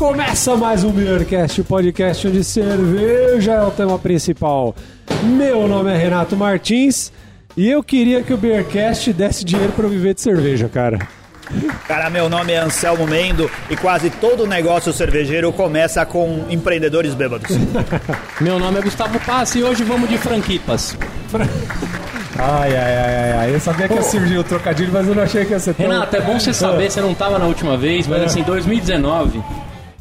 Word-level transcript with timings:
Começa 0.00 0.56
mais 0.56 0.82
um 0.82 0.90
Beercast, 0.90 1.60
o 1.60 1.64
podcast 1.64 2.26
onde 2.26 2.42
cerveja 2.42 3.52
é 3.52 3.62
o 3.62 3.70
tema 3.70 3.98
principal. 3.98 4.74
Meu 5.22 5.68
nome 5.68 5.92
é 5.92 5.96
Renato 5.98 6.34
Martins 6.34 7.12
e 7.54 7.68
eu 7.68 7.82
queria 7.82 8.22
que 8.22 8.32
o 8.32 8.36
Beercast 8.38 9.12
desse 9.12 9.44
dinheiro 9.44 9.74
para 9.74 9.84
eu 9.84 9.90
viver 9.90 10.14
de 10.14 10.22
cerveja, 10.22 10.70
cara. 10.70 11.06
Cara, 11.86 12.08
meu 12.08 12.30
nome 12.30 12.50
é 12.50 12.56
Anselmo 12.56 13.06
Mendo 13.06 13.50
e 13.68 13.76
quase 13.76 14.08
todo 14.08 14.46
negócio 14.46 14.90
cervejeiro 14.90 15.52
começa 15.52 16.06
com 16.06 16.46
empreendedores 16.48 17.12
bêbados. 17.12 17.54
Meu 18.40 18.58
nome 18.58 18.78
é 18.78 18.82
Gustavo 18.82 19.20
Passi 19.20 19.58
e 19.58 19.62
hoje 19.62 19.84
vamos 19.84 20.08
de 20.08 20.16
franquipas. 20.16 20.96
Ai, 22.42 22.74
ai, 22.74 22.96
ai, 22.96 23.14
ai, 23.16 23.32
ai. 23.32 23.54
Eu 23.54 23.60
sabia 23.60 23.86
que 23.86 23.92
ia 23.92 24.02
surgir 24.02 24.38
o 24.38 24.44
trocadilho, 24.44 24.90
mas 24.90 25.06
eu 25.06 25.14
não 25.14 25.22
achei 25.24 25.44
que 25.44 25.50
ia 25.52 25.60
ser 25.60 25.74
tão... 25.74 25.84
Renato, 25.86 26.16
é 26.16 26.22
bom 26.22 26.40
você 26.40 26.54
saber, 26.54 26.90
você 26.90 27.02
não 27.02 27.12
estava 27.12 27.38
na 27.38 27.44
última 27.44 27.76
vez, 27.76 28.06
mas 28.06 28.22
É. 28.22 28.24
assim, 28.24 28.42
2019 28.42 29.42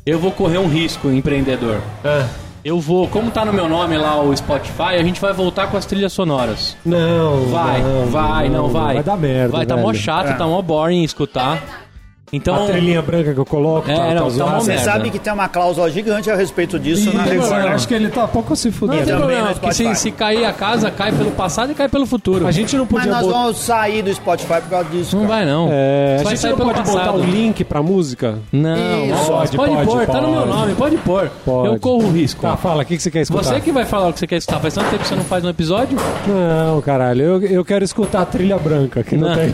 eu 0.09 0.20
vou 0.20 0.31
correr 0.31 0.58
um 0.58 0.68
risco, 0.68 1.09
empreendedor. 1.09 1.80
Ah, 2.04 2.26
Eu 2.63 2.80
vou, 2.80 3.08
como 3.08 3.31
tá 3.31 3.45
no 3.45 3.54
meu 3.54 3.70
nome 3.70 3.98
lá 3.98 4.22
o 4.22 4.36
Spotify, 4.36 4.95
a 5.00 5.04
gente 5.04 5.20
vai 5.22 5.31
voltar 5.31 5.67
com 5.67 5.77
as 5.77 5.86
trilhas 5.86 6.12
sonoras. 6.12 6.76
não, 6.86 7.45
Vai, 7.45 7.81
não, 7.81 8.05
vai, 8.08 8.50
não, 8.50 8.67
vai. 8.67 8.95
Vai 8.95 9.03
dar 9.03 9.17
merda, 9.17 9.58
Vai, 9.58 9.66
tá 9.66 9.77
mó 9.77 9.91
velho. 9.91 9.98
chato, 10.03 10.38
tá 10.38 10.45
mó 10.45 10.62
boring 10.62 11.03
escutar. 11.03 11.88
Então, 12.32 12.56
A 12.64 12.68
trilhinha 12.68 13.02
branca 13.02 13.34
que 13.34 13.40
eu 13.40 13.46
coloco, 13.46 13.90
É, 13.90 13.96
tá, 13.96 14.14
não, 14.14 14.30
tá 14.32 14.46
tá 14.46 14.60
Você 14.60 14.70
merda. 14.72 14.84
sabe 14.84 15.10
que 15.10 15.18
tem 15.20 15.34
uma 15.34 15.48
cláusula 15.50 15.90
gigante 15.90 16.30
a 16.30 16.36
respeito 16.36 16.78
disso 16.78 17.10
Ih, 17.10 17.14
na 17.16 17.24
reforma. 17.24 17.70
acho 17.70 17.88
que 17.88 17.94
ele 17.94 18.10
tá 18.10 18.28
pouco 18.28 18.56
se 18.56 18.68
não 18.68 18.74
fudendo. 18.74 18.98
tem 18.98 19.06
também 19.08 19.20
problema, 19.20 19.50
no 19.50 19.56
porque 19.56 19.74
se, 19.74 19.96
se 19.96 20.12
cair 20.12 20.46
a 20.46 20.54
casa, 20.54 20.92
cai 20.92 21.12
pelo 21.12 21.32
passado 21.32 21.72
e 21.72 21.76
cai 21.76 21.90
pelo 21.90 22.06
futuro. 22.06 22.46
A 22.46 22.52
gente 22.52 22.76
não 22.78 22.84
Mas 22.84 22.92
podia 23.04 23.12
nós 23.12 23.26
botar... 23.26 23.38
vamos 23.40 23.58
sair 23.58 24.02
do 24.03 24.14
Spotify 24.14 24.53
por 24.62 24.70
causa 24.70 24.90
disso. 24.90 25.16
Não 25.18 25.26
cara. 25.28 25.36
vai 25.38 25.45
não. 25.45 25.70
É, 25.72 26.20
Só 26.22 26.30
a 26.30 26.36
gente 26.36 26.48
não 26.48 26.58
pode 26.58 26.70
botar 26.70 26.84
passado. 26.84 27.18
o 27.20 27.23
link 27.23 27.64
pra 27.64 27.81
música? 27.81 28.38
Não, 28.52 29.06
Isso. 29.06 29.16
pode, 29.16 29.30
Pode, 29.30 29.56
pode, 29.58 29.73
pode, 29.88 30.06
pôr, 30.06 30.14
tá 30.14 30.22
no 30.22 30.31
meu 30.31 30.42
pode. 30.42 30.52
nome, 30.52 30.75
pode 30.75 30.98
pôr. 30.98 31.31
Pode. 31.46 31.68
Eu 31.73 31.80
corro 31.80 32.08
o 32.08 32.12
risco. 32.12 32.42
Tá, 32.42 32.56
fala, 32.56 32.84
o 32.84 32.86
que, 32.86 32.96
que 32.96 33.02
você 33.03 33.09
quer 33.12 33.22
escutar? 33.22 33.44
Você 33.44 33.59
que 33.62 33.72
vai 33.72 33.86
falar 33.86 34.09
o 34.09 34.14
que 34.14 34.20
você 34.20 34.28
quer 34.28 34.38
escutar. 34.38 34.59
Faz 34.59 34.73
tanto 34.75 34.90
tempo 34.92 35.02
que 35.02 35.08
você 35.09 35.16
não 35.16 35.23
faz 35.23 35.44
um 35.44 35.50
episódio? 35.50 35.98
Não, 36.28 36.80
caralho, 36.81 37.23
eu, 37.23 37.42
eu 37.44 37.66
quero 37.66 37.84
escutar 37.84 38.22
a 38.22 38.25
trilha 38.25 38.58
branca, 38.59 39.02
que 39.03 39.18
não, 39.18 39.30
Não. 39.30 39.36
tem... 39.36 39.52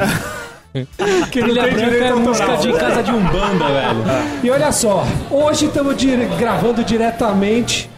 não 0.99 1.27
Trilha 1.29 1.63
tem 1.63 1.73
branca 1.73 2.05
é 2.05 2.13
música 2.13 2.55
de 2.57 2.73
casa 2.73 3.03
de 3.03 3.11
Umbanda, 3.11 3.65
velho. 3.67 4.03
E 4.43 4.49
olha 4.49 4.71
só, 4.71 5.05
hoje 5.31 5.65
estamos 5.67 5.95
dire- 5.95 6.27
gravando 6.37 6.83
diretamente 6.83 7.89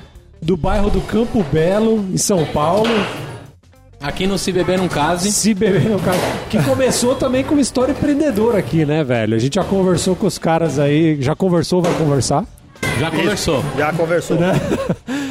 do 0.41 0.55
bairro 0.55 0.89
do 0.89 1.01
Campo 1.01 1.43
Belo, 1.51 2.05
em 2.13 2.17
São 2.17 2.45
Paulo. 2.45 2.89
Aqui 3.99 4.27
no 4.27 4.37
Se 4.37 4.51
Beber 4.51 4.77
Não 4.77 4.87
Case. 4.87 5.31
Se 5.31 5.55
beber 5.55 5.89
no 5.89 5.99
carro. 5.99 6.19
Que 6.51 6.61
começou 6.61 7.15
também 7.15 7.43
com 7.43 7.53
uma 7.55 7.61
história 7.61 7.91
empreendedora 7.93 8.59
aqui, 8.59 8.85
né, 8.85 9.03
velho? 9.03 9.35
A 9.35 9.39
gente 9.39 9.55
já 9.55 9.63
conversou 9.63 10.15
com 10.15 10.27
os 10.27 10.37
caras 10.37 10.77
aí. 10.77 11.19
Já 11.19 11.35
conversou, 11.35 11.81
vai 11.81 11.91
conversar? 11.95 12.45
Já 12.99 13.09
conversou. 13.09 13.63
Já 13.75 13.91
conversou. 13.91 14.37
Né? 14.37 14.53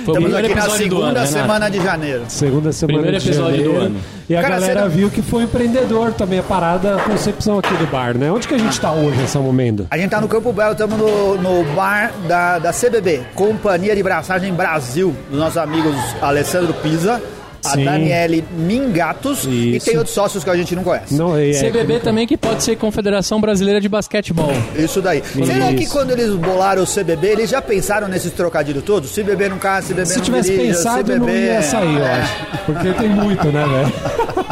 Foi 0.06 0.14
o 0.14 0.18
Estamos 0.18 0.32
primeiro 0.32 0.46
aqui 0.46 0.54
na 0.54 0.76
segunda 0.76 1.18
ano, 1.20 1.26
semana 1.28 1.68
de 1.70 1.82
janeiro. 1.82 2.22
Segunda 2.28 2.72
semana 2.72 2.98
Primeiro 3.00 3.20
de 3.24 3.28
episódio 3.28 3.56
janeiro. 3.56 3.72
do 3.80 3.84
ano. 3.86 4.00
E 4.28 4.36
a 4.36 4.40
Cara, 4.42 4.54
galera 4.54 4.80
não- 4.82 4.88
viu 4.90 5.10
que 5.10 5.20
foi 5.22 5.42
empreendedor 5.42 6.12
também, 6.12 6.38
a 6.38 6.42
parada, 6.42 6.96
a 6.96 7.00
concepção 7.00 7.58
aqui 7.58 7.74
do 7.74 7.86
bar, 7.88 8.16
né? 8.16 8.30
Onde 8.30 8.46
que 8.46 8.54
a 8.54 8.58
gente 8.58 8.80
tá 8.80 8.92
hoje 8.92 9.16
nesse 9.18 9.36
momento? 9.38 9.86
A 9.90 9.98
gente 9.98 10.10
tá 10.10 10.20
no 10.20 10.28
Campo 10.28 10.52
Belo, 10.52 10.72
estamos 10.72 10.96
no, 10.98 11.36
no 11.36 11.64
bar 11.74 12.12
da, 12.28 12.58
da 12.60 12.72
CBB, 12.72 13.22
Companhia 13.34 13.94
de 13.96 14.02
Braçagem 14.02 14.52
Brasil, 14.54 15.14
dos 15.30 15.38
nossos 15.38 15.58
amigos 15.58 15.94
Alessandro 16.22 16.72
Pisa, 16.74 17.20
a 17.64 17.70
Sim. 17.70 17.84
Daniele 17.84 18.44
Mingatos 18.56 19.44
e 19.44 19.76
Isso. 19.76 19.86
tem 19.86 19.96
outros 19.96 20.14
sócios 20.14 20.44
que 20.44 20.50
a 20.50 20.56
gente 20.56 20.74
não 20.74 20.84
conhece. 20.84 21.14
Não, 21.14 21.36
é, 21.36 21.50
CBB 21.52 22.00
também 22.00 22.26
que 22.26 22.36
pode 22.36 22.62
ser 22.62 22.76
Confederação 22.76 23.40
Brasileira 23.40 23.80
de 23.80 23.88
Basquetebol. 23.88 24.52
Isso 24.76 25.00
daí. 25.00 25.22
Será 25.44 25.72
que 25.72 25.86
quando 25.86 26.10
eles 26.10 26.34
bolaram 26.34 26.82
o 26.82 26.86
CBB, 26.86 27.28
eles 27.28 27.50
já 27.50 27.60
pensaram 27.60 28.08
nesses 28.08 28.32
trocadilhos 28.32 28.82
todos? 28.84 29.10
Se 29.10 29.22
beber 29.22 29.50
não 29.50 29.58
casa, 29.58 29.88
se 29.88 29.94
beber 29.94 30.06
Se 30.06 30.16
não 30.18 30.24
tivesse 30.24 30.50
dirija, 30.50 30.74
pensado, 30.74 30.96
se 30.98 31.02
beber... 31.04 31.20
não 31.20 31.28
ia 31.28 31.62
sair, 31.62 31.96
eu 31.96 32.04
é. 32.04 32.20
acho. 32.20 32.34
Porque 32.66 32.92
tem 32.92 33.08
muito, 33.08 33.46
né, 33.46 33.64
velho? 33.66 34.46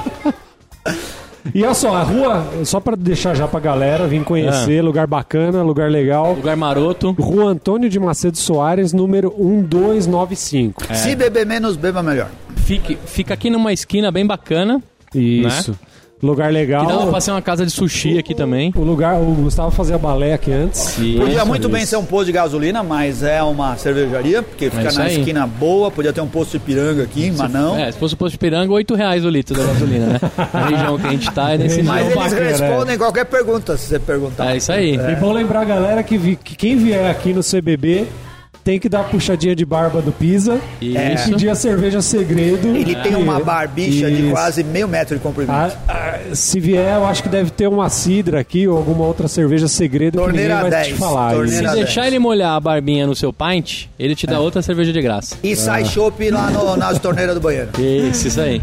E 1.54 1.62
olha 1.62 1.74
só, 1.74 1.94
a 1.94 2.02
rua, 2.02 2.44
só 2.64 2.80
pra 2.80 2.96
deixar 2.96 3.34
já 3.34 3.46
pra 3.46 3.60
galera 3.60 4.08
vir 4.08 4.24
conhecer, 4.24 4.82
lugar 4.82 5.06
bacana, 5.06 5.62
lugar 5.62 5.88
legal. 5.88 6.32
Lugar 6.32 6.56
maroto. 6.56 7.12
Rua 7.12 7.50
Antônio 7.50 7.88
de 7.88 8.00
Macedo 8.00 8.36
Soares, 8.36 8.92
número 8.92 9.32
1295. 9.38 10.82
Se 10.94 11.14
beber 11.14 11.46
menos, 11.46 11.76
beba 11.76 12.02
melhor. 12.02 12.28
Fique, 12.64 12.98
fica 13.06 13.34
aqui 13.34 13.50
numa 13.50 13.72
esquina 13.72 14.10
bem 14.10 14.26
bacana. 14.26 14.82
Isso. 15.14 15.76
Lugar 16.22 16.50
legal. 16.50 16.86
Que 16.86 16.92
dá 16.92 17.06
pra 17.06 17.20
ser 17.20 17.32
uma 17.32 17.42
casa 17.42 17.66
de 17.66 17.70
sushi 17.70 18.16
aqui 18.16 18.34
também. 18.34 18.72
O 18.74 18.80
lugar, 18.80 19.20
o 19.20 19.26
Gustavo 19.34 19.70
fazia 19.70 19.98
balé 19.98 20.32
aqui 20.32 20.50
antes. 20.50 20.94
Podia 20.94 21.36
Isso, 21.36 21.46
muito 21.46 21.68
bem 21.68 21.82
isso. 21.82 21.90
ser 21.90 21.96
um 21.96 22.04
posto 22.04 22.26
de 22.26 22.32
gasolina, 22.32 22.82
mas 22.82 23.22
é 23.22 23.42
uma 23.42 23.76
cervejaria, 23.76 24.42
porque 24.42 24.70
fica 24.70 24.88
isso 24.88 24.98
na 24.98 25.04
aí. 25.04 25.18
esquina 25.18 25.46
boa, 25.46 25.90
podia 25.90 26.14
ter 26.14 26.22
um 26.22 26.26
posto 26.28 26.52
de 26.52 26.60
piranga 26.60 27.02
aqui, 27.02 27.30
mas 27.36 27.52
não. 27.52 27.76
É, 27.78 27.92
se 27.92 27.98
fosse 27.98 28.14
o 28.14 28.16
posto 28.16 28.32
de 28.32 28.38
piranga, 28.38 28.72
8 28.72 28.94
reais 28.94 29.22
o 29.22 29.28
litro 29.28 29.54
da 29.54 29.64
gasolina, 29.66 30.06
né? 30.06 30.20
Na 30.54 30.66
região 30.68 30.98
que 30.98 31.06
a 31.06 31.10
gente 31.10 31.30
tá, 31.30 31.52
é 31.52 31.58
nesse 31.58 31.82
Mas 31.82 32.06
eles 32.06 32.14
bacana, 32.16 32.40
respondem 32.50 32.96
qualquer 32.96 33.24
pergunta 33.26 33.76
se 33.76 33.88
você 33.88 33.98
perguntar. 33.98 34.50
É 34.54 34.56
isso 34.56 34.72
aí. 34.72 34.94
E 34.94 35.16
bom 35.16 35.30
lembrar, 35.30 35.66
galera, 35.66 36.02
que, 36.02 36.16
vi- 36.16 36.36
que 36.36 36.56
quem 36.56 36.78
vier 36.78 37.10
aqui 37.10 37.34
no 37.34 37.42
CBB 37.42 38.06
tem 38.64 38.80
que 38.80 38.88
dar 38.88 39.00
a 39.02 39.04
puxadinha 39.04 39.54
de 39.54 39.64
barba 39.64 40.00
do 40.00 40.10
Pisa 40.10 40.58
e 40.80 40.96
Isso. 40.96 41.28
pedir 41.30 41.50
a 41.50 41.54
cerveja 41.54 42.00
segredo. 42.00 42.66
Ele 42.74 42.94
tem 42.96 43.14
uma 43.14 43.38
barbicha 43.38 44.10
de 44.10 44.22
Isso. 44.22 44.30
quase 44.30 44.64
meio 44.64 44.88
metro 44.88 45.16
de 45.16 45.22
comprimento. 45.22 45.52
Ah, 45.54 45.70
ah, 45.86 46.34
se 46.34 46.58
vier, 46.58 46.96
eu 46.96 47.04
acho 47.06 47.22
que 47.22 47.28
deve 47.28 47.50
ter 47.50 47.68
uma 47.68 47.88
cidra 47.90 48.40
aqui 48.40 48.66
ou 48.66 48.76
alguma 48.78 49.04
outra 49.04 49.28
cerveja 49.28 49.68
segredo 49.68 50.16
Torneira 50.18 50.54
que 50.56 50.62
ninguém 50.64 50.70
vai 50.70 50.82
10, 50.82 50.86
te 50.88 50.94
falar. 50.94 51.30
torneira 51.34 51.48
Se 51.50 51.54
Isso. 51.64 51.74
10. 51.74 51.84
deixar 51.84 52.06
ele 52.06 52.18
molhar 52.18 52.52
a 52.56 52.60
barbinha 52.60 53.06
no 53.06 53.14
seu 53.14 53.32
pint, 53.32 53.84
ele 53.98 54.14
te 54.16 54.26
dá 54.26 54.40
outra 54.40 54.62
cerveja 54.62 54.92
de 54.92 55.02
graça. 55.02 55.36
E 55.42 55.52
Ah. 55.52 55.56
sai 55.56 55.84
chopp 55.84 56.30
lá 56.30 56.50
no- 56.50 56.74
nas 56.76 56.98
torneiras 56.98 57.34
do 57.34 57.40
banheiro. 57.42 57.68
Isso, 57.78 58.28
isso 58.28 58.40
aí. 58.40 58.62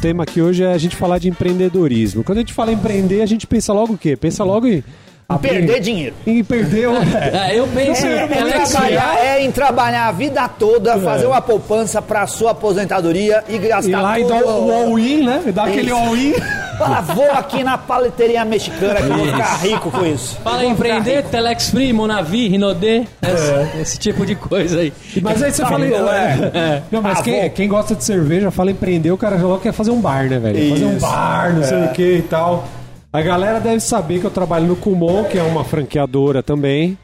Tema 0.00 0.22
aqui 0.22 0.40
hoje 0.40 0.62
é 0.64 0.72
a 0.72 0.78
gente 0.78 0.96
falar 0.96 1.18
de 1.18 1.28
empreendedorismo. 1.28 2.22
Quando 2.24 2.38
a 2.38 2.40
gente 2.40 2.52
fala 2.52 2.70
em 2.72 2.74
empreender, 2.74 3.22
a 3.22 3.26
gente 3.26 3.46
pensa 3.46 3.72
logo 3.72 3.94
o 3.94 3.98
quê? 3.98 4.16
Pensa 4.16 4.44
logo 4.44 4.66
em... 4.66 4.82
abrir- 5.28 5.48
Perder 5.50 5.80
dinheiro. 5.80 6.14
Em 6.26 6.42
perder 6.44 6.88
o... 6.88 6.92
É, 7.16 7.58
eu 7.58 7.66
penso 7.68 8.06
É, 8.06 8.26
em 8.26 8.32
é 8.32 8.40
Alex 8.40 8.70
trabalhar, 8.70 9.18
é 9.24 9.44
em 9.44 9.50
trabalhar 9.50 10.06
a 10.08 10.12
vida 10.12 10.48
toda, 10.48 10.98
fazer 10.98 11.26
uma 11.26 11.40
poupança 11.42 12.00
pra 12.00 12.26
sua 12.26 12.52
aposentadoria 12.52 13.42
e 13.48 13.58
gastar 13.58 14.00
lá 14.00 14.18
e 14.18 14.22
tudo. 14.22 14.34
dar 14.34 14.44
o 14.46 14.72
all-in, 14.72 15.24
né? 15.24 15.42
Dar 15.54 15.64
aquele 15.66 15.90
all-in. 15.90 16.34
Vou 17.14 17.30
aqui 17.32 17.64
na 17.64 17.76
paleteria 17.76 18.44
mexicana 18.44 18.96
que 18.96 19.08
eu 19.10 19.16
vou 19.16 19.26
ficar 19.26 19.56
rico 19.56 19.90
com 19.90 20.06
isso. 20.06 20.36
Fala 20.42 20.64
em 20.64 20.70
empreender, 20.70 21.24
Telex 21.24 21.70
Free, 21.70 21.92
Monavi, 21.92 22.48
Rinodê, 22.48 23.04
esse, 23.22 23.80
esse 23.80 23.98
tipo 23.98 24.24
de 24.24 24.34
coisa 24.34 24.80
aí. 24.80 24.92
Mas 25.22 25.42
aí 25.42 25.50
você 25.52 25.62
fala... 25.64 25.84
é. 25.86 26.82
Não, 26.90 27.02
mas 27.02 27.18
Ah, 27.18 27.22
quem, 27.22 27.50
quem 27.50 27.68
gosta 27.68 27.94
de 27.94 28.04
cerveja 28.04 28.50
fala 28.50 28.70
empreender, 28.70 29.10
o 29.10 29.16
cara 29.18 29.36
já 29.38 29.46
logo 29.46 29.60
quer 29.60 29.72
fazer 29.72 29.90
um 29.90 30.00
bar, 30.00 30.28
né, 30.28 30.38
velho? 30.38 30.70
Fazer 30.70 30.84
um 30.84 30.98
bar, 30.98 31.54
não 31.54 31.62
sei 31.62 31.84
o 31.84 31.88
que 31.92 32.16
e 32.18 32.22
tal. 32.22 32.64
A 33.12 33.22
galera 33.22 33.58
deve 33.58 33.80
saber 33.80 34.20
que 34.20 34.26
eu 34.26 34.30
trabalho 34.30 34.66
no 34.66 34.76
Kumon, 34.76 35.24
que 35.24 35.38
é 35.38 35.42
uma 35.42 35.64
franqueadora 35.64 36.42
também. 36.42 36.96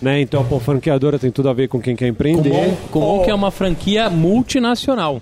Né? 0.00 0.20
Então, 0.20 0.44
pô, 0.44 0.60
franqueadora 0.60 1.18
tem 1.18 1.30
tudo 1.30 1.48
a 1.48 1.52
ver 1.52 1.66
com 1.68 1.80
quem 1.80 1.96
quer 1.96 2.06
empreender. 2.06 2.50
Kumon, 2.50 2.76
Kumon 2.92 3.24
que 3.24 3.30
é 3.30 3.34
uma 3.34 3.50
franquia 3.50 4.08
multinacional. 4.08 5.20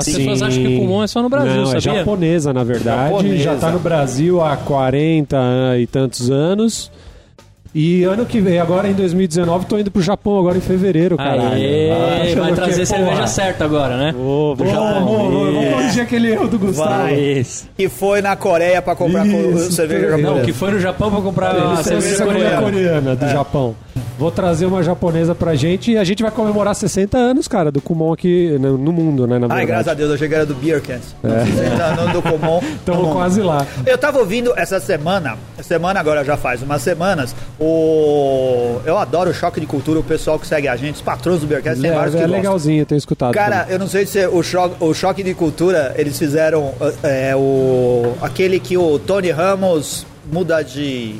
As 0.00 0.06
Sim. 0.06 0.16
pessoas 0.16 0.42
acham 0.42 0.62
que 0.62 0.76
Kumon 0.78 1.02
é 1.04 1.06
só 1.06 1.22
no 1.22 1.28
Brasil, 1.28 1.54
Não, 1.54 1.62
é 1.74 1.80
sabia? 1.80 1.98
japonesa, 2.00 2.52
na 2.52 2.64
verdade. 2.64 3.10
Japonesa. 3.12 3.42
Já 3.44 3.56
tá 3.56 3.70
no 3.70 3.78
Brasil 3.78 4.40
há 4.42 4.56
40 4.56 5.36
e 5.78 5.86
tantos 5.86 6.30
anos. 6.30 6.90
E 7.72 8.02
ano 8.02 8.26
que 8.26 8.40
vem, 8.40 8.58
agora 8.58 8.88
em 8.88 8.92
2019, 8.94 9.66
tô 9.66 9.78
indo 9.78 9.90
pro 9.92 10.02
Japão 10.02 10.38
agora 10.40 10.58
em 10.58 10.60
fevereiro, 10.60 11.16
caralho. 11.16 11.52
Aê, 11.52 12.34
vai 12.34 12.48
que, 12.50 12.54
trazer 12.56 12.86
porra, 12.86 12.98
cerveja 13.04 13.26
certa 13.28 13.64
agora, 13.64 13.96
né? 13.96 14.12
Ô, 14.18 14.54
Do 14.56 14.64
vamos, 14.64 14.72
Japão. 14.72 15.04
vamos, 15.04 15.32
vamos, 15.32 15.54
vamos 15.54 15.74
corrigir 15.74 16.02
aquele 16.02 16.32
erro 16.32 16.48
do 16.48 16.58
Gustavo. 16.58 17.14
Isso. 17.14 17.68
E 17.78 17.88
foi 17.88 18.20
na 18.20 18.34
Coreia 18.34 18.82
pra 18.82 18.96
comprar 18.96 19.22
co- 19.22 19.28
Isso, 19.56 19.72
cerveja 19.72 20.02
não, 20.02 20.10
Não, 20.10 20.18
japonesa. 20.22 20.46
que 20.46 20.52
foi 20.52 20.70
no 20.72 20.80
Japão 20.80 21.10
pra 21.12 21.20
comprar 21.20 21.50
Ele 21.54 21.60
a 21.60 21.64
trouxe 21.64 21.84
cerveja 21.84 22.16
cerveja 22.16 22.34
coreana. 22.56 22.62
coreana 22.62 23.16
do 23.16 23.28
Japão. 23.28 23.76
Vou 24.18 24.30
trazer 24.30 24.66
uma 24.66 24.82
japonesa 24.82 25.34
pra 25.34 25.54
gente 25.54 25.92
e 25.92 25.96
a 25.96 26.04
gente 26.04 26.22
vai 26.22 26.30
comemorar 26.30 26.74
60 26.74 27.16
anos, 27.16 27.48
cara, 27.48 27.70
do 27.72 27.80
Kumon 27.80 28.12
aqui 28.12 28.54
no, 28.60 28.76
no 28.76 28.92
mundo, 28.92 29.26
né? 29.26 29.38
Na 29.38 29.46
Ai, 29.46 29.60
verdade. 29.60 29.66
graças 29.66 29.88
a 29.88 29.94
Deus, 29.94 30.08
eu 30.10 30.14
achei 30.16 30.28
que 30.28 30.34
era 30.34 30.44
do 30.44 30.54
Beercast. 30.54 31.16
É. 31.24 32.04
No, 32.06 32.12
do 32.12 32.20
Comum. 32.22 32.60
Estamos 32.74 33.08
quase 33.14 33.40
lá. 33.40 33.66
Eu 33.86 33.96
tava 33.96 34.18
ouvindo 34.18 34.52
essa 34.58 34.78
semana, 34.78 35.36
semana 35.62 36.00
agora 36.00 36.22
já 36.22 36.36
faz 36.36 36.60
umas 36.62 36.82
semanas, 36.82 37.34
o. 37.60 38.80
Eu 38.84 38.96
adoro 38.98 39.30
o 39.30 39.34
choque 39.34 39.60
de 39.60 39.66
cultura, 39.66 39.98
o 40.00 40.02
pessoal 40.02 40.38
que 40.38 40.46
segue 40.46 40.66
a 40.68 40.76
gente, 40.76 40.96
os 40.96 41.00
patrões 41.02 41.40
do 41.40 41.46
Beercast, 41.46 41.80
tem 41.80 41.90
vários 41.92 42.14
É, 42.14 42.18
que 42.18 42.24
é 42.24 42.26
gostam. 42.26 42.42
legalzinho, 42.42 42.80
eu 42.82 42.86
tenho 42.86 42.98
escutado. 42.98 43.32
Cara, 43.34 43.66
eu 43.68 43.78
não 43.78 43.86
sei 43.88 44.06
se 44.06 44.26
o 44.26 44.42
choque, 44.42 44.76
o 44.82 44.94
choque 44.94 45.22
de 45.22 45.34
cultura, 45.34 45.94
eles 45.96 46.18
fizeram 46.18 46.72
é, 47.02 47.34
o, 47.36 48.14
aquele 48.20 48.58
que 48.58 48.76
o 48.76 48.98
Tony 48.98 49.30
Ramos 49.30 50.06
muda 50.32 50.62
de, 50.62 51.14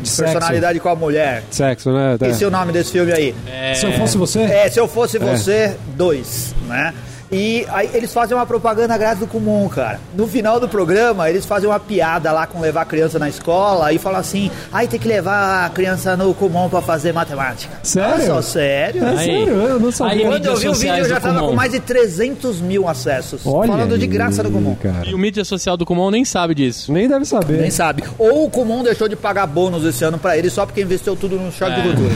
de 0.00 0.08
sexo. 0.08 0.32
personalidade 0.34 0.78
com 0.80 0.88
a 0.88 0.94
mulher. 0.94 1.36
também. 1.40 1.52
Sexo, 1.52 1.90
né? 1.92 2.16
Esse 2.22 2.44
é 2.44 2.46
o 2.46 2.50
nome 2.50 2.72
desse 2.72 2.92
filme 2.92 3.12
aí. 3.12 3.34
Se 3.74 3.86
eu 3.86 3.92
fosse 3.92 4.16
você? 4.18 4.40
É, 4.42 4.68
se 4.68 4.78
eu 4.78 4.86
fosse 4.88 5.18
você, 5.18 5.76
dois, 5.96 6.54
né? 6.68 6.92
E 7.30 7.66
aí 7.70 7.90
eles 7.92 8.12
fazem 8.12 8.36
uma 8.36 8.46
propaganda 8.46 8.96
grátis 8.96 9.20
do 9.20 9.26
Kumon, 9.26 9.68
cara. 9.68 9.98
No 10.16 10.26
final 10.28 10.60
do 10.60 10.68
programa, 10.68 11.28
eles 11.28 11.44
fazem 11.44 11.68
uma 11.68 11.80
piada 11.80 12.30
lá 12.32 12.46
com 12.46 12.60
levar 12.60 12.82
a 12.82 12.84
criança 12.84 13.18
na 13.18 13.28
escola 13.28 13.92
e 13.92 13.98
falam 13.98 14.20
assim: 14.20 14.50
aí 14.72 14.86
tem 14.86 14.98
que 15.00 15.08
levar 15.08 15.66
a 15.66 15.70
criança 15.70 16.16
no 16.16 16.32
Kumon 16.34 16.68
pra 16.68 16.80
fazer 16.80 17.12
matemática. 17.12 17.74
Sério? 17.82 18.14
Olha 18.14 18.26
só, 18.26 18.42
sério. 18.42 19.04
É 19.04 19.08
Aí. 19.08 19.16
sério, 19.16 19.48
eu 19.54 19.80
não 19.80 19.90
sabia. 19.90 20.14
Aí, 20.14 20.24
Quando 20.24 20.46
eu 20.46 20.56
vi 20.56 20.68
o 20.68 20.74
vídeo, 20.74 20.96
eu 20.98 21.08
já 21.08 21.18
do 21.18 21.22
tava 21.22 21.38
Kumon. 21.40 21.48
com 21.50 21.54
mais 21.56 21.72
de 21.72 21.80
300 21.80 22.60
mil 22.60 22.88
acessos. 22.88 23.40
Olha 23.44 23.68
falando 23.72 23.96
de 23.98 24.04
aí, 24.04 24.10
graça 24.10 24.42
do 24.42 24.50
Kumon. 24.50 24.74
cara. 24.76 25.06
E 25.08 25.14
o 25.14 25.18
mídia 25.18 25.44
social 25.44 25.76
do 25.76 25.84
Kumon 25.84 26.10
nem 26.10 26.24
sabe 26.24 26.54
disso. 26.54 26.92
Nem 26.92 27.08
deve 27.08 27.24
saber. 27.24 27.60
Nem 27.60 27.70
sabe. 27.70 28.04
Ou 28.18 28.44
o 28.44 28.50
Kumon 28.50 28.82
deixou 28.82 29.08
de 29.08 29.16
pagar 29.16 29.46
bônus 29.46 29.84
esse 29.84 30.04
ano 30.04 30.16
pra 30.18 30.36
ele 30.38 30.48
só 30.48 30.64
porque 30.64 30.80
investiu 30.82 31.16
tudo 31.16 31.36
no 31.36 31.50
choque 31.50 31.72
É. 31.72 31.82
de 31.82 31.88
cultura. 31.88 32.14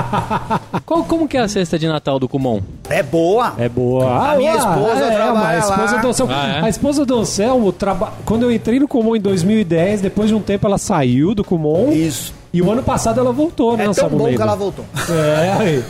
Qual, 0.86 1.04
como 1.04 1.26
que 1.28 1.36
é 1.36 1.40
a 1.40 1.48
cesta 1.48 1.78
de 1.78 1.86
Natal 1.88 2.18
do 2.18 2.28
Kumon? 2.28 2.60
É 2.88 3.02
boa. 3.02 3.54
É 3.58 3.68
boa. 3.68 4.32
A 4.32 4.40
minha 4.52 4.56
esposa 4.58 5.04
é, 5.04 5.10
trabalha 5.16 5.34
mas 5.34 5.56
a 5.56 5.58
esposa 5.70 5.94
lá. 5.96 6.00
do 6.02 6.08
Anselmo, 6.08 6.32
Ah, 6.34 6.48
é? 6.48 6.60
A 6.64 6.68
esposa 6.68 7.04
do 7.06 7.18
Anselmo, 7.18 7.72
traba... 7.72 8.12
quando 8.24 8.42
eu 8.44 8.52
entrei 8.52 8.78
no 8.78 8.88
Kumon 8.88 9.16
em 9.16 9.20
2010, 9.20 10.00
depois 10.00 10.28
de 10.28 10.34
um 10.34 10.40
tempo 10.40 10.66
ela 10.66 10.78
saiu 10.78 11.34
do 11.34 11.44
Kumon. 11.44 11.92
Isso. 11.92 12.34
E 12.52 12.62
o 12.62 12.70
ano 12.70 12.82
passado 12.82 13.20
ela 13.20 13.32
voltou, 13.32 13.76
né, 13.76 13.84
É 13.84 13.90
tão 13.92 14.08
bom 14.08 14.28
que 14.34 14.40
ela 14.40 14.54
voltou. 14.54 14.84
É, 15.10 15.52
aí. 15.60 15.84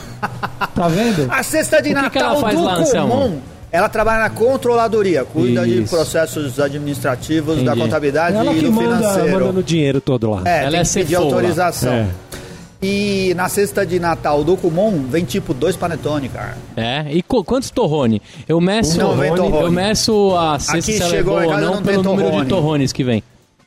Tá 0.75 0.87
vendo? 0.87 1.27
A 1.31 1.41
cesta 1.43 1.81
de 1.81 1.91
O 1.91 1.95
que 1.95 2.09
que 2.09 2.19
Natal 2.19 2.31
ela 2.33 2.41
faz 2.41 2.55
do 2.57 2.63
lá, 2.63 2.73
Anselmo? 2.75 3.13
Comum, 3.13 3.39
ela 3.71 3.87
trabalha 3.89 4.23
na 4.23 4.29
controladoria, 4.29 5.23
cuida 5.23 5.65
de 5.65 5.83
Isso. 5.83 5.95
processos 5.95 6.59
administrativos, 6.59 7.57
da 7.57 7.61
Entendi. 7.71 7.79
contabilidade 7.81 8.35
Ela 8.37 8.51
e 8.51 8.55
que 8.55 8.65
do 8.65 8.71
manda, 8.71 8.97
financeiro. 8.97 9.31
manda 9.31 9.51
no 9.51 9.63
dinheiro 9.63 10.01
todo 10.01 10.29
lá. 10.31 10.41
É, 10.45 10.61
Ela 10.63 10.71
tem 10.71 10.79
é 10.79 10.83
que 10.83 10.93
pedir 10.93 11.15
autorização. 11.15 11.93
É. 11.93 12.07
E 12.81 13.33
na 13.35 13.49
cesta 13.49 13.85
de 13.85 13.99
Natal 13.99 14.43
do 14.43 14.55
Kumon 14.55 15.03
vem 15.09 15.25
tipo 15.25 15.53
dois 15.53 15.75
panetone, 15.75 16.29
cara. 16.29 16.57
É? 16.75 17.05
E 17.09 17.23
quantos 17.23 17.71
torrone? 17.71 18.21
Eu 18.47 18.61
meço, 18.61 18.97
Não 18.99 19.15
vem 19.15 19.33
torrone. 19.33 19.65
eu 19.65 19.71
meço 19.71 20.35
a 20.37 20.59
cesta 20.59 20.77
Aqui 20.77 20.93
se 20.93 21.01
ela 21.01 21.11
é 21.13 21.17
chegou 21.17 21.33
boa 21.33 21.45
ou 21.45 21.49
casa, 21.51 21.65
não 21.65 21.75
não 21.75 21.81
pelo 21.81 22.03
tem 22.03 22.11
número 22.11 22.25
de 22.27 22.31
torrone. 22.31 22.49
torrones 22.49 22.93
que 22.93 23.03
vem. 23.03 23.23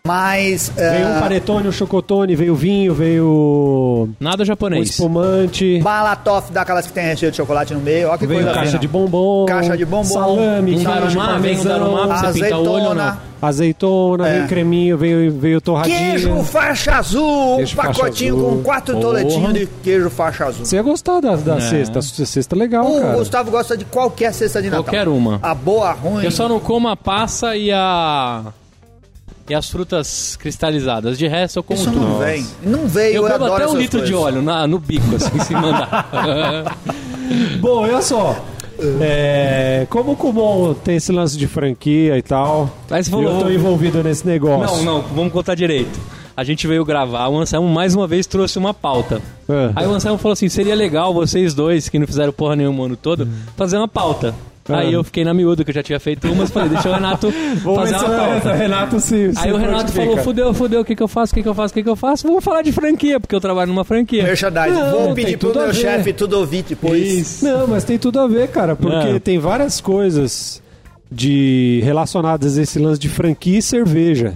Mas. 0.06 0.72
Veio 0.74 1.08
um 1.08 1.16
é, 1.16 1.20
panetone, 1.20 1.68
um 1.68 1.72
chocotone, 1.72 2.34
veio 2.34 2.54
vinho, 2.54 2.94
veio 2.94 4.08
Nada 4.18 4.42
um 4.42 4.46
japonês. 4.46 4.90
espumante, 4.90 5.78
Balatoff 5.82 6.50
daquelas 6.52 6.86
que 6.86 6.92
tem 6.92 7.04
recheio 7.04 7.30
de 7.30 7.36
chocolate 7.36 7.74
no 7.74 7.80
meio. 7.80 8.08
Olha 8.08 8.16
que 8.18 8.26
veio 8.26 8.40
coisa 8.42 8.54
caixa 8.54 8.78
de 8.78 8.88
bombom, 8.88 9.44
Caixa 9.46 9.76
de 9.76 9.84
bombom, 9.84 10.04
salame, 10.04 10.72
Um 10.72 10.74
queijo, 10.76 10.84
darumá, 10.84 11.38
vem 11.38 11.58
um 11.58 11.62
parmesão, 11.64 11.78
darumá 11.78 12.06
pra 12.18 12.32
você 12.32 12.40
pintar 12.44 12.58
o 12.60 12.70
olho 12.70 12.84
ou 12.84 12.94
não? 12.94 13.29
Azeitona, 13.42 14.28
É. 14.28 14.32
veio 14.36 14.48
creminho, 14.48 14.98
veio, 14.98 15.32
veio 15.32 15.60
torradinha. 15.60 15.98
Queijo 15.98 16.42
faixa 16.44 16.96
azul, 16.96 17.56
Queijo 17.56 17.72
um 17.72 17.76
pacotinho 17.82 18.36
azul. 18.36 18.50
com 18.56 18.62
quatro 18.62 18.94
Porra. 18.94 19.06
toletinhos 19.06 19.54
de 19.54 19.66
queijo 19.82 20.10
faixa 20.10 20.46
azul. 20.46 20.64
Você 20.64 20.76
ia 20.76 20.82
gostar 20.82 21.20
da, 21.20 21.36
da 21.36 21.56
É. 21.56 21.60
cesta, 21.60 22.02
cesta 22.02 22.54
legal, 22.56 22.86
O 22.90 23.00
cara. 23.00 23.16
Gustavo 23.16 23.50
gosta 23.50 23.76
de 23.76 23.84
qualquer 23.84 24.32
cesta 24.34 24.60
de 24.60 24.68
Natal. 24.68 24.84
Qualquer 24.84 25.08
uma. 25.08 25.38
A 25.42 25.54
boa, 25.54 25.88
a 25.88 25.92
ruim. 25.92 26.24
Eu 26.24 26.30
só 26.30 26.48
não 26.48 26.60
como 26.60 26.88
a 26.88 26.96
passa 26.96 27.56
e 27.56 27.70
a. 27.72 28.44
E 29.48 29.54
as 29.54 29.68
frutas 29.68 30.36
cristalizadas. 30.36 31.18
De 31.18 31.26
resto, 31.26 31.58
eu 31.58 31.62
como 31.64 31.80
Isso 31.80 31.90
tudo. 31.90 32.00
não 32.06 32.18
vem. 32.20 32.46
Não 32.62 32.86
veio, 32.86 33.16
Eu 33.16 33.26
eu, 33.28 33.34
adoro 33.34 33.54
até 33.54 33.66
um 33.66 33.74
litro 33.76 33.98
de 34.04 34.12
coisas. 34.12 34.26
óleo 34.28 34.42
na, 34.42 34.64
no 34.66 34.78
bico, 34.78 35.16
assim, 35.16 35.38
se 35.42 35.52
mandar. 35.54 36.76
Bom, 37.60 37.78
olha 37.82 38.00
só. 38.00 38.36
É, 39.00 39.86
como 39.90 40.12
o 40.12 40.16
Kumon 40.16 40.74
tem 40.74 40.96
esse 40.96 41.12
lance 41.12 41.36
de 41.36 41.46
franquia 41.46 42.16
e 42.18 42.22
tal, 42.22 42.70
e 42.90 43.10
falou- 43.10 43.32
eu 43.32 43.38
tô 43.44 43.50
envolvido 43.50 44.02
nesse 44.02 44.26
negócio. 44.26 44.84
não, 44.84 45.00
não, 45.00 45.02
vamos 45.14 45.32
contar 45.32 45.54
direito. 45.54 45.98
A 46.36 46.44
gente 46.44 46.66
veio 46.66 46.84
gravar, 46.84 47.28
o 47.28 47.38
Anselmo 47.38 47.68
mais 47.68 47.94
uma 47.94 48.06
vez 48.06 48.26
trouxe 48.26 48.58
uma 48.58 48.72
pauta. 48.72 49.20
É. 49.48 49.70
Aí 49.76 49.86
o 49.86 49.90
Anselmo 49.92 50.16
falou 50.16 50.32
assim: 50.32 50.48
seria 50.48 50.74
legal 50.74 51.12
vocês 51.12 51.52
dois, 51.52 51.88
que 51.88 51.98
não 51.98 52.06
fizeram 52.06 52.32
porra 52.32 52.56
nenhuma 52.56 52.82
o 52.82 52.84
ano 52.86 52.96
todo, 52.96 53.28
fazer 53.56 53.76
uma 53.76 53.88
pauta. 53.88 54.34
Aí 54.78 54.88
Ah. 54.88 54.92
eu 54.92 55.04
fiquei 55.04 55.24
na 55.24 55.32
miúda, 55.34 55.64
que 55.64 55.70
eu 55.70 55.74
já 55.74 55.82
tinha 55.82 55.98
feito 56.00 56.26
umas, 56.30 56.50
falei, 56.50 56.68
deixa 56.68 56.88
o 56.88 56.92
Renato 56.94 57.30
Vou 57.62 57.76
fazer 57.76 57.96
uma 57.96 58.04
o 58.04 58.16
pauta. 58.16 58.52
Renato 58.52 59.00
se, 59.00 59.32
se 59.34 59.38
Aí 59.38 59.52
o 59.52 59.56
Renato 59.56 59.92
falou, 59.92 60.16
fudeu, 60.18 60.52
fudeu, 60.54 60.80
o 60.80 60.84
que 60.84 60.94
que 60.96 61.02
eu 61.02 61.08
faço, 61.08 61.32
o 61.32 61.34
que 61.34 61.42
que 61.42 61.48
eu 61.48 61.54
faço, 61.54 61.72
o 61.72 61.74
que 61.74 61.82
que 61.82 61.88
eu 61.88 61.96
faço? 61.96 62.26
Vamos 62.26 62.44
falar 62.44 62.62
de 62.62 62.72
franquia, 62.72 63.18
porque 63.20 63.34
eu 63.34 63.40
trabalho 63.40 63.68
numa 63.68 63.84
franquia. 63.84 64.22
Merchandising. 64.24 64.74
Não, 64.78 64.90
Vou 65.06 65.14
pedir 65.14 65.36
pro 65.38 65.52
meu 65.54 65.72
chefe 65.74 66.12
tudo 66.12 66.38
ouvir 66.38 66.62
depois. 66.62 67.42
Não, 67.42 67.66
mas 67.66 67.84
tem 67.84 67.98
tudo 67.98 68.20
a 68.20 68.26
ver, 68.26 68.48
cara, 68.48 68.74
porque 68.76 69.08
É. 69.08 69.18
tem 69.18 69.38
várias 69.38 69.80
coisas 69.80 70.62
de 71.10 71.80
relacionadas 71.84 72.56
a 72.58 72.62
esse 72.62 72.78
lance 72.78 73.00
de 73.00 73.08
franquia 73.08 73.58
e 73.58 73.62
cerveja. 73.62 74.34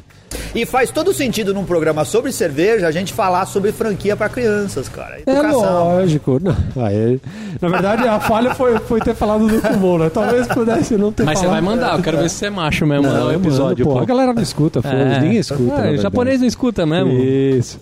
E 0.55 0.65
faz 0.67 0.91
todo 0.91 1.13
sentido 1.13 1.53
num 1.53 1.65
programa 1.65 2.05
sobre 2.05 2.31
cerveja 2.33 2.87
a 2.87 2.91
gente 2.91 3.13
falar 3.13 3.47
sobre 3.47 3.73
franquia 3.73 4.17
pra 4.17 4.29
crianças, 4.29 4.89
cara. 4.89 5.19
É 5.27 5.31
Educação. 5.31 5.61
lógico. 5.97 6.41
Não, 6.43 6.85
aí, 6.85 7.21
na 7.61 7.69
verdade, 7.69 8.07
a 8.09 8.21
falha 8.21 8.55
foi, 8.55 8.79
foi 8.81 9.01
ter 9.01 9.15
falado 9.15 9.47
do 9.49 9.61
Kumon, 9.61 9.99
né? 9.99 10.11
Talvez 10.11 10.47
pudesse 10.49 10.97
não 10.97 11.13
ter 11.13 11.25
Mas 11.25 11.39
você 11.39 11.47
falado. 11.47 11.63
vai 11.65 11.75
mandar, 11.75 11.97
eu 11.97 12.03
quero 12.03 12.19
ver 12.19 12.29
se 12.31 12.37
você 12.37 12.47
é 12.47 12.51
macho 12.51 12.87
mesmo, 12.87 13.07
Não, 13.09 13.27
o 13.29 13.33
episódio, 13.33 13.85
mando, 13.85 13.95
pô. 13.95 13.99
pô. 13.99 13.99
A 14.01 14.05
galera 14.07 14.33
não 14.33 14.43
escuta, 14.43 14.83
foda 14.83 14.95
É. 14.95 15.21
ninguém 15.21 15.39
escuta. 15.39 15.63
Verdade. 15.83 15.99
japonês 16.03 16.41
não 16.41 16.47
escuta 16.47 16.87
mesmo. 16.87 17.13
Isso. 17.13 17.81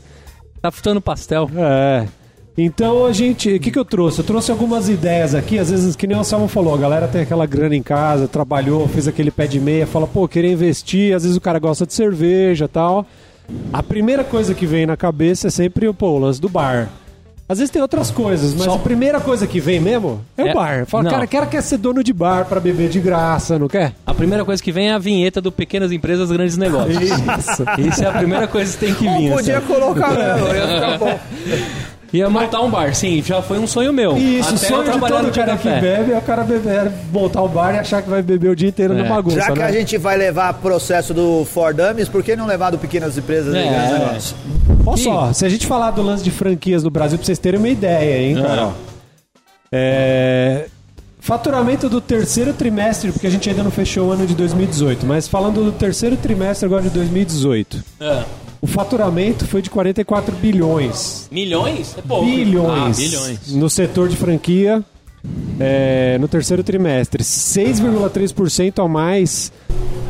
Tá 0.61 0.71
frutando 0.71 1.01
pastel. 1.01 1.51
É. 1.57 2.07
Então 2.57 3.07
a 3.07 3.13
gente. 3.13 3.55
O 3.55 3.61
que, 3.61 3.71
que 3.71 3.79
eu 3.79 3.85
trouxe? 3.85 4.19
Eu 4.21 4.25
trouxe 4.25 4.51
algumas 4.51 4.89
ideias 4.89 5.35
aqui, 5.35 5.59
às 5.59 5.71
vezes, 5.71 5.97
que 5.97 6.07
nem 6.07 6.17
o 6.19 6.25
Salmo 6.25 6.49
falou, 6.49 6.75
a 6.75 6.79
galera 6.79 7.09
tem 7.09 7.23
aquela 7.23 7.47
grana 7.47 7.75
em 7.75 7.83
casa, 7.83 8.29
trabalhou, 8.29 8.87
fez 8.89 9.09
aquele 9.09 9.31
pé 9.31 9.47
de 9.47 9.59
meia, 9.59 9.87
fala, 9.87 10.07
pô, 10.07 10.29
queria 10.29 10.53
investir, 10.53 11.15
às 11.17 11.23
vezes 11.23 11.37
o 11.37 11.41
cara 11.41 11.59
gosta 11.59 11.87
de 11.87 11.95
cerveja 11.95 12.67
e 12.67 12.69
tal. 12.69 13.07
A 13.73 13.83
primeira 13.83 14.23
coisa 14.23 14.55
que 14.55 14.67
vem 14.67 14.87
na 14.87 14.97
cabeça 14.97 15.49
é 15.49 15.51
sempre 15.51 15.91
pô, 15.93 16.09
o 16.09 16.19
lance 16.19 16.41
do 16.41 16.49
bar. 16.49 16.89
Às 17.49 17.59
vezes 17.59 17.71
tem 17.73 17.83
outras 17.83 18.11
coisas, 18.11 18.55
mas 18.55 18.65
Só- 18.65 18.75
a 18.77 18.79
primeira 18.79 19.21
coisa 19.21 19.47
que 19.47 19.61
vem 19.61 19.79
mesmo 19.81 20.21
é, 20.39 20.49
É, 20.49 20.51
o 20.53 20.55
bar. 20.55 20.87
Fala, 20.87 21.03
não. 21.05 21.11
cara, 21.11 21.27
cara 21.27 21.47
quer 21.47 21.63
ser 21.63 21.77
dono 21.77 22.03
de 22.05 22.13
bar 22.13 22.47
pra 22.47 22.61
beber 22.61 22.89
de 22.89 22.99
graça, 23.01 23.59
não 23.59 23.69
quer? 23.69 23.93
A 24.07 24.15
primeira 24.15 24.45
coisa 24.45 24.63
que 24.63 24.73
vem 24.73 24.89
é 24.89 24.93
a 24.93 24.99
vinheta 24.99 25.41
do 25.41 25.51
Pequenas 25.53 25.91
Empresas, 25.93 26.31
Grandes 26.31 26.57
Negócios. 26.57 26.97
Isso. 27.03 27.65
Isso 27.79 28.05
é 28.05 28.07
a 28.09 28.13
primeira 28.13 28.47
coisa 28.47 28.73
que 28.73 28.79
tem 28.87 28.95
que 28.95 29.03
vir. 29.09 29.29
Não 29.29 29.37
podia 29.37 29.59
assim. 29.59 29.67
colocar 29.67 30.11
mesmo, 30.13 30.55
ia 30.55 30.69
ficar 30.69 30.99
bom. 31.01 31.19
Ia 32.13 32.29
montar 32.29 32.61
um 32.61 32.71
bar, 32.71 32.95
sim, 32.95 33.23
já 33.23 33.41
foi 33.41 33.59
um 33.59 33.67
sonho 33.67 33.93
meu. 33.93 34.17
Isso, 34.19 34.53
o 34.53 34.57
Até 34.57 34.67
sonho 34.69 34.81
eu 34.87 34.93
de 34.93 34.99
todo 35.01 35.23
no 35.23 35.33
cara 35.33 35.57
que 35.57 35.69
Café. 35.69 35.81
bebe 35.81 36.13
é 36.13 36.19
o 36.19 36.21
cara 36.21 36.45
beber, 36.45 36.93
montar 37.11 37.41
o 37.43 37.49
bar 37.49 37.75
e 37.75 37.79
achar 37.79 38.03
que 38.03 38.11
vai 38.11 38.21
beber 38.23 38.51
o 38.51 38.57
dia 38.57 38.69
inteiro 38.69 38.93
É. 38.93 39.03
na 39.03 39.09
bagunça, 39.09 39.37
Já 39.37 39.51
que 39.53 39.59
né? 39.59 39.65
a 39.65 39.73
gente 39.73 39.97
vai 39.97 40.19
levar 40.19 40.53
processo 40.55 41.15
do 41.15 41.45
Ford 41.47 41.75
Dummies, 41.75 42.09
por 42.11 42.23
que 42.23 42.37
não 42.37 42.47
levar 42.47 42.69
do 42.71 42.77
pequenas 42.79 43.17
empresas 43.17 43.55
É, 43.55 43.65
e 43.65 43.69
grandes 43.71 43.91
é. 43.91 43.99
negócios? 43.99 44.35
Olha 44.85 44.97
só, 44.99 45.33
se 45.33 45.47
a 45.47 45.49
gente 45.49 45.67
falar 45.67 45.91
do 45.93 46.03
lance 46.03 46.23
de 46.23 46.31
franquias 46.31 46.83
no 46.83 46.91
Brasil, 46.91 47.17
pra 47.17 47.25
vocês 47.25 47.39
terem 47.39 47.59
uma 47.59 47.69
ideia, 47.69 48.19
hein, 48.29 48.43
cara? 48.43 48.67
ó. 48.67 48.73
É, 49.73 50.67
Faturamento 51.19 51.89
do 51.89 52.01
terceiro 52.01 52.53
trimestre, 52.53 53.13
porque 53.13 53.29
a 53.29 53.31
gente 53.31 53.49
ainda 53.49 53.63
não 53.63 53.71
fechou 53.71 54.09
o 54.09 54.11
ano 54.13 54.27
de 54.27 54.35
2018, 54.35 55.07
mas 55.07 55.29
falando 55.29 55.63
do 55.65 55.71
terceiro 55.71 56.17
trimestre 56.17 56.67
agora 56.67 56.83
de 56.83 56.91
2018, 56.91 57.83
É. 58.01 58.25
o 58.63 58.67
faturamento 58.69 59.45
foi 59.45 59.61
de 59.61 59.69
44 59.69 60.37
bilhões. 60.37 61.29
Milhões? 61.33 61.97
É 61.99 62.01
pouco. 62.01 62.25
Bilhões. 62.25 62.97
Ah, 62.97 63.03
bilhões. 63.03 63.53
No 63.53 63.69
setor 63.69 64.09
de 64.09 64.15
franquia, 64.15 64.85
é, 65.59 66.17
no 66.21 66.29
terceiro 66.29 66.63
trimestre. 66.63 67.25
6,3% 67.25 68.85
a 68.85 68.87
mais 68.87 69.53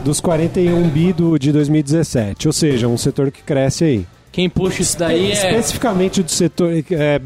dos 0.04 0.20
41 0.20 0.86
bi 0.90 1.14
do, 1.14 1.38
de 1.38 1.50
2017. 1.50 2.46
Ou 2.46 2.52
seja, 2.52 2.86
um 2.88 2.98
setor 2.98 3.30
que 3.30 3.42
cresce 3.42 3.84
aí. 3.84 4.06
Quem 4.30 4.50
puxa 4.50 4.82
isso 4.82 4.98
daí 4.98 5.30
é... 5.30 5.32
Especificamente 5.32 6.22
do 6.22 6.30
setor. 6.30 6.72
É, 6.90 7.20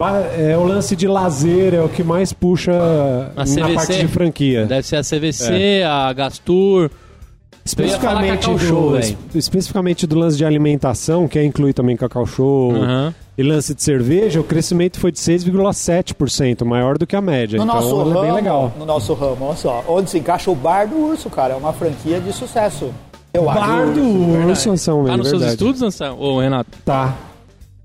é 0.52 0.56
o 0.56 0.64
lance 0.64 0.95
de 0.95 1.09
lazer, 1.09 1.75
é 1.75 1.80
o 1.80 1.88
que 1.88 2.04
mais 2.04 2.33
puxa 2.33 2.73
na 3.35 3.42
CVC? 3.42 3.75
parte 3.75 3.99
de 3.99 4.09
franquia. 4.09 4.64
Deve 4.66 4.87
ser 4.87 4.97
a 4.97 5.02
CVC, 5.02 5.83
a 5.85 6.12
Gastur... 6.12 6.88
Especificamente 7.66 8.49
do, 8.49 8.58
Show, 8.58 8.92
especificamente 9.35 10.06
do 10.06 10.16
lance 10.16 10.37
de 10.37 10.44
alimentação, 10.44 11.26
que 11.26 11.37
é 11.38 11.44
inclui 11.44 11.73
também 11.73 11.96
Cacau 11.96 12.25
Show 12.25 12.75
Aham. 12.76 13.12
e 13.37 13.42
lance 13.42 13.75
de 13.75 13.82
cerveja, 13.82 14.40
o 14.40 14.44
crescimento 14.44 15.00
foi 15.00 15.11
de 15.11 15.18
6,7%, 15.18 16.64
maior 16.64 16.96
do 16.96 17.06
que 17.06 17.16
a 17.16 17.20
média. 17.20 17.58
No 17.58 17.64
então 17.64 17.75
nosso 17.76 17.94
é 18.00 18.04
ramo, 18.04 18.20
bem 18.23 18.32
legal. 18.32 18.73
no 18.78 18.87
nosso 18.87 19.12
ramo, 19.14 19.46
olha 19.46 19.56
só, 19.56 19.85
onde 19.88 20.08
se 20.11 20.18
encaixa 20.18 20.49
o 20.50 20.54
Bar 20.54 20.87
do 20.87 20.96
Urso, 20.96 21.28
cara, 21.28 21.54
é 21.54 21.56
uma 21.56 21.73
franquia 21.73 22.20
de 22.20 22.32
sucesso. 22.32 22.90
Eu 23.35 23.50
acho. 23.50 23.61
Bar 23.61 23.87
do 23.92 24.49
Urso, 24.49 24.70
Anselmo, 24.70 25.06
Tá 25.08 25.14
é 25.14 25.16
nos 25.16 25.28
seus 25.28 25.40
verdade. 25.42 25.61
estudos, 25.62 25.82
Anselmo? 25.82 26.23
Ô, 26.23 26.40
Renato? 26.40 26.70
Tá. 26.85 27.14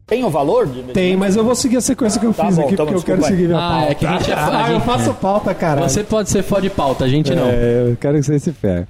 Tem 0.06 0.24
o 0.26 0.30
valor 0.30 0.68
de 0.68 0.84
Tem, 0.92 1.16
mas 1.16 1.36
eu 1.38 1.44
vou 1.44 1.56
seguir 1.56 1.78
a 1.78 1.82
sequência 1.82 2.20
que 2.20 2.26
eu 2.26 2.34
Tá 2.34 2.46
fiz 2.48 2.58
bom, 2.58 2.64
aqui, 2.66 2.76
tá 2.76 2.84
porque 2.86 2.98
eu 3.00 3.04
quero 3.04 3.24
seguir 3.24 3.48
minha 3.48 3.58
Ah, 3.58 3.70
pauta. 3.80 3.92
é 3.92 3.96
que 3.96 4.06
a 4.06 4.12
gente 4.18 4.32
é 4.32 4.34
Ah, 4.36 4.68
eu 4.74 4.80
faço 4.82 5.14
pauta, 5.14 5.54
caralho. 5.56 5.90
Você 5.90 6.04
pode 6.04 6.30
ser 6.30 6.44
fã 6.44 6.62
de 6.62 6.70
pauta, 6.70 7.06
a 7.06 7.08
gente 7.08 7.34
não. 7.34 7.46
É, 7.48 7.88
eu 7.92 7.98
quero 8.00 8.18
que 8.18 8.24
você 8.24 8.38
se 8.38 8.52
ferre. 8.52 8.86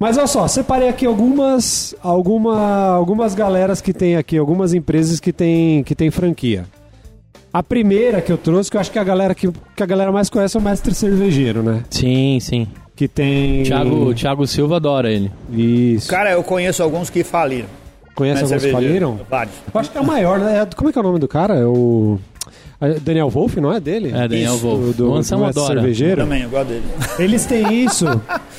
Mas 0.00 0.16
olha 0.16 0.26
só, 0.26 0.48
separei 0.48 0.88
aqui 0.88 1.04
algumas, 1.04 1.94
alguma, 2.02 2.86
algumas 2.88 3.34
galeras 3.34 3.82
que 3.82 3.92
tem 3.92 4.16
aqui, 4.16 4.38
algumas 4.38 4.72
empresas 4.72 5.20
que 5.20 5.30
tem, 5.30 5.84
que 5.84 5.94
tem 5.94 6.10
franquia. 6.10 6.64
A 7.52 7.62
primeira 7.62 8.22
que 8.22 8.32
eu 8.32 8.38
trouxe, 8.38 8.70
que 8.70 8.78
eu 8.78 8.80
acho 8.80 8.90
que 8.90 8.98
a 8.98 9.04
galera 9.04 9.34
que, 9.34 9.50
que 9.76 9.82
a 9.82 9.86
galera 9.86 10.10
mais 10.10 10.30
conhece 10.30 10.56
é 10.56 10.60
o 10.60 10.62
Mestre 10.62 10.94
Cervejeiro, 10.94 11.62
né? 11.62 11.82
Sim, 11.90 12.38
sim. 12.40 12.66
Que 12.96 13.06
tem. 13.06 13.62
Thiago, 13.64 14.14
Thiago 14.14 14.46
Silva 14.46 14.76
adora 14.76 15.10
ele. 15.12 15.30
Isso. 15.52 16.08
Cara, 16.08 16.30
eu 16.32 16.42
conheço 16.42 16.82
alguns 16.82 17.10
que 17.10 17.22
faliram. 17.22 17.68
Conhece 18.14 18.42
alguns 18.42 18.62
que 18.62 18.72
faliram? 18.72 19.20
Vários. 19.28 19.54
Eu 19.72 19.80
acho 19.80 19.90
que 19.90 19.98
é 19.98 20.00
o 20.00 20.06
maior, 20.06 20.38
né? 20.38 20.60
É- 20.62 20.74
Como 20.74 20.88
é 20.88 20.92
que 20.92 20.98
é 20.98 21.00
o 21.00 21.04
nome 21.04 21.18
do 21.18 21.28
cara? 21.28 21.56
É 21.56 21.64
o. 21.66 22.18
Daniel 23.02 23.28
Wolff, 23.28 23.60
não 23.60 23.72
é 23.72 23.78
dele? 23.78 24.08
É, 24.08 24.26
Daniel 24.26 24.54
Isso, 24.54 24.66
Wolff. 24.66 24.92
Do, 24.94 25.10
o 25.10 25.14
Anselmo 25.16 25.44
do 25.44 25.46
mestre 25.48 25.62
adora. 25.64 25.80
cervejeiro. 25.80 26.22
Também, 26.22 26.42
eu 26.42 26.48
gosto 26.50 26.68
dele. 26.68 26.84
Eles 27.18 27.44
têm 27.44 27.84
isso. 27.84 28.06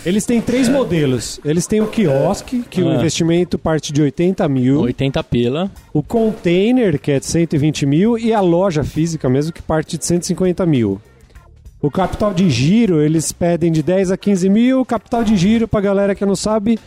Eles 0.05 0.25
têm 0.25 0.39
três 0.39 0.69
modelos. 0.69 1.39
Eles 1.43 1.65
têm 1.65 1.81
o 1.81 1.87
quiosque, 1.87 2.63
que 2.69 2.81
o 2.83 2.89
Ah. 2.89 2.95
investimento 2.95 3.57
parte 3.57 3.91
de 3.91 4.01
80 4.01 4.47
mil. 4.47 4.81
80 4.81 5.23
pila. 5.23 5.71
O 5.91 6.03
container, 6.03 6.99
que 6.99 7.11
é 7.11 7.19
de 7.19 7.25
120 7.25 7.85
mil. 7.85 8.17
E 8.17 8.31
a 8.33 8.41
loja 8.41 8.83
física 8.83 9.27
mesmo, 9.27 9.51
que 9.51 9.61
parte 9.61 9.97
de 9.97 10.05
150 10.05 10.65
mil. 10.65 11.01
O 11.81 11.89
capital 11.89 12.31
de 12.31 12.47
giro, 12.47 13.01
eles 13.01 13.31
pedem 13.31 13.71
de 13.71 13.81
10 13.81 14.11
a 14.11 14.17
15 14.17 14.47
mil. 14.49 14.81
O 14.81 14.85
capital 14.85 15.23
de 15.23 15.35
giro, 15.35 15.67
pra 15.67 15.81
galera 15.81 16.13
que 16.13 16.23
não 16.23 16.35
sabe, 16.35 16.77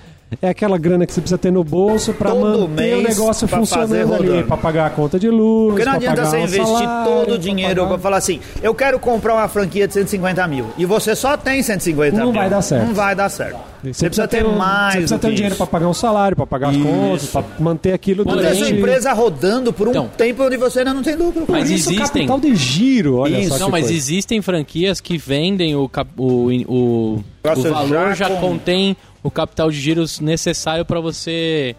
é 0.42 0.48
aquela 0.48 0.76
grana 0.78 1.06
que 1.06 1.12
você 1.12 1.20
precisa 1.20 1.38
ter 1.38 1.50
no 1.50 1.62
bolso 1.62 2.12
Todo 2.14 2.68
manter 2.68 2.96
o 2.96 3.02
negócio 3.02 3.46
funcionando 3.46 4.14
ali. 4.14 4.42
Pra 4.44 4.56
pagar 4.56 4.86
a 4.86 4.90
conta 4.90 5.18
de 5.18 5.28
luz, 5.30 5.74
Porque 5.74 5.84
não 5.84 5.92
adianta 5.92 6.24
você 6.24 6.38
investir 6.38 6.66
salário, 6.66 7.12
todo 7.12 7.34
o 7.34 7.38
dinheiro 7.38 7.86
pra 7.86 7.98
falar 7.98 8.16
assim, 8.16 8.40
eu 8.62 8.74
quero 8.74 8.98
comprar 8.98 9.34
uma 9.34 9.48
franquia 9.48 9.86
de 9.86 9.94
150 9.94 10.46
mil. 10.48 10.66
E 10.76 10.84
você 10.84 11.14
só 11.14 11.36
tem 11.36 11.62
150 11.62 12.16
Não 12.16 12.26
mil. 12.26 12.34
vai 12.34 12.50
dar 12.50 12.62
certo. 12.62 12.86
Não 12.86 12.94
vai 12.94 13.14
dar 13.14 13.28
certo. 13.28 13.73
Você, 13.92 14.06
precisa 14.06 14.26
ter 14.28 14.46
um- 14.46 14.56
mais 14.56 14.92
Você 14.94 14.98
precisa 14.98 15.18
ter 15.18 15.26
um 15.26 15.30
que 15.30 15.36
dinheiro 15.36 15.56
pra 15.56 15.66
pagar 15.66 15.88
um 15.88 15.94
salário, 15.94 16.36
pra 16.36 16.46
pagar 16.46 16.70
as 16.70 16.76
contas, 16.76 17.26
pra 17.26 17.44
manter 17.58 17.92
aquilo 17.92 18.24
Manter 18.24 18.46
a 18.46 18.54
sua 18.54 18.70
empresa 18.70 19.12
rodando 19.12 19.72
por 19.72 19.88
um 19.88 19.90
Então. 19.90 20.08
tempo 20.16 20.42
onde 20.44 20.56
você 20.56 20.78
ainda 20.80 20.94
não 20.94 21.02
tem 21.02 21.16
lucro. 21.16 21.44
Por 21.46 21.52
Mas 21.52 21.70
isso, 21.70 21.90
existem- 21.90 22.26
capital 22.26 22.40
de 22.40 22.54
giro, 22.56 23.16
olha 23.16 23.38
Isso. 23.40 23.50
só 23.50 23.58
Não, 23.58 23.70
mas 23.70 23.84
coisa. 23.84 23.94
existem 23.96 24.40
franquias 24.40 25.00
que 25.00 25.18
vendem 25.18 25.74
o, 25.76 25.88
cap- 25.88 26.10
o, 26.16 26.48
o, 26.66 27.24
o 27.44 27.62
valor 27.70 27.88
já 28.14 28.14
já 28.14 28.28
com- 28.30 28.40
contém 28.40 28.96
o 29.22 29.30
capital 29.30 29.70
de 29.70 29.78
giros 29.80 30.20
necessário 30.20 30.84
pra 30.84 31.00
você 31.00 31.74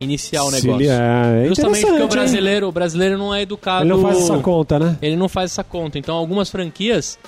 iniciar 0.00 0.42
o 0.44 0.50
negócio. 0.50 0.70
Auxiliar. 0.72 1.26
É 1.26 1.46
Justamente 1.48 1.80
porque 1.86 2.00
o 2.00 2.02
hein? 2.04 2.08
brasileiro, 2.08 2.68
o 2.68 2.72
brasileiro 2.72 3.18
não 3.18 3.34
é 3.34 3.42
educado. 3.42 3.82
Ele 3.82 3.90
não 3.90 4.00
faz 4.00 4.18
essa 4.18 4.38
conta, 4.38 4.78
né? 4.78 4.96
Ele 5.02 5.16
não 5.16 5.28
faz 5.28 5.50
essa 5.52 5.64
conta. 5.64 5.98
Então 5.98 6.14
algumas 6.16 6.48
franquias 6.50 7.18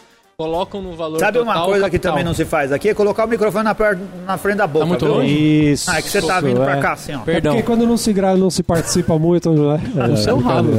colocam 0.41 0.81
no 0.81 0.97
valor 0.97 1.19
Sabe 1.19 1.39
uma 1.39 1.65
coisa 1.67 1.91
que 1.91 1.99
também 1.99 2.25
não 2.25 2.33
se 2.33 2.47
faz 2.47 2.73
aqui? 2.73 2.89
É 2.89 2.95
colocar 2.95 3.27
o 3.27 3.29
microfone 3.29 3.65
na, 3.65 3.75
per- 3.75 3.99
na 4.27 4.39
frente 4.39 4.57
da 4.57 4.67
boca. 4.67 4.85
Tá 4.85 4.89
muito 4.89 5.05
longe? 5.05 5.29
Isso. 5.73 5.91
Ah, 5.91 5.99
é 5.99 6.03
que 6.03 6.09
você 6.09 6.23
tá 6.23 6.41
vindo 6.41 6.63
é. 6.63 6.65
pra 6.65 6.77
cá 6.79 6.93
assim, 6.93 7.13
ó. 7.15 7.21
É 7.21 7.25
Perdão. 7.25 7.53
porque 7.53 7.67
quando 7.67 7.87
não 7.87 7.97
se 7.99 8.11
grava, 8.13 8.39
não 8.39 8.49
se 8.49 8.63
participa 8.63 9.19
muito, 9.19 9.53
não 9.53 9.73
é? 9.73 9.81
O 10.11 10.17
seu 10.17 10.39
rabo. 10.39 10.71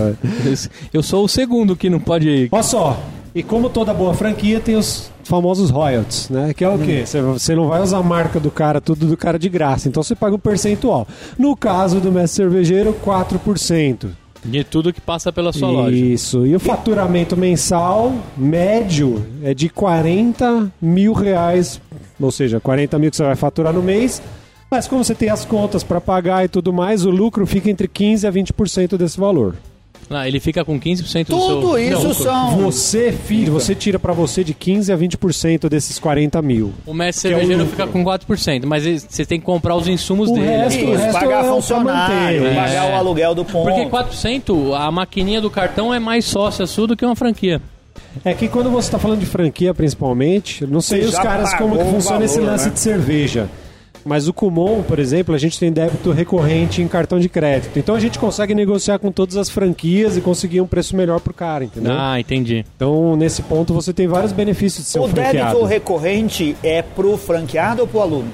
Eu 0.91 1.03
sou 1.03 1.25
o 1.25 1.30
segundo 1.30 1.75
que 1.75 1.89
não 1.91 2.00
pode. 2.00 2.50
Olha 2.51 2.63
só, 2.63 2.98
e 3.36 3.44
como 3.44 3.70
toda 3.70 3.94
boa 3.94 4.13
franquia, 4.15 4.60
tem 4.60 4.75
os 4.75 5.12
famosos 5.24 5.70
royalties, 5.70 6.27
né? 6.30 6.53
Que 6.56 6.63
é 6.63 6.70
o 6.70 6.80
quê? 6.80 7.03
Você- 7.06 7.22
Você 7.22 7.56
não 7.56 7.68
vai 7.68 7.82
usar 7.82 8.00
a 8.00 8.03
marca 8.03 8.39
do 8.39 8.50
cara, 8.50 8.82
tudo 8.82 9.06
do 9.06 9.15
cara 9.15 9.38
de 9.38 9.48
graça, 9.48 9.88
então 9.88 10.01
você 10.01 10.15
paga 10.15 10.36
um 10.36 10.39
percentual. 10.39 11.08
No 11.38 11.56
caso 11.56 12.00
do 12.00 12.12
mestre 12.12 12.38
cervejeiro, 12.44 12.96
4%. 13.06 14.10
De 14.43 14.63
tudo 14.63 14.91
que 14.91 15.00
passa 15.00 15.31
pela 15.31 15.53
sua 15.53 15.69
loja. 15.69 15.95
Isso. 15.95 16.45
E 16.45 16.55
o 16.55 16.60
faturamento 16.60 17.38
mensal 17.38 18.13
médio 18.36 19.25
é 19.43 19.53
de 19.53 19.69
40 19.69 20.71
mil 20.81 21.13
reais. 21.13 21.79
Ou 22.19 22.31
seja, 22.31 22.60
40 22.60 22.98
mil 22.98 23.12
que 23.12 23.17
você 23.17 23.24
vai 23.24 23.36
faturar 23.36 23.71
no 23.74 23.83
mês. 23.83 24.21
Mas 24.69 24.88
como 24.88 25.03
você 25.03 25.13
tem 25.13 25.29
as 25.29 25.43
contas 25.43 25.83
para 25.83 26.00
pagar 26.00 26.45
e 26.45 26.48
tudo 26.48 26.71
mais, 26.71 27.05
o 27.05 27.10
lucro 27.10 27.45
fica 27.45 27.69
entre 27.69 27.88
15% 27.88 28.27
a 28.27 28.31
20% 28.31 28.98
desse 28.98 29.19
valor. 29.19 29.55
Ah, 30.10 30.27
ele 30.27 30.39
fica 30.39 30.65
com 30.65 30.79
15% 30.79 31.01
do 31.01 31.08
seu. 31.08 31.25
Tudo 31.62 31.77
isso 31.79 32.03
Não, 32.08 32.13
são... 32.13 32.58
Você, 32.58 33.12
filho, 33.12 33.53
você 33.53 33.74
tira 33.74 33.98
para 33.98 34.12
você 34.12 34.43
de 34.43 34.53
15% 34.53 34.93
a 34.93 34.98
20% 34.98 35.70
desses 35.70 35.98
40 36.00 36.41
mil. 36.41 36.74
O 36.86 36.93
mestre 36.93 37.31
é 37.31 37.36
o 37.36 37.39
cervejeiro 37.39 37.63
lucro. 37.63 37.77
fica 37.77 37.88
com 37.88 38.03
4%, 38.03 38.65
mas 38.65 38.86
ele- 38.86 39.00
você 39.00 39.25
tem 39.25 39.39
que 39.39 39.46
comprar 39.46 39.75
os 39.75 39.88
insumos 39.88 40.29
O 40.29 40.34
dele. 40.34 40.48
resto- 40.48 40.79
Isso, 40.79 40.91
resto 40.91 41.13
pagar 41.20 41.46
é 41.46 41.50
o 41.50 41.53
funcionário, 41.55 42.41
manter, 42.43 42.55
pagar 42.55 42.86
é. 42.89 42.91
o 42.91 42.96
aluguel 42.96 43.34
do 43.36 43.46
ponto. 43.46 43.70
Porque 43.70 43.86
4%, 43.86 44.74
a 44.75 44.91
maquininha 44.91 45.39
do 45.39 45.50
cartão 45.50 45.93
é 45.93 46.00
mais 46.00 46.25
sócia 46.25 46.65
sua 46.67 46.88
do 46.88 46.98
que 46.98 47.05
uma 47.05 47.15
franquia. 47.15 47.62
É 48.25 48.34
que 48.34 48.50
quando 48.50 48.70
você 48.70 48.88
está 48.89 49.00
falando 49.00 49.20
de 49.22 49.25
franquia, 49.25 49.74
principalmente, 49.74 50.65
não 50.67 50.81
sei 50.81 51.01
Você 51.03 51.08
os 51.10 51.15
caras 51.20 51.53
como 51.55 51.77
que 51.77 51.84
o 51.84 51.86
funciona 51.86 52.25
esse 52.25 52.36
valor, 52.36 52.51
lance 52.51 52.65
né? 52.67 52.74
de 52.74 52.79
cerveja. 52.79 53.50
Mas 54.03 54.27
o 54.27 54.34
Kumon, 54.34 54.81
por 54.81 54.98
exemplo, 54.98 55.36
a 55.36 55.38
gente 55.38 55.60
tem 55.60 55.72
débito 55.72 56.12
recorrente 56.12 56.81
em 56.81 56.88
cartão 56.88 57.20
de 57.20 57.29
crédito. 57.29 57.77
Então 57.77 57.93
a 57.93 58.00
gente 58.00 58.17
consegue 58.17 58.55
negociar 58.55 58.98
com 58.98 59.12
todas 59.12 59.38
as 59.38 59.50
franquias 59.50 60.17
e 60.17 60.22
conseguir 60.22 60.60
um 60.62 60.65
preço 60.67 60.96
melhor 60.96 61.20
pro 61.20 61.34
cara, 61.34 61.63
entendeu? 61.63 61.93
Ah, 61.96 62.20
entendi. 62.20 62.65
Então, 62.75 63.15
nesse 63.15 63.43
ponto, 63.43 63.74
você 63.74 63.93
tem 63.93 64.08
vários 64.08 64.31
benefícios 64.31 64.86
de 64.86 64.89
ser 64.91 65.00
O 65.00 65.03
um 65.05 65.08
franqueado. 65.08 65.50
débito 65.50 65.65
recorrente 65.65 66.55
é 66.63 66.81
pro 66.81 67.15
franqueado 67.15 67.81
ou 67.84 67.88
pro 67.88 68.01
aluno? 68.01 68.29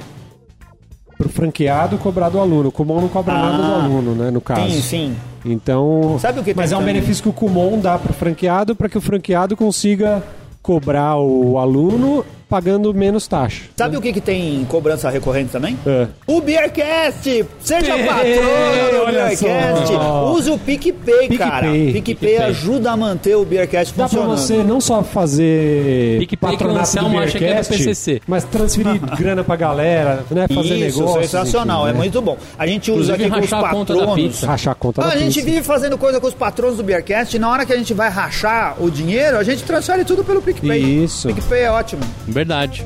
Pro 1.18 1.28
franqueado, 1.30 1.98
cobrar 1.98 2.30
do 2.30 2.40
aluno. 2.40 2.70
O 2.70 2.72
Kumon 2.72 3.02
não 3.02 3.08
cobra 3.10 3.34
nada 3.34 3.58
do 3.58 3.64
Ah. 3.64 3.84
aluno, 3.84 4.14
né, 4.16 4.32
no 4.32 4.40
caso. 4.40 4.70
Sim, 4.70 4.82
sim. 4.82 5.16
Então, 5.44 6.18
Sabe 6.20 6.40
o 6.40 6.44
que 6.44 6.54
mas 6.54 6.70
tem 6.70 6.76
é 6.76 6.78
um 6.78 6.82
também? 6.82 6.94
benefício 6.96 7.24
que 7.24 7.30
o 7.30 7.34
Kumon 7.34 7.80
dá 7.80 7.98
pro 7.98 8.14
franqueado 8.14 8.76
para 8.76 8.88
que 8.88 8.98
o 8.98 9.02
franqueado 9.02 9.58
consiga 9.58 10.24
cobrar 10.62 11.18
o 11.18 11.58
aluno 11.58 12.24
pagando 12.50 12.94
menos 12.94 13.28
taxa. 13.28 13.64
Sabe 13.76 13.98
o 13.98 14.02
que, 14.02 14.14
que 14.14 14.22
tem 14.22 14.56
em 14.62 14.66
cobrança 14.66 15.10
recorrente 15.10 15.52
também? 15.52 15.78
É. 15.86 16.08
O 16.26 16.40
Beercast! 16.42 17.46
Seja 17.62 17.96
Ei, 17.98 18.06
patrono 18.06 19.06
do 19.06 19.12
Beercast! 19.12 19.88
só. 19.88 20.32
Use 20.34 20.50
o 20.52 20.58
PicPay, 20.58 21.28
PicPay. 21.28 21.38
cara. 21.38 21.68
PicPay, 21.72 22.02
PicPay. 22.02 22.38
ajuda 22.38 22.92
a 22.92 22.98
manter 22.98 23.36
o 23.36 23.44
Beercast 23.46 23.94
Dá 23.94 24.08
pra 24.08 24.08
funcionando. 24.10 24.38
você 24.38 24.64
não 24.64 24.80
só 24.82 25.04
fazer 25.04 26.20
PicPay 26.20 26.52
patronato 26.52 26.92
do 26.94 27.00
é 27.00 27.02
do 27.04 27.10
Beercast, 27.10 27.74
PCC. 27.74 28.22
mas 28.28 28.44
transferir 28.44 29.00
grana 29.18 29.44
pra 29.44 29.56
galera, 29.56 30.24
né? 30.30 30.48
Fazer 30.48 30.76
Isso, 30.88 31.00
negócio. 31.00 31.22
sensacional, 31.22 31.88
é 31.88 31.94
muito 31.94 32.22
bom. 32.22 32.38
A 32.58 32.66
gente 32.68 32.92
usa 32.92 33.14
Inclusive, 33.14 33.24
aqui 33.26 33.30
com 33.34 33.40
os 33.46 33.52
rachar 33.52 33.66
a 33.70 33.74
conta 33.74 33.94
da 33.94 34.00
patronos. 34.00 34.24
pizza. 34.24 34.48
Rachar 34.48 34.72
a 34.72 34.76
conta 34.76 35.02
Ah, 35.02 35.08
da 35.08 35.14
a 35.14 35.18
gente 35.18 35.34
pizza. 35.36 35.46
vive 35.50 35.64
fazendo 35.64 35.98
coisa 35.98 36.20
com 36.20 36.28
os 36.28 36.34
patronos 36.34 36.78
do 36.78 36.84
Beercast 36.84 37.36
e 37.36 37.40
na 37.40 37.50
hora 37.50 37.66
que 37.66 37.74
a 37.74 37.78
gente 37.78 37.94
vai 37.94 38.10
rachar 38.10 38.76
o 38.82 38.90
dinheiro, 38.90 39.38
a 39.38 39.44
gente 39.44 39.64
transfere 39.64 40.04
tudo 40.06 40.24
pelo 40.24 40.42
PicPay. 40.42 41.04
Isso. 41.04 41.28
PicPay 41.28 41.62
é 41.64 41.72
ótimo. 41.72 42.02
Verdade. 42.38 42.86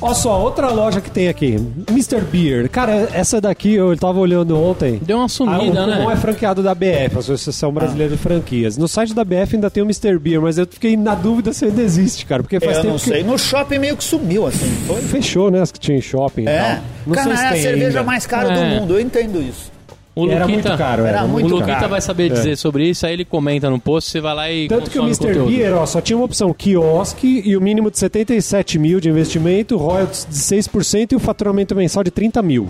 Olha 0.00 0.14
só, 0.14 0.38
outra 0.42 0.68
loja 0.68 1.00
que 1.00 1.10
tem 1.10 1.28
aqui, 1.28 1.56
Mr. 1.88 2.20
Beer. 2.20 2.68
Cara, 2.68 3.08
essa 3.14 3.40
daqui 3.40 3.72
eu 3.74 3.96
tava 3.96 4.18
olhando 4.18 4.54
ontem. 4.60 4.98
Deu 5.00 5.16
uma 5.16 5.22
Ah, 5.22 5.26
o 5.26 5.28
sumida, 5.30 5.80
Kumon 5.82 6.10
é 6.10 6.14
né? 6.14 6.16
franqueado 6.16 6.62
da 6.62 6.74
BF, 6.74 7.18
Associação 7.20 7.72
Brasileira 7.72 8.12
de 8.14 8.18
Franquias. 8.18 8.76
No 8.76 8.86
site 8.86 9.14
da 9.14 9.24
BF 9.24 9.54
ainda 9.54 9.70
tem 9.70 9.82
o 9.82 9.86
Mr. 9.86 10.18
Beer, 10.18 10.42
mas 10.42 10.58
eu 10.58 10.66
fiquei 10.66 10.94
na 10.94 11.14
dúvida 11.14 11.54
se 11.54 11.64
ainda 11.64 11.80
existe, 11.80 12.26
cara. 12.26 12.42
Porque 12.42 12.60
faz 12.60 12.76
eu 12.76 12.82
tempo 12.82 12.92
não 12.92 12.98
que 13.00 13.08
sei. 13.08 13.22
No 13.22 13.38
shopping 13.38 13.78
meio 13.78 13.96
que 13.96 14.04
sumiu, 14.04 14.46
assim. 14.46 14.70
Foi? 14.86 15.00
fechou, 15.00 15.50
né? 15.50 15.62
As 15.62 15.72
que 15.72 15.78
tinha 15.80 15.96
em 15.96 16.02
shopping 16.02 16.46
É. 16.48 16.80
Não 17.06 17.14
Cara, 17.14 17.28
sei 17.28 17.36
se 17.36 17.44
é 17.44 17.48
a 17.48 17.62
cerveja 17.62 17.86
ainda. 18.00 18.02
mais 18.02 18.26
cara 18.26 18.52
É. 18.52 18.54
do 18.74 18.80
mundo, 18.80 18.94
eu 18.94 19.00
entendo 19.00 19.40
isso. 19.40 19.72
O 20.16 20.30
Era 20.30 20.44
Luquita, 20.46 20.68
muito 20.68 20.78
caro, 20.78 21.02
era, 21.04 21.16
Era 21.18 21.24
o 21.26 21.28
muito 21.28 21.42
muito 21.44 21.54
Luquita 21.60 21.76
caro. 21.76 21.88
vai 21.90 22.00
saber 22.00 22.26
É. 22.30 22.34
dizer 22.34 22.56
sobre 22.56 22.88
isso, 22.88 23.04
aí 23.04 23.12
ele 23.12 23.24
comenta 23.24 23.68
no 23.68 23.80
post, 23.80 24.10
você 24.10 24.20
vai 24.20 24.34
lá 24.34 24.50
e 24.50 24.68
Tanto 24.68 24.88
que 24.90 24.98
o 24.98 25.02
Mr. 25.04 25.34
Beer, 25.46 25.74
ó, 25.76 25.84
só 25.86 26.00
tinha 26.00 26.16
uma 26.16 26.24
opção 26.24 26.52
quiosque 26.52 27.42
e 27.44 27.56
o 27.56 27.60
mínimo 27.60 27.90
de 27.90 27.98
77 27.98 28.78
mil 28.78 29.00
de 29.00 29.08
investimento, 29.08 29.76
royalties 29.76 30.24
de 30.30 30.36
6% 30.36 31.12
e 31.12 31.16
o 31.16 31.18
faturamento 31.18 31.74
mensal 31.74 32.04
de 32.04 32.10
30 32.12 32.40
mil. 32.42 32.68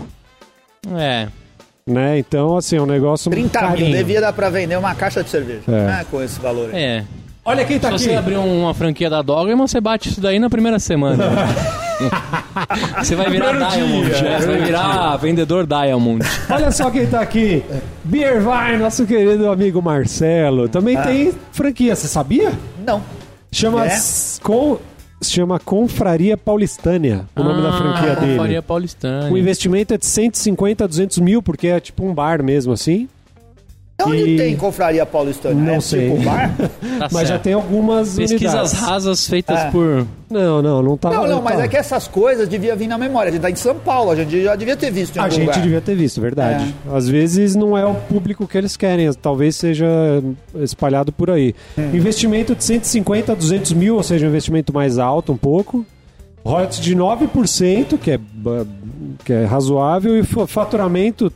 É. 0.97 1.27
Né? 1.87 2.17
Então, 2.17 2.57
assim, 2.57 2.77
é 2.77 2.81
um 2.81 2.85
negócio 2.87 3.29
30 3.29 3.59
carinho. 3.59 3.89
mil, 3.89 3.95
devia 3.97 4.19
dar 4.21 4.33
pra 4.33 4.49
vender 4.49 4.75
uma 4.75 4.95
caixa 4.95 5.23
de 5.23 5.29
cerveja. 5.29 5.61
É. 5.67 5.71
né, 5.71 6.05
com 6.09 6.21
esse 6.23 6.39
valor 6.39 6.71
aí. 6.73 6.81
É. 6.83 7.03
Olha 7.47 7.63
quem 7.63 7.77
tá 7.77 7.89
Se 7.89 7.93
aqui. 7.95 8.03
você 8.05 8.15
abrir 8.15 8.37
uma 8.37 8.73
franquia 8.73 9.07
da 9.07 9.21
Dogma, 9.21 9.67
você 9.67 9.79
bate 9.79 10.09
isso 10.09 10.19
daí 10.19 10.39
na 10.39 10.49
primeira 10.49 10.79
semana. 10.79 11.23
você 12.99 13.15
vai 13.15 13.29
virar 13.29 13.49
Primeiro 13.49 13.71
Diamond. 13.71 14.05
dia. 14.09 14.27
é, 14.29 14.39
Você 14.39 14.47
vai 14.47 14.61
virar 14.63 15.17
vendedor 15.17 15.65
Diamond. 15.65 16.25
Olha 16.49 16.71
só 16.71 16.89
quem 16.89 17.05
tá 17.07 17.21
aqui. 17.21 17.63
Beer 18.03 18.39
Vine, 18.41 18.77
nosso 18.77 19.05
querido 19.05 19.49
amigo 19.51 19.81
Marcelo. 19.81 20.67
Também 20.69 20.97
tem 21.01 21.33
franquia, 21.51 21.95
você 21.95 22.07
sabia? 22.07 22.51
Não. 22.85 23.01
Chama, 23.51 23.85
É? 23.85 23.97
com, 24.43 24.77
chama 25.23 25.59
Confraria 25.59 26.35
Paulistânia, 26.37 27.25
o 27.35 27.41
nome 27.43 27.61
da 27.61 27.71
franquia 27.71 28.15
dele. 28.15 28.37
Faria 28.37 28.61
Paulistana. 28.61 29.31
O 29.31 29.37
investimento 29.37 29.93
é 29.93 29.97
de 29.97 30.05
150 30.05 30.83
a 30.83 30.87
200 30.87 31.19
mil, 31.19 31.41
porque 31.41 31.67
é 31.67 31.79
tipo 31.79 32.05
um 32.05 32.13
bar 32.13 32.43
mesmo, 32.43 32.73
assim. 32.73 33.07
De 33.97 34.03
onde 34.03 34.17
E- 34.31 34.37
tem 34.37 34.57
confraria 34.57 35.05
paulistana? 35.05 35.55
Não 35.55 35.75
é 35.75 35.79
sei. 35.79 36.09
tipo 36.11 36.23
bar? 36.23 36.53
Tá 36.99 37.07
Mas 37.11 37.29
já 37.29 37.39
tem 37.39 37.53
algumas 37.53 38.15
Pesquisas 38.15 38.53
unidades. 38.53 38.73
rasas 38.73 39.27
feitas 39.27 39.57
É. 39.59 39.71
por. 39.71 40.05
Não, 40.29 40.61
não, 40.61 40.81
não 40.83 40.97
tá. 40.97 41.09
Não, 41.09 41.27
não, 41.27 41.41
mas 41.41 41.57
tá. 41.57 41.63
é 41.63 41.67
que 41.67 41.77
essas 41.77 42.07
coisas 42.07 42.47
devia 42.49 42.75
vir 42.75 42.87
na 42.87 42.97
memória. 42.97 43.29
A 43.29 43.31
gente 43.31 43.41
tá 43.41 43.49
em 43.49 43.55
São 43.55 43.75
Paulo, 43.75 44.11
a 44.11 44.15
gente 44.15 44.43
já 44.43 44.55
devia 44.55 44.75
ter 44.75 44.91
visto 44.91 45.15
em 45.15 45.19
A 45.19 45.29
gente 45.29 45.41
lugar. 45.45 45.61
devia 45.61 45.79
ter 45.81 45.95
visto, 45.95 46.19
verdade. 46.19 46.73
É. 46.89 46.95
Às 46.95 47.07
vezes 47.07 47.55
não 47.55 47.77
é 47.77 47.85
o 47.85 47.93
público 47.95 48.45
que 48.47 48.57
eles 48.57 48.75
querem, 48.75 49.11
talvez 49.13 49.55
seja 49.55 49.85
espalhado 50.55 51.11
por 51.13 51.29
aí. 51.29 51.53
É. 51.77 51.81
Investimento 51.95 52.53
de 52.55 52.63
150 52.65 53.31
a 53.31 53.35
200 53.35 53.71
mil, 53.73 53.95
ou 53.95 54.03
seja, 54.03 54.25
um 54.25 54.29
investimento 54.29 54.73
mais 54.73 54.97
alto 54.99 55.31
um 55.31 55.37
pouco. 55.37 55.85
Royalties 56.45 56.79
de 56.79 56.95
9%, 56.95 57.97
que 57.97 58.11
é, 58.11 58.19
que 59.23 59.33
é 59.33 59.45
razoável, 59.45 60.17
e 60.17 60.23
fa- 60.23 60.45
faturamento 60.47 61.31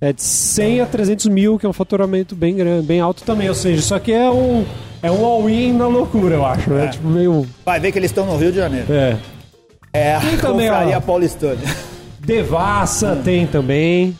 é 0.00 0.12
de 0.12 0.22
100 0.22 0.80
a 0.80 0.86
300 0.86 1.26
mil, 1.26 1.58
que 1.58 1.66
é 1.66 1.68
um 1.68 1.72
faturamento 1.72 2.36
bem 2.36 2.54
grande, 2.54 2.86
bem 2.86 3.00
alto 3.00 3.24
também. 3.24 3.48
Ou 3.48 3.54
seja, 3.54 3.80
isso 3.80 3.94
aqui 3.94 4.12
é 4.12 4.30
um, 4.30 4.64
é 5.02 5.10
um 5.10 5.24
all-in 5.24 5.72
na 5.72 5.86
loucura, 5.86 6.36
eu 6.36 6.46
acho. 6.46 6.70
né? 6.70 6.84
É. 6.84 6.88
Tipo, 6.88 7.08
meio. 7.08 7.46
Vai 7.64 7.80
ver 7.80 7.90
que 7.90 7.98
eles 7.98 8.10
estão 8.10 8.24
no 8.24 8.36
Rio 8.36 8.52
de 8.52 8.58
Janeiro. 8.58 8.86
É. 8.92 9.16
É 9.92 10.14
a 10.14 10.20
também, 10.20 10.68
confraria 10.68 11.00
paulistana. 11.00 11.60
Devassa 12.20 13.16
tem 13.24 13.46
também. 13.46 14.16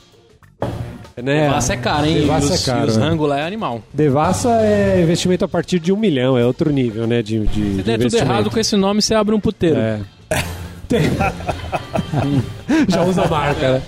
Né? 1.16 1.42
Devassa 1.42 1.74
é 1.74 1.76
caro, 1.76 2.06
hein? 2.06 2.14
Devassa 2.14 2.46
e 2.46 2.54
os, 2.54 2.62
é 2.62 2.70
caro. 2.70 2.86
e 2.86 2.90
os 2.90 2.96
é. 2.96 3.00
rango 3.00 3.26
lá 3.26 3.40
é 3.40 3.46
animal. 3.46 3.82
Devassa 3.92 4.50
é 4.62 5.00
investimento 5.02 5.44
a 5.44 5.48
partir 5.48 5.78
de 5.78 5.92
um 5.92 5.96
milhão, 5.96 6.38
é 6.38 6.44
outro 6.44 6.70
nível, 6.70 7.06
né? 7.06 7.22
De, 7.22 7.40
de, 7.46 7.54
Se 7.54 7.60
de 7.60 7.82
der 7.82 7.98
tudo 7.98 8.16
errado 8.16 8.50
com 8.50 8.58
esse 8.58 8.76
nome, 8.76 9.02
você 9.02 9.14
abre 9.14 9.34
um 9.34 9.40
puteiro. 9.40 9.78
É. 9.78 10.00
Tem- 10.88 11.02
Já 12.88 13.02
usa 13.04 13.22
a 13.24 13.28
marca, 13.28 13.72
né? 13.72 13.82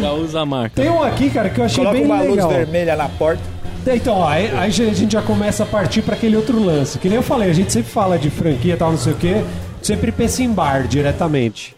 Já 0.00 0.12
usa 0.12 0.40
a 0.40 0.46
marca. 0.46 0.82
Tem 0.82 0.90
um 0.90 1.02
aqui, 1.02 1.30
cara, 1.30 1.48
que 1.50 1.60
eu 1.60 1.64
achei 1.64 1.78
Coloca 1.84 1.96
bem 1.96 2.04
uma 2.06 2.20
legal. 2.20 2.46
luz 2.48 2.56
vermelha 2.58 2.96
na 2.96 3.08
porta. 3.08 3.42
Então, 3.86 4.16
ó, 4.18 4.28
aí, 4.28 4.50
aí 4.56 4.68
a 4.68 4.92
gente 4.94 5.12
já 5.12 5.22
começa 5.22 5.62
a 5.62 5.66
partir 5.66 6.02
para 6.02 6.14
aquele 6.14 6.36
outro 6.36 6.62
lance. 6.62 6.98
Que 6.98 7.08
nem 7.08 7.16
eu 7.16 7.22
falei, 7.22 7.48
a 7.50 7.52
gente 7.54 7.72
sempre 7.72 7.90
fala 7.90 8.18
de 8.18 8.28
franquia 8.28 8.74
e 8.74 8.76
tal, 8.76 8.90
não 8.90 8.98
sei 8.98 9.12
o 9.12 9.16
quê, 9.16 9.42
sempre 9.80 10.12
pensa 10.12 10.42
em 10.42 10.52
bar 10.52 10.86
diretamente. 10.86 11.74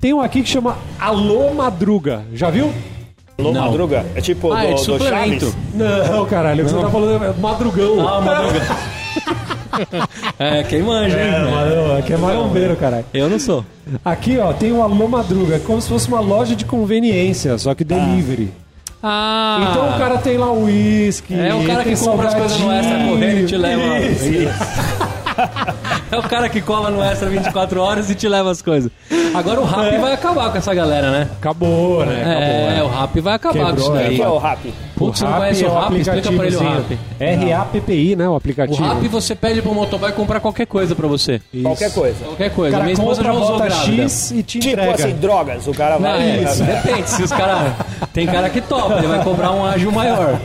Tem 0.00 0.12
um 0.12 0.20
aqui 0.20 0.42
que 0.42 0.48
chama 0.48 0.76
Alô 1.00 1.52
Madruga. 1.54 2.22
Já 2.34 2.50
viu? 2.50 2.72
Alô, 3.38 3.52
Não. 3.52 3.62
Madruga. 3.66 4.04
É 4.14 4.20
tipo 4.20 4.52
Ah, 4.52 4.60
do, 4.60 4.66
é 4.66 4.68
de 4.68 4.74
do 4.74 4.78
suplemento. 4.80 5.46
Chaves. 5.46 5.56
Não, 6.10 6.26
caralho, 6.26 6.62
o 6.64 6.66
que 6.66 6.72
você 6.74 6.80
tá 6.82 6.90
falando 6.90 7.24
é 7.24 7.32
Madrugão. 7.40 8.06
Ah, 8.08 8.20
madruga. 8.20 8.60
é, 10.38 10.62
quem 10.62 10.82
manja, 10.82 11.18
hein? 11.20 11.34
É, 11.34 11.38
mano, 11.50 11.98
aqui 11.98 12.12
é 12.12 12.16
marombeiro, 12.16 12.76
caralho. 12.76 13.04
Eu 13.12 13.28
não 13.28 13.38
sou. 13.38 13.64
Aqui, 14.04 14.38
ó, 14.38 14.52
tem 14.52 14.72
o 14.72 14.82
Alô 14.82 15.08
Madruga, 15.08 15.56
é 15.56 15.58
como 15.58 15.80
se 15.80 15.88
fosse 15.88 16.08
uma 16.08 16.20
loja 16.20 16.54
de 16.54 16.64
conveniência, 16.64 17.56
só 17.58 17.74
que 17.74 17.84
delivery. 17.84 18.52
Ah, 19.02 19.68
Então 19.70 19.90
o 19.94 19.98
cara 19.98 20.18
tem 20.18 20.36
lá 20.36 20.50
o 20.50 20.64
uísque. 20.64 21.32
É 21.34 21.54
o 21.54 21.64
cara 21.64 21.84
que 21.84 21.96
compra 21.96 22.28
as 22.28 22.34
coisas 22.34 22.58
no 22.58 22.72
extra 22.72 22.98
correndo 23.04 23.38
e 23.40 23.46
te 23.46 23.56
leva. 23.56 23.98
Isso. 24.00 24.24
É 26.10 26.16
o 26.18 26.22
cara 26.22 26.48
que 26.48 26.60
cola 26.60 26.90
no 26.90 27.00
extra 27.02 27.28
24 27.28 27.80
horas 27.80 28.10
e 28.10 28.14
te 28.16 28.28
leva 28.28 28.50
as 28.50 28.60
coisas. 28.60 28.90
Agora 29.34 29.60
o 29.60 29.64
rap 29.64 29.96
vai 29.98 30.12
acabar 30.14 30.50
com 30.50 30.58
essa 30.58 30.74
galera, 30.74 31.10
né? 31.12 31.28
Acabou, 31.38 32.04
né? 32.04 32.22
Acabou, 32.22 32.42
é, 32.42 32.74
né? 32.74 32.82
o 32.82 32.88
rap 32.88 33.20
vai 33.20 33.34
acabar 33.34 33.66
Quebrou, 33.66 33.74
com 33.74 33.80
isso 33.80 33.90
O 33.90 33.94
daí. 33.94 34.16
que 34.16 34.22
é 34.22 34.28
o 34.28 34.38
rap? 34.38 34.74
Putz, 34.98 35.18
você 35.18 35.24
não 35.24 35.30
Rappi 35.32 35.42
conhece 35.44 35.64
é 35.64 35.68
o 35.68 35.74
rap? 35.80 35.96
Explica 36.00 36.32
pra 36.32 36.46
ele 36.46 36.56
o 36.56 36.60
rap. 36.60 36.98
R-A-P-P-I, 37.20 38.16
né? 38.16 38.28
O 38.28 38.32
O 38.32 38.36
aplicativo. 38.36 38.82
rap 38.82 39.08
você 39.08 39.34
pede 39.34 39.62
pro 39.62 39.72
motoboy 39.74 40.10
comprar 40.12 40.40
qualquer 40.40 40.66
coisa 40.66 40.94
pra 40.94 41.06
você. 41.06 41.40
Isso. 41.52 41.62
Qualquer 41.62 41.92
coisa. 41.92 42.24
Qualquer 42.24 42.50
O 42.50 42.54
coisa. 42.54 42.70
cara 42.72 42.84
Minha 42.84 42.92
esposa 42.94 43.22
compra, 43.22 43.32
já 43.32 43.38
usou 43.40 43.52
bota 43.58 43.64
grávida. 43.66 44.02
X 44.02 44.30
e 44.32 44.42
te 44.42 44.58
Tipo 44.58 44.72
entrega. 44.80 44.94
assim, 44.94 45.14
drogas. 45.16 45.66
O 45.66 45.72
cara 45.72 45.94
Não, 45.98 46.10
vai... 46.10 46.30
é 46.30 46.42
isso. 46.42 46.64
Depende, 46.64 47.10
se 47.10 47.22
os 47.22 47.30
caras. 47.30 47.72
Tem 48.12 48.26
cara 48.26 48.50
que 48.50 48.60
topa, 48.60 48.98
ele 48.98 49.06
vai 49.06 49.22
cobrar 49.22 49.52
um 49.52 49.64
ágil 49.64 49.92
maior. 49.92 50.38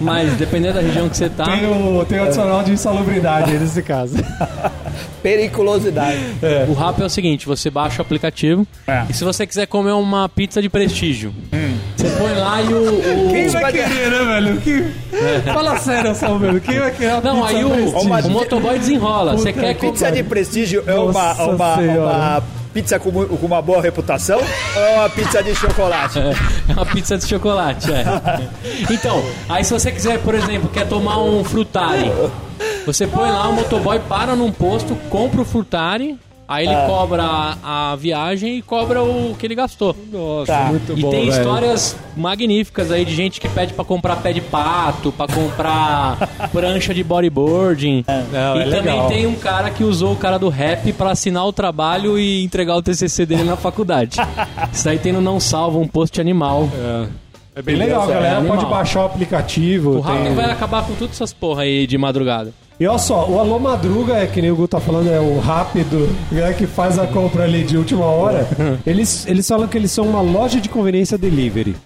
Mas 0.00 0.32
dependendo 0.34 0.74
da 0.74 0.80
região 0.80 1.08
que 1.08 1.16
você 1.16 1.28
tá. 1.28 1.44
Tem 1.44 1.66
o, 1.66 2.04
tem 2.04 2.18
o 2.18 2.24
adicional 2.24 2.62
de 2.62 2.72
insalubridade 2.72 3.52
aí 3.52 3.58
nesse 3.58 3.82
caso. 3.82 4.16
Periculosidade. 5.22 6.18
O 6.68 6.72
rap 6.74 7.00
é 7.00 7.04
o 7.04 7.08
seguinte: 7.08 7.46
você 7.46 7.70
baixa 7.70 7.98
o 8.00 8.02
aplicativo 8.02 8.66
É. 8.86 9.04
e 9.08 9.12
se 9.14 9.24
você 9.24 9.46
quiser 9.46 9.66
comer 9.66 9.92
uma 9.92 10.28
pizza 10.28 10.60
de 10.60 10.68
prestígio, 10.68 11.32
você 12.02 12.16
põe 12.16 12.34
lá 12.34 12.62
e 12.62 12.72
o. 12.72 12.98
o- 13.28 13.30
Quem 13.32 13.48
vai 13.48 13.72
querer? 13.72 14.10
né, 14.10 14.24
velho? 14.24 14.60
Que... 14.60 14.84
Fala 15.52 15.76
sério, 15.78 16.14
Salvador. 16.14 16.60
Quem 16.60 16.78
vai 16.78 16.90
querer 16.90 17.22
Não, 17.22 17.42
pizza 17.42 17.56
aí 17.58 17.64
o? 17.64 17.98
Uma- 18.00 18.20
o 18.20 18.30
motoboy 18.30 18.78
desenrola. 18.78 19.32
Você 19.36 19.52
quer 19.52 19.74
Pizza 19.76 20.06
comer. 20.06 20.22
de 20.22 20.28
prestígio 20.28 20.84
é 20.86 20.94
uma, 20.94 21.12
Nossa 21.12 21.44
uma, 21.44 21.76
Senhora. 21.76 22.00
uma 22.16 22.42
pizza 22.74 22.98
com, 22.98 23.12
com 23.12 23.46
uma 23.46 23.60
boa 23.60 23.82
reputação 23.82 24.38
ou 24.38 24.82
é 24.82 24.94
uma 24.98 25.10
pizza 25.10 25.42
de 25.42 25.54
chocolate? 25.54 26.18
É 26.18 26.72
uma 26.72 26.86
pizza 26.86 27.18
de 27.18 27.26
chocolate, 27.26 27.92
é. 27.92 28.04
Então, 28.90 29.22
aí 29.48 29.62
se 29.64 29.72
você 29.72 29.92
quiser, 29.92 30.18
por 30.20 30.34
exemplo, 30.34 30.68
quer 30.72 30.86
tomar 30.88 31.22
um 31.22 31.44
frutari, 31.44 32.10
você 32.86 33.06
põe 33.06 33.30
lá, 33.30 33.46
o 33.48 33.52
motoboy 33.52 33.98
para 34.08 34.34
num 34.34 34.50
posto, 34.50 34.96
compra 35.10 35.42
o 35.42 35.44
frutari, 35.44 36.18
aí 36.52 36.66
ele 36.66 36.74
cobra 36.86 37.22
a, 37.22 37.92
a 37.92 37.96
viagem 37.96 38.58
e 38.58 38.62
cobra 38.62 39.02
o 39.02 39.34
que 39.38 39.46
ele 39.46 39.54
gastou. 39.54 39.94
Nossa, 40.12 40.52
Tá. 40.52 40.64
muito 40.66 40.92
E 40.98 41.00
bom, 41.02 41.10
tem 41.10 41.26
velho. 41.30 41.38
histórias 41.40 41.96
magníficas 42.16 42.90
aí 42.90 43.04
de 43.04 43.14
gente 43.14 43.40
que 43.40 43.48
pede 43.48 43.72
pra 43.72 43.84
comprar 43.84 44.16
pé 44.16 44.32
de 44.32 44.40
pato, 44.40 45.10
pra 45.12 45.26
comprar 45.26 46.16
prancha 46.52 46.92
de 46.94 47.02
bodyboarding. 47.02 48.04
Não, 48.32 48.56
e 48.56 48.60
é 48.60 48.64
também 48.64 48.92
legal. 48.94 49.08
tem 49.08 49.26
um 49.26 49.34
cara 49.34 49.70
que 49.70 49.82
usou 49.84 50.12
o 50.12 50.16
cara 50.16 50.38
do 50.38 50.48
rap 50.48 50.92
pra 50.92 51.10
assinar 51.12 51.46
o 51.46 51.52
trabalho 51.52 52.18
e 52.18 52.42
entregar 52.44 52.76
o 52.76 52.82
TCC 52.82 53.24
dele 53.26 53.44
na 53.44 53.56
faculdade. 53.56 54.18
Isso 54.72 54.88
aí 54.88 54.98
tem 54.98 55.12
no 55.12 55.20
Não 55.20 55.40
Salva, 55.40 55.78
um 55.78 55.88
post 55.88 56.20
animal. 56.20 56.68
É. 56.74 57.06
É 57.54 57.60
bem 57.60 57.76
legal, 57.76 58.04
a 58.04 58.06
galera 58.06 58.38
animal. 58.38 58.56
pode 58.56 58.70
baixar 58.70 59.02
o 59.02 59.04
aplicativo. 59.04 59.98
O 59.98 60.02
tem- 60.02 60.34
vai 60.34 60.50
acabar 60.50 60.84
com 60.86 60.94
todas 60.94 61.14
essas 61.16 61.34
porra 61.34 61.62
aí 61.64 61.86
de 61.86 61.98
madrugada. 61.98 62.50
E 62.82 62.86
olha 62.88 62.98
só, 62.98 63.30
o 63.30 63.38
Alô 63.38 63.60
Madruga, 63.60 64.14
é 64.14 64.26
que 64.26 64.42
nem 64.42 64.50
o 64.50 64.56
Gu 64.56 64.66
tá 64.66 64.80
falando, 64.80 65.08
é 65.08 65.20
o 65.20 65.38
rápido, 65.38 66.08
né, 66.32 66.52
que 66.52 66.66
faz 66.66 66.98
a 66.98 67.06
compra 67.06 67.44
ali 67.44 67.62
de 67.62 67.78
última 67.78 68.06
hora. 68.06 68.44
eles, 68.84 69.24
eles 69.24 69.46
falam 69.46 69.68
que 69.68 69.78
eles 69.78 69.92
são 69.92 70.04
uma 70.04 70.20
loja 70.20 70.60
de 70.60 70.68
conveniência 70.68 71.16
delivery. 71.16 71.76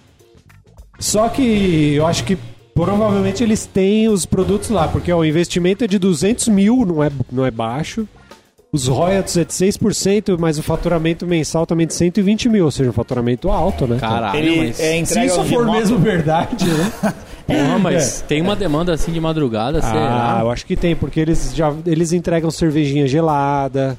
Só 0.97 1.29
que 1.29 1.93
eu 1.93 2.07
acho 2.07 2.23
que 2.23 2.35
provavelmente 2.73 3.43
eles 3.43 3.67
têm 3.67 4.09
os 4.09 4.25
produtos 4.25 4.71
lá, 4.71 4.87
porque 4.87 5.11
ó, 5.11 5.19
o 5.19 5.25
investimento 5.25 5.83
é 5.83 5.87
de 5.87 5.99
200 5.99 6.47
mil, 6.47 6.83
não 6.83 7.03
é, 7.03 7.11
não 7.31 7.45
é 7.45 7.51
baixo. 7.51 8.07
Os 8.73 8.87
royalties 8.87 9.37
é 9.37 9.45
de 9.45 9.53
6%, 9.53 10.35
mas 10.39 10.57
o 10.57 10.63
faturamento 10.63 11.27
mensal 11.27 11.67
também 11.67 11.85
de 11.85 11.93
120 11.93 12.49
mil, 12.49 12.65
ou 12.65 12.71
seja, 12.71 12.89
um 12.89 12.93
faturamento 12.93 13.51
alto, 13.51 13.85
né? 13.85 13.99
Caralho, 13.99 14.39
Ele 14.39 14.67
mas... 14.69 14.79
é, 14.79 15.05
Se 15.05 15.25
isso 15.25 15.43
for 15.45 15.63
mesmo 15.63 15.99
verdade, 15.99 16.65
né? 16.65 16.91
Porra, 17.47 17.79
mas 17.79 18.21
tem 18.27 18.41
uma 18.41 18.55
demanda 18.55 18.93
assim 18.93 19.11
de 19.11 19.19
madrugada, 19.21 19.79
Ah, 19.79 19.81
será? 19.81 20.37
eu 20.41 20.51
acho 20.51 20.65
que 20.65 20.75
tem, 20.75 20.95
porque 20.95 21.19
eles 21.19 21.55
já 21.55 21.73
eles 21.85 22.11
entregam 22.11 22.51
cervejinha 22.51 23.07
gelada. 23.07 23.97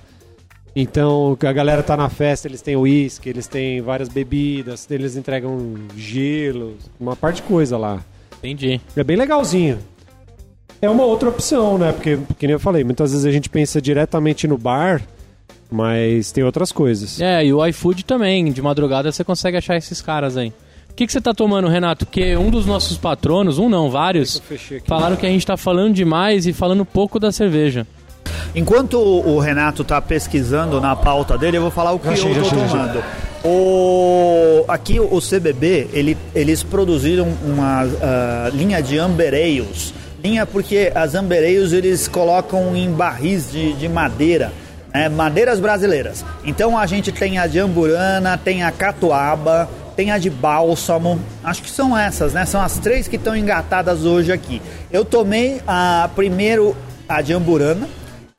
Então, 0.77 1.37
a 1.43 1.53
galera 1.53 1.83
tá 1.83 1.97
na 1.97 2.09
festa, 2.09 2.47
eles 2.47 2.61
têm 2.63 2.77
uísque, 2.77 3.29
eles 3.29 3.49
têm 3.49 3.81
várias 3.81 4.09
bebidas, 4.09 4.87
eles 4.91 5.17
entregam 5.17 5.75
gelo, 5.97 6.77
uma 7.01 7.17
parte 7.17 7.37
de 7.37 7.43
coisa 7.43 7.77
lá. 7.77 8.01
Entendi. 8.39 8.81
É 8.95 9.03
bem 9.03 9.17
legalzinho. 9.17 9.79
É 10.81 10.89
uma 10.89 11.05
outra 11.05 11.31
opção, 11.31 11.77
né? 11.79 11.91
Porque, 11.93 12.17
que 12.39 12.47
nem 12.47 12.53
eu 12.55 12.61
falei, 12.61 12.85
muitas 12.85 13.11
vezes 13.11 13.27
a 13.27 13.33
gente 13.33 13.49
pensa 13.49 13.83
diretamente 13.83 14.47
no 14.47 14.57
bar, 14.57 15.03
mas 15.69 16.31
tem 16.31 16.45
outras 16.45 16.71
coisas. 16.71 17.21
É, 17.21 17.45
e 17.45 17.53
o 17.53 17.67
iFood 17.67 18.05
também, 18.05 18.53
de 18.53 18.63
madrugada 18.63 19.11
você 19.11 19.25
consegue 19.25 19.57
achar 19.57 19.77
esses 19.77 20.01
caras 20.01 20.37
aí. 20.37 20.53
O 20.99 21.01
que, 21.01 21.07
que 21.07 21.13
você 21.13 21.21
tá 21.21 21.33
tomando, 21.33 21.69
Renato? 21.69 22.05
Porque 22.05 22.37
um 22.37 22.51
dos 22.51 22.67
nossos 22.67 22.99
patronos, 22.99 23.57
um 23.57 23.69
não, 23.69 23.89
vários, 23.89 24.43
falaram 24.85 25.15
que 25.15 25.25
a 25.25 25.29
gente 25.29 25.47
tá 25.47 25.57
falando 25.57 25.95
demais 25.95 26.45
e 26.45 26.53
falando 26.53 26.85
pouco 26.85 27.21
da 27.21 27.31
cerveja. 27.31 27.87
Enquanto 28.53 28.99
o 28.99 29.39
Renato 29.39 29.85
tá 29.85 30.03
pesquisando 30.03 30.81
na 30.81 30.97
pauta 30.97 31.39
dele, 31.39 31.57
eu 31.57 31.63
vou 31.63 31.71
falar 31.71 31.93
o 31.93 32.01
que 32.01 32.09
achei, 32.09 32.33
eu 32.33 32.43
tô 32.43 32.49
achei, 32.49 32.59
tomando. 32.59 33.05
O, 33.45 34.65
aqui 34.67 34.99
o 34.99 35.21
CBB, 35.21 35.89
ele, 35.93 36.19
eles 36.35 36.65
produziram 36.65 37.29
uma 37.45 37.85
ah, 38.03 38.51
linha 38.53 38.83
de 38.83 38.99
ambereios. 38.99 39.95
Linha 40.21 40.45
porque 40.45 40.91
as 40.93 41.15
ambereios 41.15 41.73
eles 41.73 42.09
colocam 42.09 42.75
em 42.75 42.91
barris 42.91 43.53
de, 43.53 43.73
de 43.75 43.89
madeira, 43.89 44.53
né, 44.93 45.09
madeiras 45.09 45.61
brasileiras. 45.61 46.25
Então 46.43 46.77
a 46.77 46.87
gente 46.87 47.13
tem 47.13 47.39
a 47.39 47.47
de 47.47 47.61
amburana, 47.61 48.37
tem 48.37 48.65
a 48.65 48.73
catuaba, 48.73 49.69
tem 49.99 50.13
a 50.13 50.19
de 50.19 50.31
bálsamo. 50.31 51.19
Acho 51.43 51.61
que 51.61 51.69
são 51.69 51.99
essas, 51.99 52.33
né? 52.33 52.47
São 52.47 52.61
as 52.61 52.79
três 52.79 53.09
que 53.09 53.17
estão 53.17 53.35
engatadas 53.35 54.05
hoje 54.05 54.31
aqui. 54.31 54.63
Eu 54.93 55.05
tomei 55.05 55.61
a 55.67 56.09
primeiro 56.15 56.77
a 57.09 57.21
de 57.21 57.33
amburana 57.33 57.89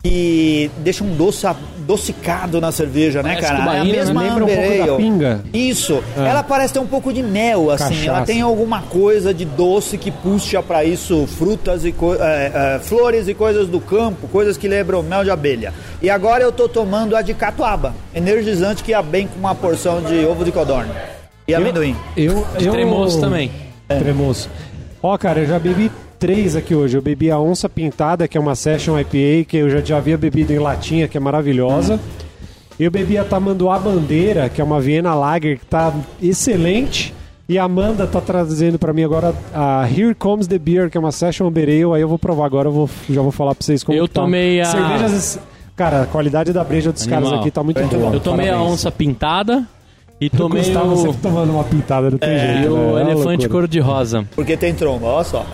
que 0.02 0.72
deixa 0.78 1.04
um 1.04 1.13
doce 1.13 1.45
adocicado 1.45 2.62
na 2.62 2.72
cerveja, 2.72 3.22
né, 3.22 3.32
Parece 3.32 3.48
cara? 3.48 3.60
tubaína, 3.60 3.78
é 3.78 3.82
a 3.82 3.84
né? 3.84 3.91
mesma 3.91 4.22
Lembra 4.22 4.45
um 4.45 4.48
pouco 4.48 4.98
pinga? 4.98 5.43
Isso. 5.54 6.02
Ela 6.15 6.41
parece 6.43 6.76
ter 6.76 6.80
um 6.80 6.88
pouco 6.88 7.12
de 7.12 7.22
mel, 7.22 7.69
assim. 7.69 7.89
Cachaça. 7.89 8.08
Ela 8.08 8.22
tem 8.22 8.39
alguma 8.39 8.84
coisa 8.84 9.34
de 9.34 9.43
doce 9.43 9.98
que 9.98 10.12
puxa 10.12 10.63
pra 10.63 10.86
isso 10.86 11.28
frutas 11.28 11.84
e 11.84 11.93
é, 12.22 12.52
é, 12.78 12.80
flores 12.80 13.28
e 13.28 13.34
coisas 13.34 13.67
do 13.67 13.82
campo, 13.82 14.30
coisas 14.30 14.56
que 14.56 14.69
lembram 14.69 15.04
mel 15.04 15.26
de 15.26 15.30
abelha. 15.30 15.74
E 16.02 16.10
agora 16.10 16.41
eu 16.41 16.54
tô 16.54 16.69
tomando 16.69 17.17
a 17.17 17.22
de 17.22 17.34
catuaba, 17.34 17.93
energizante 18.15 18.82
que 18.82 18.91
ia 18.91 19.02
bem 19.02 19.28
com 19.28 19.38
uma 19.38 19.54
porção 19.54 20.02
de 20.02 20.26
ovo 20.26 20.45
de 20.45 20.54
codorna 20.54 21.18
e 21.50 21.56
amendoim. 21.56 21.96
Eu, 22.16 22.46
eu... 22.60 22.72
Tremoço 22.72 23.20
também. 23.20 23.52
Tremoço. 23.88 24.50
Ó, 25.02 25.18
cara, 25.18 25.40
eu 25.42 25.48
já 25.48 25.58
bebi 25.60 25.92
três 26.20 26.56
aqui 26.56 26.76
hoje. 26.76 26.98
Eu 26.98 27.02
bebi 27.02 27.32
a 27.32 27.40
Onça 27.40 27.68
Pintada, 27.70 28.28
que 28.28 28.38
é 28.38 28.42
uma 28.42 28.56
Session 28.56 29.00
IPA, 29.00 29.46
que 29.48 29.58
eu 29.58 29.70
já, 29.70 29.80
já 29.82 29.98
havia 29.98 30.18
bebido 30.18 30.52
em 30.54 30.60
latinha, 30.60 31.08
que 31.08 31.18
é 31.18 31.20
maravilhosa. 31.20 32.00
Eu 32.80 32.90
bebi 32.92 33.18
a 33.18 33.24
Tamanduá 33.24 33.78
Bandeira, 33.80 34.48
que 34.50 34.62
é 34.62 34.64
uma 34.64 34.80
Viena 34.80 35.14
Lager, 35.14 35.60
que 35.60 35.66
tá 35.66 35.94
excelente. 36.22 37.14
E 37.48 37.58
a 37.58 37.64
Amanda 37.64 38.06
tá 38.06 38.22
trazendo 38.22 38.78
pra 38.78 38.94
mim 38.94 39.04
agora 39.04 39.34
a 39.54 39.84
Here 39.90 40.14
Comes 40.14 40.46
the 40.48 40.60
Beer, 40.60 40.90
que 40.90 40.98
é 40.98 41.00
uma 41.00 41.12
Session 41.12 41.48
Amber 41.48 41.68
Ale. 41.68 41.96
Aí 41.96 42.02
eu 42.02 42.08
vou 42.08 42.20
provar 42.20 42.46
agora, 42.46 42.68
eu 42.68 42.72
vou, 42.72 42.90
já 43.10 43.22
vou 43.22 43.32
falar 43.32 43.56
pra 43.56 43.66
vocês 43.66 43.84
como 43.84 43.98
Eu 43.98 44.08
que 44.08 44.14
tá. 44.14 44.22
tomei 44.22 44.62
a- 44.62 44.66
Cervejas... 44.66 45.40
Cara, 45.76 46.02
a 46.02 46.06
qualidade 46.06 46.52
da 46.52 46.62
breja 46.62 46.92
dos 46.92 47.04
Animal. 47.04 47.22
caras 47.24 47.40
aqui 47.40 47.52
tá 47.52 47.64
muito 47.64 47.80
Muito 47.80 47.96
boa. 47.98 48.10
bom. 48.10 48.16
Eu 48.16 48.20
tomei 48.20 48.50
a 48.50 48.52
Parabéns. 48.52 48.74
onça 48.74 48.92
pintada 48.92 49.66
e 50.21 50.27
O 50.27 50.29
tomei 50.29 50.63
Gustavo 50.63 50.93
o, 50.93 50.97
sempre 50.97 51.17
tomando 51.21 51.51
uma 51.53 51.63
pintada, 51.63 52.10
não 52.12 52.17
tem 52.17 52.38
jeito. 52.39 52.58
e 52.58 52.62
né? 52.63 52.69
o 52.69 52.75
É 52.75 52.79
uma 52.79 53.01
elefante 53.01 53.25
loucura. 53.43 53.49
cor-de-rosa. 53.49 54.25
Porque 54.36 54.58
tem 54.58 54.73
tromba, 54.73 55.05
olha 55.08 55.23
só. 55.23 55.45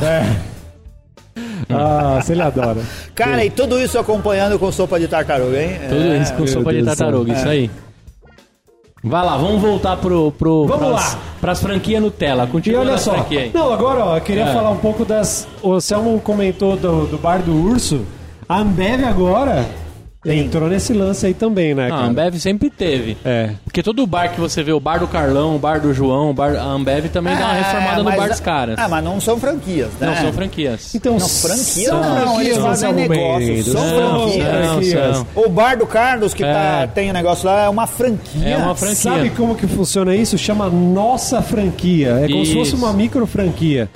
Ah, 1.70 2.20
você 2.22 2.34
ele 2.34 2.42
adora. 2.42 2.78
Cara, 3.14 3.44
e 3.44 3.50
tudo 3.50 3.80
isso 3.80 3.98
acompanhando 3.98 4.58
com 4.60 4.72
sopa 4.72 5.00
de 5.00 5.08
tartaruga, 5.08 5.62
hein? 5.62 5.78
Tudo 5.90 6.02
É. 6.02 6.18
isso 6.20 6.34
com 6.34 6.40
meu 6.44 6.48
sopa 6.48 6.72
de 6.74 6.82
Deus 6.82 6.98
céu. 6.98 7.06
tartaruga, 7.08 7.34
isso 7.34 7.48
É. 7.48 7.52
aí. 7.52 7.72
Vai 9.04 9.24
lá, 9.24 9.38
vamos 9.38 9.62
voltar 9.62 9.98
pro, 9.98 10.32
pro, 10.32 10.66
Vamos 10.66 10.88
pras, 10.88 11.14
lá. 11.14 11.20
pras 11.40 11.62
franquias 11.62 12.02
Nutella. 12.02 12.46
E 12.46 12.48
Continua 12.48 12.82
olha 12.82 12.92
na 12.94 12.98
só, 12.98 13.26
não, 13.54 13.72
agora 13.72 14.04
ó, 14.04 14.18
eu 14.18 14.22
queria 14.22 14.46
É. 14.46 14.54
falar 14.54 14.72
um 14.72 14.78
pouco 14.78 15.06
das. 15.06 15.48
O 15.62 15.80
Selmo 15.80 16.20
comentou 16.22 16.76
do, 16.76 17.06
do 17.06 17.18
bar 17.18 17.40
do 17.44 17.54
urso. 17.54 18.04
A 18.50 18.60
Ambev 18.60 19.04
agora 19.06 19.66
entrou 20.26 20.68
nesse 20.70 20.94
lance 20.94 21.26
aí 21.26 21.34
também, 21.34 21.74
né, 21.76 21.86
Ah, 21.88 21.90
cara? 21.90 22.02
a 22.02 22.06
Ambev 22.08 22.36
sempre 22.40 22.70
teve. 22.70 23.18
É. 23.24 23.52
Porque 23.64 23.84
todo 23.84 24.06
bar 24.08 24.30
que 24.34 24.40
você 24.40 24.64
vê, 24.64 24.72
o 24.72 24.80
bar 24.80 25.00
do 25.00 25.08
Carlão, 25.08 25.56
o 25.56 25.60
bar 25.60 25.80
do 25.80 25.94
João, 25.94 26.32
o 26.32 26.34
bar, 26.34 26.56
a 26.56 26.64
Ambev 26.64 27.08
também 27.10 27.36
dá 27.36 27.46
uma 27.46 27.56
É, 27.58 27.62
reformada 27.62 27.98
no 27.98 28.04
mas- 28.06 28.16
bar 28.18 28.30
dos 28.30 28.40
caras. 28.40 28.76
Ah, 28.80 28.88
mas 28.90 29.04
não 29.04 29.20
são 29.22 29.40
franquias, 29.40 29.90
né? 30.00 30.08
Não, 30.08 30.16
são 30.16 30.34
franquias. 30.34 30.96
Então, 30.96 31.14
Não, 31.18 31.30
franquia 31.30 31.90
são 31.90 32.02
não, 32.02 32.16
franquias, 32.22 32.48
eles 32.48 32.58
fazem 32.58 32.94
negócios, 32.94 33.66
são 33.66 33.82
franquias. 33.82 34.94
Não, 34.94 35.14
são. 35.14 35.28
O 35.36 35.50
bar 35.50 35.78
do 35.78 35.86
Carlos, 35.86 36.34
que 36.34 36.44
tá- 36.44 36.82
É. 36.84 36.88
tem 36.88 37.10
o 37.10 37.14
negócio 37.14 37.46
lá, 37.46 37.66
é 37.66 37.70
uma 37.70 37.86
franquia. 37.88 38.48
É 38.48 38.58
uma 38.58 38.76
franquia. 38.76 38.96
Sabe 38.96 39.30
como 39.32 39.56
que 39.56 39.68
funciona 39.68 40.16
isso? 40.16 40.38
Chama 40.38 40.70
Nossa 40.70 41.42
Franquia. 41.42 42.20
É 42.24 42.28
como 42.28 42.46
se 42.46 42.54
fosse 42.54 42.74
Isso. 42.74 42.78
uma 42.78 42.92
micro 42.94 43.26
franquia. 43.28 43.90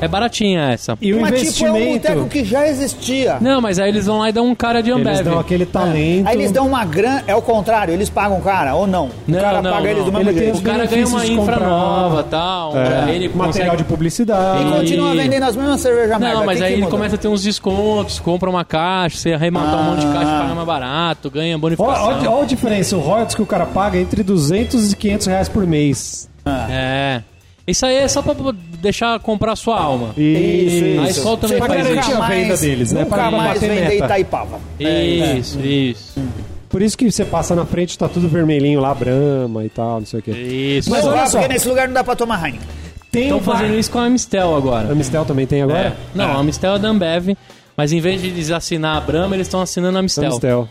É 0.00 0.06
baratinha 0.08 0.70
essa. 0.72 0.96
E 1.00 1.12
o 1.14 1.20
Mas 1.20 1.40
tipo, 1.40 1.66
é 1.66 1.72
um 1.72 1.76
investimento. 1.76 2.08
boteco 2.08 2.28
que 2.28 2.44
já 2.44 2.66
existia. 2.68 3.38
Não, 3.40 3.60
mas 3.60 3.78
aí 3.78 3.88
eles 3.88 4.06
vão 4.06 4.18
lá 4.18 4.28
e 4.28 4.32
dão 4.32 4.46
um 4.46 4.54
cara 4.54 4.82
de 4.82 4.90
Ambev. 4.90 5.08
eles 5.14 5.20
dão 5.24 5.38
aquele 5.38 5.64
talento. 5.66 6.26
Aí 6.28 6.36
eles 6.36 6.50
dão 6.50 6.66
uma 6.66 6.84
grana. 6.84 7.24
É 7.26 7.34
o 7.34 7.42
contrário, 7.42 7.92
eles 7.94 8.10
pagam 8.10 8.38
o 8.38 8.42
cara, 8.42 8.74
ou 8.74 8.86
não? 8.86 9.08
Não, 9.26 9.38
o 9.38 9.42
cara 9.42 9.62
não, 9.62 9.70
paga 9.72 9.88
eles 9.90 10.04
do 10.04 10.12
não. 10.12 10.18
mesmo 10.18 10.30
Ele 10.32 10.38
jeito. 10.40 10.58
O 10.58 10.62
cara 10.62 10.84
ganha 10.86 11.06
uma 11.06 11.26
infra 11.26 11.36
comprar- 11.54 11.68
nova 11.68 12.22
tal. 12.24 12.76
É, 12.76 13.14
Ele 13.14 13.28
material 13.28 13.46
consegue... 13.46 13.76
de 13.78 13.84
publicidade. 13.84 14.68
E 14.68 14.70
continua 14.72 15.14
vendendo 15.14 15.42
as 15.44 15.56
mesmas 15.56 15.80
cervejas 15.80 16.18
merda. 16.20 16.34
Não, 16.38 16.44
mas 16.46 16.58
Que 16.58 16.64
aí 16.64 16.68
que 16.70 16.74
ele 16.74 16.82
muda? 16.82 16.90
começa 16.96 17.14
a 17.14 17.18
ter 17.18 17.28
uns 17.28 17.42
descontos, 17.42 18.18
compra 18.18 18.50
uma 18.50 18.64
caixa, 18.64 19.16
você 19.16 19.32
arrematar 19.32 19.78
um 19.80 19.84
monte 19.84 20.00
de 20.00 20.12
caixa, 20.12 20.30
Ah. 20.30 20.40
paga 20.42 20.54
mais 20.54 20.66
barato, 20.66 21.30
ganha 21.30 21.54
Olha 21.54 21.58
bonificação. 21.58 22.40
a 22.42 22.44
diferença, 22.44 22.96
o 22.96 23.00
royalties 23.00 23.34
que 23.34 23.42
o 23.42 23.46
cara 23.46 23.66
paga 23.66 23.96
é 23.98 24.02
entre 24.02 24.22
200 24.22 24.92
e 24.92 24.96
500 24.96 25.26
reais 25.26 25.48
por 25.48 25.66
mês. 25.66 26.28
É. 26.68 27.22
Isso 27.70 27.86
aí 27.86 27.96
é 27.96 28.08
só 28.08 28.20
pra 28.22 28.34
deixar 28.80 29.18
comprar 29.20 29.54
sua 29.56 29.78
alma. 29.80 30.10
Isso, 30.16 30.84
isso. 30.84 31.00
A 31.00 31.08
escola 31.10 31.36
também 31.36 31.58
Você 31.58 31.66
faz 31.66 31.88
isso. 32.06 32.22
a 32.22 32.26
venda 32.28 32.56
deles, 32.56 32.92
né? 32.92 33.04
Pra 33.04 33.30
mais 33.30 33.54
bater 33.54 33.68
vender 33.68 33.88
meta. 33.88 34.04
Itaipava. 34.04 34.60
Isso, 34.78 35.60
isso. 35.60 36.20
Por 36.68 36.82
isso 36.82 36.96
que 36.96 37.10
você 37.10 37.24
passa 37.24 37.54
na 37.56 37.66
frente 37.66 37.98
tá 37.98 38.08
tudo 38.08 38.28
vermelhinho 38.28 38.80
lá, 38.80 38.94
Brahma 38.94 39.64
e 39.64 39.68
tal, 39.68 39.98
não 40.00 40.06
sei 40.06 40.20
o 40.20 40.22
quê. 40.22 40.30
Isso. 40.30 40.88
Mas 40.90 41.04
Mas 41.04 41.12
olha 41.14 41.26
só. 41.26 41.38
porque 41.38 41.52
nesse 41.54 41.68
lugar 41.68 41.88
não 41.88 41.94
dá 41.94 42.04
pra 42.04 42.14
tomar 42.14 42.44
Heineken. 42.44 42.66
Estão 43.12 43.40
fazendo 43.40 43.74
isso 43.76 43.90
com 43.90 43.98
a 43.98 44.04
Amistel 44.04 44.54
agora. 44.54 44.92
A 44.92 44.94
Mistel 44.94 45.24
também 45.24 45.44
tem 45.46 45.62
agora? 45.62 45.78
É. 45.88 45.92
Não, 46.14 46.26
a 46.30 46.36
Amistel 46.36 46.76
é 46.76 46.78
da 46.78 46.88
Ambev, 46.88 47.36
mas 47.76 47.92
em 47.92 48.00
vez 48.00 48.22
de 48.22 48.28
eles 48.28 48.52
assinar 48.52 48.98
a 48.98 49.00
Brahma, 49.00 49.34
eles 49.34 49.48
estão 49.48 49.60
assinando 49.60 49.96
a 49.96 49.98
A 49.98 50.00
Amistel. 50.00 50.30
Mistel. 50.30 50.68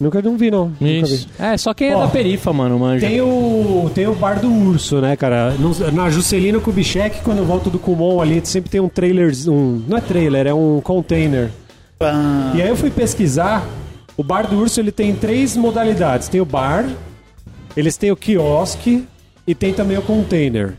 Nunca 0.00 0.22
não 0.22 0.36
vi, 0.36 0.48
não. 0.48 0.68
Vi. 0.80 1.00
Isso. 1.00 1.28
É, 1.40 1.56
só 1.56 1.74
quem 1.74 1.88
é 1.88 1.96
da 1.96 2.06
perifa, 2.06 2.52
mano, 2.52 2.78
manja. 2.78 3.04
Tem 3.04 3.20
o, 3.20 3.90
tem 3.92 4.06
o 4.06 4.14
bar 4.14 4.40
do 4.40 4.48
urso, 4.48 5.00
né, 5.00 5.16
cara? 5.16 5.50
No- 5.58 5.90
na 5.90 6.08
Juscelino 6.08 6.60
Kubitschek, 6.60 7.20
quando 7.22 7.38
eu 7.38 7.44
volto 7.44 7.68
do 7.68 7.80
Kumon 7.80 8.20
ali, 8.20 8.40
sempre 8.44 8.70
tem 8.70 8.80
um 8.80 8.88
trailer. 8.88 9.32
Um, 9.48 9.82
não 9.88 9.96
é 9.98 10.00
trailer, 10.00 10.46
é 10.46 10.54
um 10.54 10.80
container. 10.80 11.50
Ah, 11.98 12.52
E 12.54 12.62
aí 12.62 12.68
eu 12.68 12.76
fui 12.76 12.90
pesquisar. 12.90 13.66
O 14.16 14.22
bar 14.22 14.46
do 14.46 14.56
urso 14.56 14.78
ele 14.78 14.92
tem 14.92 15.16
três 15.16 15.56
modalidades: 15.56 16.28
tem 16.28 16.40
o 16.40 16.44
bar, 16.44 16.88
eles 17.76 17.96
têm 17.96 18.12
o 18.12 18.16
quiosque 18.16 19.04
e 19.48 19.52
tem 19.52 19.72
também 19.74 19.98
o 19.98 20.02
container. 20.02 20.74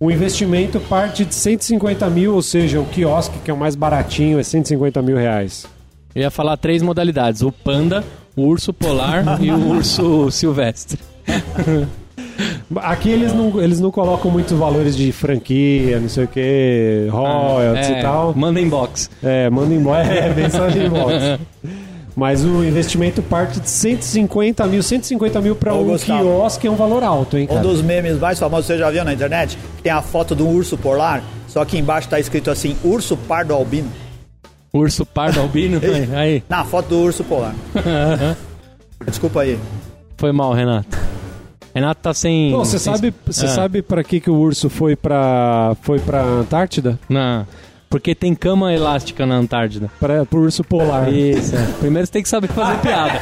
O 0.00 0.10
investimento 0.10 0.80
parte 0.80 1.26
de 1.26 1.34
150 1.34 2.08
mil, 2.08 2.34
ou 2.34 2.40
seja, 2.42 2.80
o 2.80 2.86
quiosque, 2.86 3.38
que 3.44 3.50
é 3.50 3.54
o 3.54 3.58
mais 3.58 3.74
baratinho, 3.76 4.38
é 4.38 4.42
150 4.42 5.02
mil 5.02 5.18
reais. 5.18 5.66
Eu 6.14 6.22
ia 6.22 6.30
falar 6.30 6.56
três 6.56 6.80
modalidades: 6.82 7.42
o 7.42 7.52
panda, 7.52 8.02
o 8.36 8.42
urso 8.42 8.72
polar 8.72 9.38
e 9.42 9.50
o 9.50 9.68
urso 9.68 10.30
silvestre. 10.30 10.98
Aqui 12.76 13.10
eles 13.10 13.32
não, 13.34 13.60
eles 13.60 13.78
não 13.78 13.90
colocam 13.90 14.30
muitos 14.30 14.56
valores 14.58 14.96
de 14.96 15.12
franquia, 15.12 16.00
não 16.00 16.08
sei 16.08 16.24
o 16.24 16.28
que, 16.28 17.06
royalties 17.10 17.88
É, 17.90 17.98
e 17.98 18.02
tal. 18.02 18.34
Manda 18.34 18.60
inbox. 18.60 19.10
É, 19.22 19.50
manda 19.50 19.74
embora, 19.74 20.02
é, 20.08 20.32
mensagem 20.34 20.86
em 20.86 20.88
box. 20.88 21.38
Mas 22.16 22.44
o 22.44 22.64
investimento 22.64 23.22
parte 23.22 23.60
de 23.60 23.68
150 23.68 24.66
mil, 24.66 24.82
150 24.82 25.40
mil 25.40 25.54
para 25.56 25.72
Ô, 25.74 25.80
um 25.82 25.84
Gustavo. 25.84 26.22
quiosque 26.22 26.66
é 26.66 26.70
um 26.70 26.74
valor 26.74 27.02
alto, 27.02 27.36
hein, 27.38 27.44
um 27.50 27.54
cara? 27.54 27.60
dos 27.60 27.80
memes 27.82 28.18
mais 28.18 28.38
famosos, 28.38 28.66
você 28.66 28.76
já 28.78 28.90
viu 28.90 29.04
na 29.04 29.12
internet? 29.14 29.56
Tem 29.82 29.92
a 29.92 30.02
foto 30.02 30.34
do 30.34 30.46
urso 30.46 30.76
polar, 30.76 31.22
só 31.48 31.64
que 31.64 31.78
embaixo 31.78 32.08
tá 32.08 32.18
escrito 32.20 32.50
assim, 32.50 32.76
urso 32.84 33.16
pardo 33.16 33.54
albino. 33.54 33.90
Urso 34.72 35.04
pardo 35.04 35.40
albino. 35.40 35.80
aí, 36.16 36.42
Na 36.48 36.64
foto 36.64 36.88
do 36.88 36.98
urso 37.00 37.22
polar. 37.24 37.54
Desculpa 39.06 39.42
aí. 39.42 39.58
foi 40.16 40.32
mal, 40.32 40.52
Renato. 40.52 40.96
Renato 41.74 42.00
tá 42.02 42.14
sem. 42.14 42.52
Pô, 42.52 42.58
você 42.64 42.78
sem- 42.78 42.92
sabe, 42.94 43.14
você 43.26 43.46
Ah. 43.46 43.48
sabe 43.48 43.82
para 43.82 44.04
que 44.04 44.20
que 44.20 44.30
o 44.30 44.34
urso 44.34 44.68
foi 44.68 44.94
pra 44.94 45.74
foi 45.82 45.98
para 45.98 46.22
Antártida? 46.22 46.98
Não. 47.08 47.46
Porque 47.88 48.14
tem 48.14 48.34
cama 48.34 48.72
elástica 48.72 49.26
na 49.26 49.34
Antártida. 49.36 49.90
Para 50.00 50.24
pro 50.24 50.40
urso 50.40 50.62
polar. 50.64 51.12
Isso. 51.12 51.54
é. 51.54 51.66
Primeiro 51.80 52.06
você 52.06 52.12
tem 52.12 52.22
que 52.22 52.28
saber 52.28 52.48
fazer 52.48 52.78
piada. 52.78 53.20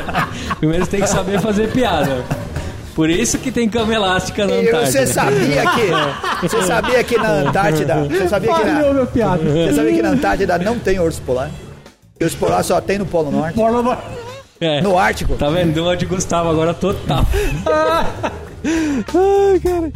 Primeiro 0.58 0.84
você 0.84 0.90
tem 0.90 1.00
que 1.00 1.06
saber 1.08 1.40
fazer 1.40 1.70
piada. 1.72 2.24
Por 2.96 3.10
isso 3.10 3.36
que 3.38 3.52
tem 3.52 3.68
cama 3.68 3.94
elástica 3.94 4.46
na 4.46 4.54
Antártida. 4.54 4.86
você 4.86 5.06
sabia 5.06 5.62
que. 5.70 6.46
Você 6.48 6.62
sabia 6.62 7.04
que 7.04 7.16
na 7.18 7.28
Antártida. 7.30 7.94
Você 8.08 8.28
sabia 8.28 8.54
que 8.54 8.64
na, 8.64 8.82
você 9.36 9.72
sabia 9.74 9.92
que 9.92 10.02
na 10.02 10.08
Antártida 10.08 10.58
não 10.58 10.78
tem 10.78 10.98
urso 10.98 11.20
polar? 11.20 11.50
E 12.18 12.24
urso 12.24 12.38
polar 12.38 12.64
só 12.64 12.80
tem 12.80 12.96
no 12.98 13.04
Polo 13.04 13.30
Norte. 13.30 13.54
Porla- 13.54 14.02
É. 14.58 14.80
No 14.80 14.98
Ártico. 14.98 15.34
Tá 15.36 15.50
vendo? 15.50 15.74
Deu 15.74 15.84
uma 15.84 15.94
de 15.94 16.06
Gustavo 16.06 16.48
agora 16.48 16.72
total. 16.72 17.22
Ai, 18.64 19.60
cara. 19.60 19.92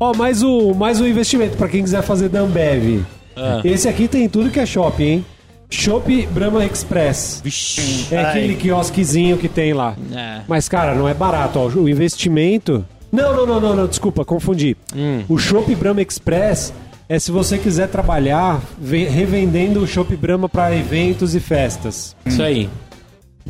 Ó, 0.00 0.12
mais 0.14 0.42
o, 0.42 0.74
mais 0.74 1.00
o 1.00 1.06
investimento 1.06 1.56
para 1.56 1.68
quem 1.68 1.82
quiser 1.82 2.02
fazer 2.02 2.28
da 2.28 2.40
Ambev. 2.40 3.04
Ah. 3.36 3.60
Esse 3.64 3.88
aqui 3.88 4.08
tem 4.08 4.28
tudo 4.28 4.50
que 4.50 4.58
é 4.60 4.66
shopping, 4.66 5.04
hein? 5.04 5.26
Shop 5.72 6.26
Brahma 6.32 6.64
Express. 6.64 7.40
Vixe. 7.42 8.06
É 8.14 8.18
Ai. 8.18 8.24
aquele 8.26 8.54
quiosquezinho 8.56 9.38
que 9.38 9.48
tem 9.48 9.72
lá. 9.72 9.96
É. 10.14 10.40
Mas, 10.46 10.68
cara, 10.68 10.94
não 10.94 11.08
é 11.08 11.14
barato. 11.14 11.58
Ó. 11.58 11.66
O 11.68 11.88
investimento. 11.88 12.84
Não, 13.10 13.34
não, 13.36 13.46
não, 13.46 13.60
não, 13.60 13.76
não, 13.76 13.86
desculpa, 13.86 14.24
confundi. 14.24 14.76
Hum. 14.94 15.22
O 15.28 15.38
Shop 15.38 15.74
Brahma 15.74 16.00
Express 16.02 16.72
é 17.08 17.18
se 17.18 17.30
você 17.30 17.58
quiser 17.58 17.88
trabalhar 17.88 18.60
ve- 18.78 19.04
revendendo 19.04 19.80
o 19.80 19.86
Shop 19.86 20.14
Brahma 20.16 20.48
para 20.48 20.74
eventos 20.74 21.34
e 21.34 21.40
festas. 21.40 22.16
Isso 22.24 22.42
aí. 22.42 22.68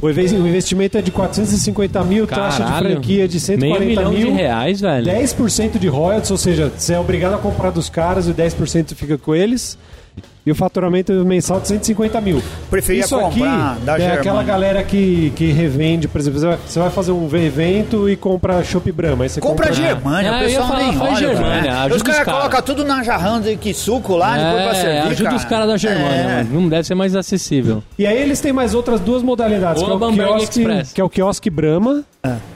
O 0.00 0.08
inve- 0.08 0.34
o 0.36 0.48
investimento 0.48 0.96
é 0.96 1.02
de 1.02 1.10
450 1.10 2.02
mil, 2.02 2.26
taxa 2.26 2.64
de 2.64 2.78
franquia 2.78 3.28
de 3.28 3.34
Meio 3.34 3.40
140 3.76 3.84
milhão 3.84 4.10
mil. 4.12 4.26
de 4.28 4.32
reais, 4.32 4.80
velho. 4.80 5.04
10% 5.06 5.78
de 5.78 5.86
royalties, 5.86 6.30
ou 6.30 6.38
seja, 6.38 6.72
você 6.76 6.94
é 6.94 6.98
obrigado 6.98 7.34
a 7.34 7.38
comprar 7.38 7.70
dos 7.70 7.90
caras 7.90 8.26
e 8.26 8.32
10% 8.32 8.94
fica 8.94 9.18
com 9.18 9.34
eles. 9.34 9.76
E 10.44 10.50
o 10.50 10.54
faturamento 10.54 11.12
mensal 11.24 11.60
de 11.60 11.68
150 11.68 12.20
mil. 12.20 12.42
Preferia 12.68 13.04
Isso 13.04 13.14
aqui 13.16 13.38
comprar 13.38 13.76
da 13.84 13.98
é 13.98 14.12
aquela 14.14 14.42
galera 14.42 14.82
que, 14.82 15.32
que 15.36 15.52
revende, 15.52 16.08
por 16.08 16.20
exemplo, 16.20 16.40
você 16.40 16.46
vai, 16.46 16.88
vai 16.88 16.90
fazer 16.90 17.12
um 17.12 17.28
evento 17.36 18.08
e 18.08 18.16
compra 18.16 18.62
Chopp 18.64 18.90
Brahma. 18.90 19.24
Aí 19.24 19.28
você 19.28 19.40
Compra 19.40 19.68
compra 19.68 19.72
Germânia, 19.82 20.28
É, 20.28 20.36
o 20.36 20.38
pessoal 20.40 20.68
falar, 20.68 20.78
nem 20.80 20.98
olha. 21.00 21.16
Germânia, 21.16 21.62
cara. 21.62 21.80
ajuda 21.84 21.96
Os 21.96 22.02
caras 22.02 22.18
os 22.18 22.24
caras. 22.24 22.40
colocam 22.40 22.62
tudo 22.62 22.84
na 22.84 23.02
jarrão 23.04 23.40
de 23.40 23.74
suco 23.74 24.16
lá, 24.16 24.36
depois 24.36 24.62
pra 24.62 24.70
É, 24.70 24.74
servir, 24.74 24.98
ajuda 25.12 25.24
cara. 25.24 25.36
os 25.36 25.44
caras 25.44 25.68
da 25.68 25.76
Germânia, 25.76 26.08
É. 26.40 26.44
Não 26.44 26.68
deve 26.68 26.86
ser 26.86 26.94
mais 26.94 27.14
acessível. 27.14 27.82
E 27.96 28.04
aí 28.06 28.18
eles 28.20 28.40
têm 28.40 28.52
mais 28.52 28.74
outras 28.74 28.98
duas 29.00 29.22
modalidades, 29.22 29.82
que 29.82 29.88
é, 29.90 30.12
quiosque, 30.12 30.94
que 30.94 31.00
é 31.00 31.04
o 31.04 31.08
quiosque 31.08 31.50
Brahma, 31.50 32.02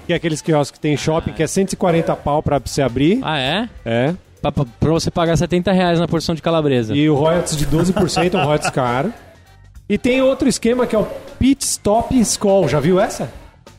que 0.07 0.12
é 0.12 0.16
aqueles 0.16 0.40
quiosques 0.42 0.72
que 0.77 0.81
tem 0.81 0.96
shopping, 0.96 1.33
que 1.33 1.42
é 1.42 1.46
140 1.46 2.14
pau 2.16 2.42
pra 2.42 2.59
você 2.59 2.83
abrir. 2.83 3.20
Ah, 3.22 3.38
é? 3.38 3.68
É. 3.85 4.14
Pra, 4.42 4.53
pra- 4.53 4.64
pra 4.79 4.90
você 4.90 5.11
pagar 5.11 5.37
70 5.37 5.72
reais 5.72 5.99
na 5.99 6.07
porção 6.07 6.35
de 6.35 6.42
calabresa. 6.42 6.94
E 6.94 7.09
o 7.09 7.14
royalties 7.14 7.57
de 7.57 7.66
12%, 7.66 8.35
um 8.35 8.44
royalties 8.44 8.70
caro. 8.70 9.12
E 9.88 9.96
tem 9.96 10.20
outro 10.20 10.49
esquema 10.49 10.87
que 10.87 10.94
é 10.94 10.99
o 10.99 11.07
Pit 11.38 11.64
Stop 11.64 12.18
Skoll. 12.20 12.68
Já 12.68 12.81
viu 12.81 13.01
essa? 13.01 13.31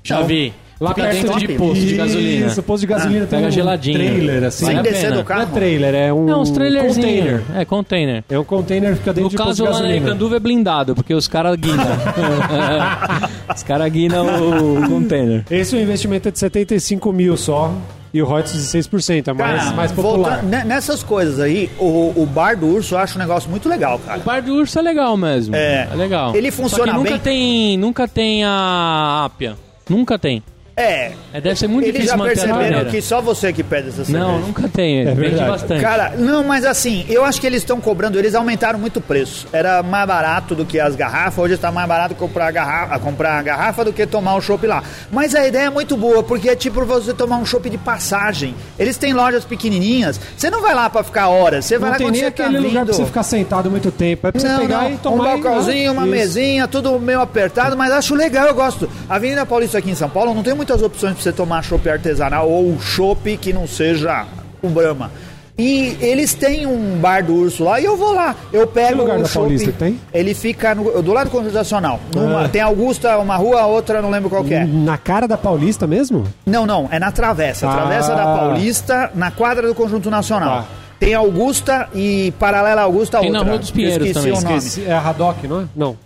Já 0.04 0.22
vi. 0.22 0.54
Lá 0.80 0.90
Fica 0.94 1.08
perto 1.08 1.22
dentro 1.24 1.40
de 1.40 1.48
posto 1.58 1.82
de 1.86 1.96
gasolina. 1.96 2.46
Isso, 2.46 2.62
posto 2.64 2.82
de 2.82 2.88
gasolina 2.88 3.26
tem 3.26 3.40
pega 3.40 3.48
um 3.48 3.52
geladinho. 3.52 3.98
trailer 3.98 4.44
assim. 4.44 4.66
Sem 4.68 4.82
descer 4.84 5.10
do 5.10 5.16
Não 5.16 5.22
é 5.22 5.26
carro. 5.26 5.52
trailer, 5.52 5.96
é 5.96 6.14
um 6.14 6.30
É 6.30 6.38
uns 6.38 6.52
trailerzinhos. 6.52 6.96
container. 6.96 7.42
É, 7.56 7.66
container. 7.66 8.24
É 8.30 8.38
um 8.40 8.44
container 8.44 8.92
que 8.92 8.98
fica 9.00 9.12
dentro 9.12 9.24
No 9.24 9.30
de 9.32 9.36
posto 9.38 9.48
caso, 9.48 9.56
de 9.56 9.62
lá 9.64 9.70
na 9.72 9.78
gasolina. 9.80 10.06
Icanduva 10.06 10.36
é 10.36 10.40
blindado, 10.40 10.94
porque 10.94 11.16
os 11.16 11.28
caras 11.28 11.56
guinam. 11.58 11.84
os 13.56 13.64
caras 13.64 13.92
guinam 13.92 14.26
o 14.26 14.88
container. 14.88 15.44
Esse 15.50 15.76
o 15.76 15.80
investimento 15.82 16.28
é 16.28 16.32
de 16.32 16.40
75 16.40 17.12
mil 17.12 17.36
só 17.38 17.74
e 18.14 18.22
o 18.22 18.26
royalties 18.26 18.54
de 18.72 18.78
6%, 18.80 19.28
é 19.28 19.34
mais, 19.34 19.64
Cara, 19.64 19.76
mais 19.76 19.92
popular. 19.92 20.44
ne- 20.44 20.64
nessas 20.64 21.04
coisas 21.04 21.40
aí, 21.40 21.70
o, 21.80 22.14
o 22.16 22.26
bar 22.26 22.56
do 22.58 22.68
urso 22.68 22.96
eu 22.96 23.00
acho 23.00 23.18
um 23.18 23.22
negócio 23.22 23.50
muito 23.50 23.68
legal, 23.70 24.00
cara. 24.00 24.20
O 24.20 24.24
bar 24.24 24.42
do 24.42 24.54
urso 24.56 24.78
é 24.80 24.82
legal 24.82 25.16
mesmo. 25.18 25.56
É. 25.56 25.88
legal. 25.96 26.36
Ele 26.36 26.50
funciona 26.52 26.86
Só 26.86 26.92
que 26.92 26.98
nunca 26.98 27.10
bem? 27.12 27.20
tem, 27.20 27.78
nunca 27.78 28.08
tem 28.08 28.44
a 28.44 29.24
ápia. 29.26 29.56
Nunca 29.90 30.18
tem. 30.20 30.44
É. 30.78 31.14
É, 31.34 31.42
deve 31.42 31.56
ser 31.58 31.68
muito 31.68 31.86
Eles 31.86 31.96
difícil 31.96 32.12
já 32.16 32.18
manter 32.18 32.40
a 32.40 32.56
perceberam 32.56 32.86
que 32.92 33.02
só 33.02 33.20
você 33.20 33.52
que 33.52 33.64
pede 33.64 33.88
essa 33.90 34.06
cerveja. 34.06 34.20
Não, 34.20 34.40
nunca 34.40 34.70
tem. 34.70 35.04
Vende 35.06 35.20
verdade. 35.20 35.50
bastante. 35.50 35.82
Cara, 35.82 36.14
não, 36.16 36.44
mas 36.44 36.64
assim, 36.66 37.04
eu 37.10 37.26
acho 37.26 37.42
que 37.42 37.48
eles 37.48 37.64
estão 37.64 37.82
cobrando, 37.82 38.20
eles 38.20 38.36
aumentaram 38.36 38.78
muito 38.78 38.98
o 38.98 39.02
preço. 39.02 39.48
Era 39.52 39.82
mais 39.82 40.08
barato 40.08 40.54
do 40.54 40.66
que 40.66 40.80
as 40.80 40.96
garrafas, 40.96 41.40
hoje 41.44 41.56
está 41.56 41.72
mais 41.72 41.88
barato 41.88 42.14
comprar 42.14 42.48
a 42.48 42.52
garrafa, 42.52 43.00
comprar 43.00 43.40
a 43.40 43.42
garrafa 43.42 43.84
do 43.86 43.92
que 43.92 44.06
tomar 44.06 44.36
o 44.36 44.42
chopp 44.42 44.68
lá. 44.68 44.84
Mas 45.12 45.34
a 45.34 45.48
ideia 45.48 45.66
é 45.66 45.70
muito 45.72 45.98
boa, 45.98 46.22
porque 46.22 46.48
é 46.48 46.56
tipo 46.56 46.86
você 46.86 47.12
tomar 47.12 47.38
um 47.38 47.46
chopp 47.46 47.68
de 47.70 47.78
passagem. 47.80 48.54
Eles 48.78 48.98
têm 48.98 49.14
lojas 49.14 49.44
pequenininhas, 49.44 50.20
você 50.38 50.52
não 50.52 50.62
vai 50.62 50.76
lá 50.76 50.90
pra 50.92 51.02
ficar 51.04 51.28
horas, 51.30 51.66
você 51.66 51.80
vai 51.80 51.90
Não 51.90 51.94
lá 51.94 51.98
tem 51.98 52.08
quando 52.08 52.16
você 52.18 52.32
tá 52.32 52.44
aquele 52.44 52.60
lugar 52.60 52.86
pra 52.86 52.94
você 52.94 53.06
ficar 53.06 53.24
sentado 53.24 53.72
muito 53.72 53.90
tempo. 53.92 54.28
É 54.28 54.32
pra 54.32 54.40
você 54.40 54.48
Não, 54.48 54.60
pegar 54.60 54.84
não, 54.84 54.92
e 54.92 54.98
tomar. 54.98 55.16
um 55.16 55.42
balcãozinho, 55.42 55.92
uma 55.92 56.04
Isso. 56.04 56.12
mesinha, 56.12 56.68
tudo 56.68 57.00
meio 57.00 57.20
apertado, 57.20 57.76
mas 57.76 57.92
acho 57.92 58.14
legal, 58.14 58.46
eu 58.48 58.54
gosto. 58.54 58.88
A 59.10 59.16
Avenida 59.16 59.44
Paulista 59.44 59.80
aqui 59.80 59.90
em 59.90 59.96
São 59.96 60.10
Paulo 60.10 60.36
não 60.36 60.44
tem 60.44 60.54
muitas 60.68 60.82
opções 60.82 61.14
pra 61.14 61.24
você 61.24 61.32
tomar 61.32 61.64
chopp 61.64 61.90
artesanal 61.90 62.50
ou 62.50 62.78
chopp 62.82 63.38
que 63.38 63.54
não 63.54 63.66
seja 63.66 64.26
o 64.62 64.68
Brahma. 64.68 65.10
E 65.58 65.98
eles 66.02 66.34
têm 66.36 66.68
um 66.68 66.98
bar 67.00 67.24
do 67.24 67.34
urso 67.34 67.64
lá 67.64 67.80
e 67.80 67.86
eu 67.86 67.96
vou 67.98 68.12
lá. 68.14 68.36
Eu 68.54 68.68
pego 68.68 68.98
lugar 69.00 69.18
o 69.18 69.24
da 69.24 69.30
Paulista 69.30 69.72
que 69.72 69.78
tem? 69.78 70.00
Ele 70.14 70.34
fica 70.36 70.76
no- 70.76 71.02
do 71.02 71.14
lado 71.14 71.28
do 71.28 71.32
Conjunto 71.32 71.54
Nacional. 71.54 72.00
Numa- 72.14 72.44
Ah. 72.46 72.50
Tem 72.50 72.62
Augusta, 72.62 73.18
uma 73.18 73.38
rua, 73.38 73.66
outra, 73.66 74.02
não 74.02 74.12
lembro 74.12 74.30
qual 74.30 74.44
que 74.44 74.54
é. 74.54 74.66
Na 74.66 74.98
cara 75.00 75.26
da 75.28 75.36
Paulista 75.38 75.88
mesmo? 75.88 76.26
Não, 76.46 76.66
não, 76.68 76.88
é 76.92 77.00
na 77.00 77.12
travessa. 77.12 77.68
Ah. 77.68 77.74
Travessa 77.74 78.14
da 78.14 78.24
Paulista, 78.26 79.10
na 79.16 79.32
quadra 79.32 79.66
do 79.68 79.74
Conjunto 79.74 80.12
Nacional. 80.12 80.62
Tá. 80.64 80.68
Tem 81.00 81.14
Augusta 81.16 81.88
e 81.96 82.32
paralela 82.38 82.82
a 82.82 82.84
Augusta 82.84 83.20
Tem 83.20 83.32
na 83.32 83.40
outra. 83.40 83.54
Rua 83.54 83.60
dos 83.60 83.72
Pinheiros 83.72 83.98
Eu 84.06 84.12
esqueci 84.12 84.26
também. 84.28 84.40
o 84.40 84.44
nome. 84.44 84.58
Esqueci. 84.58 84.86
É 84.88 84.94
a 84.94 85.00
Haddock, 85.00 85.48
não 85.48 85.62
é? 85.62 85.66
Não. 85.76 85.98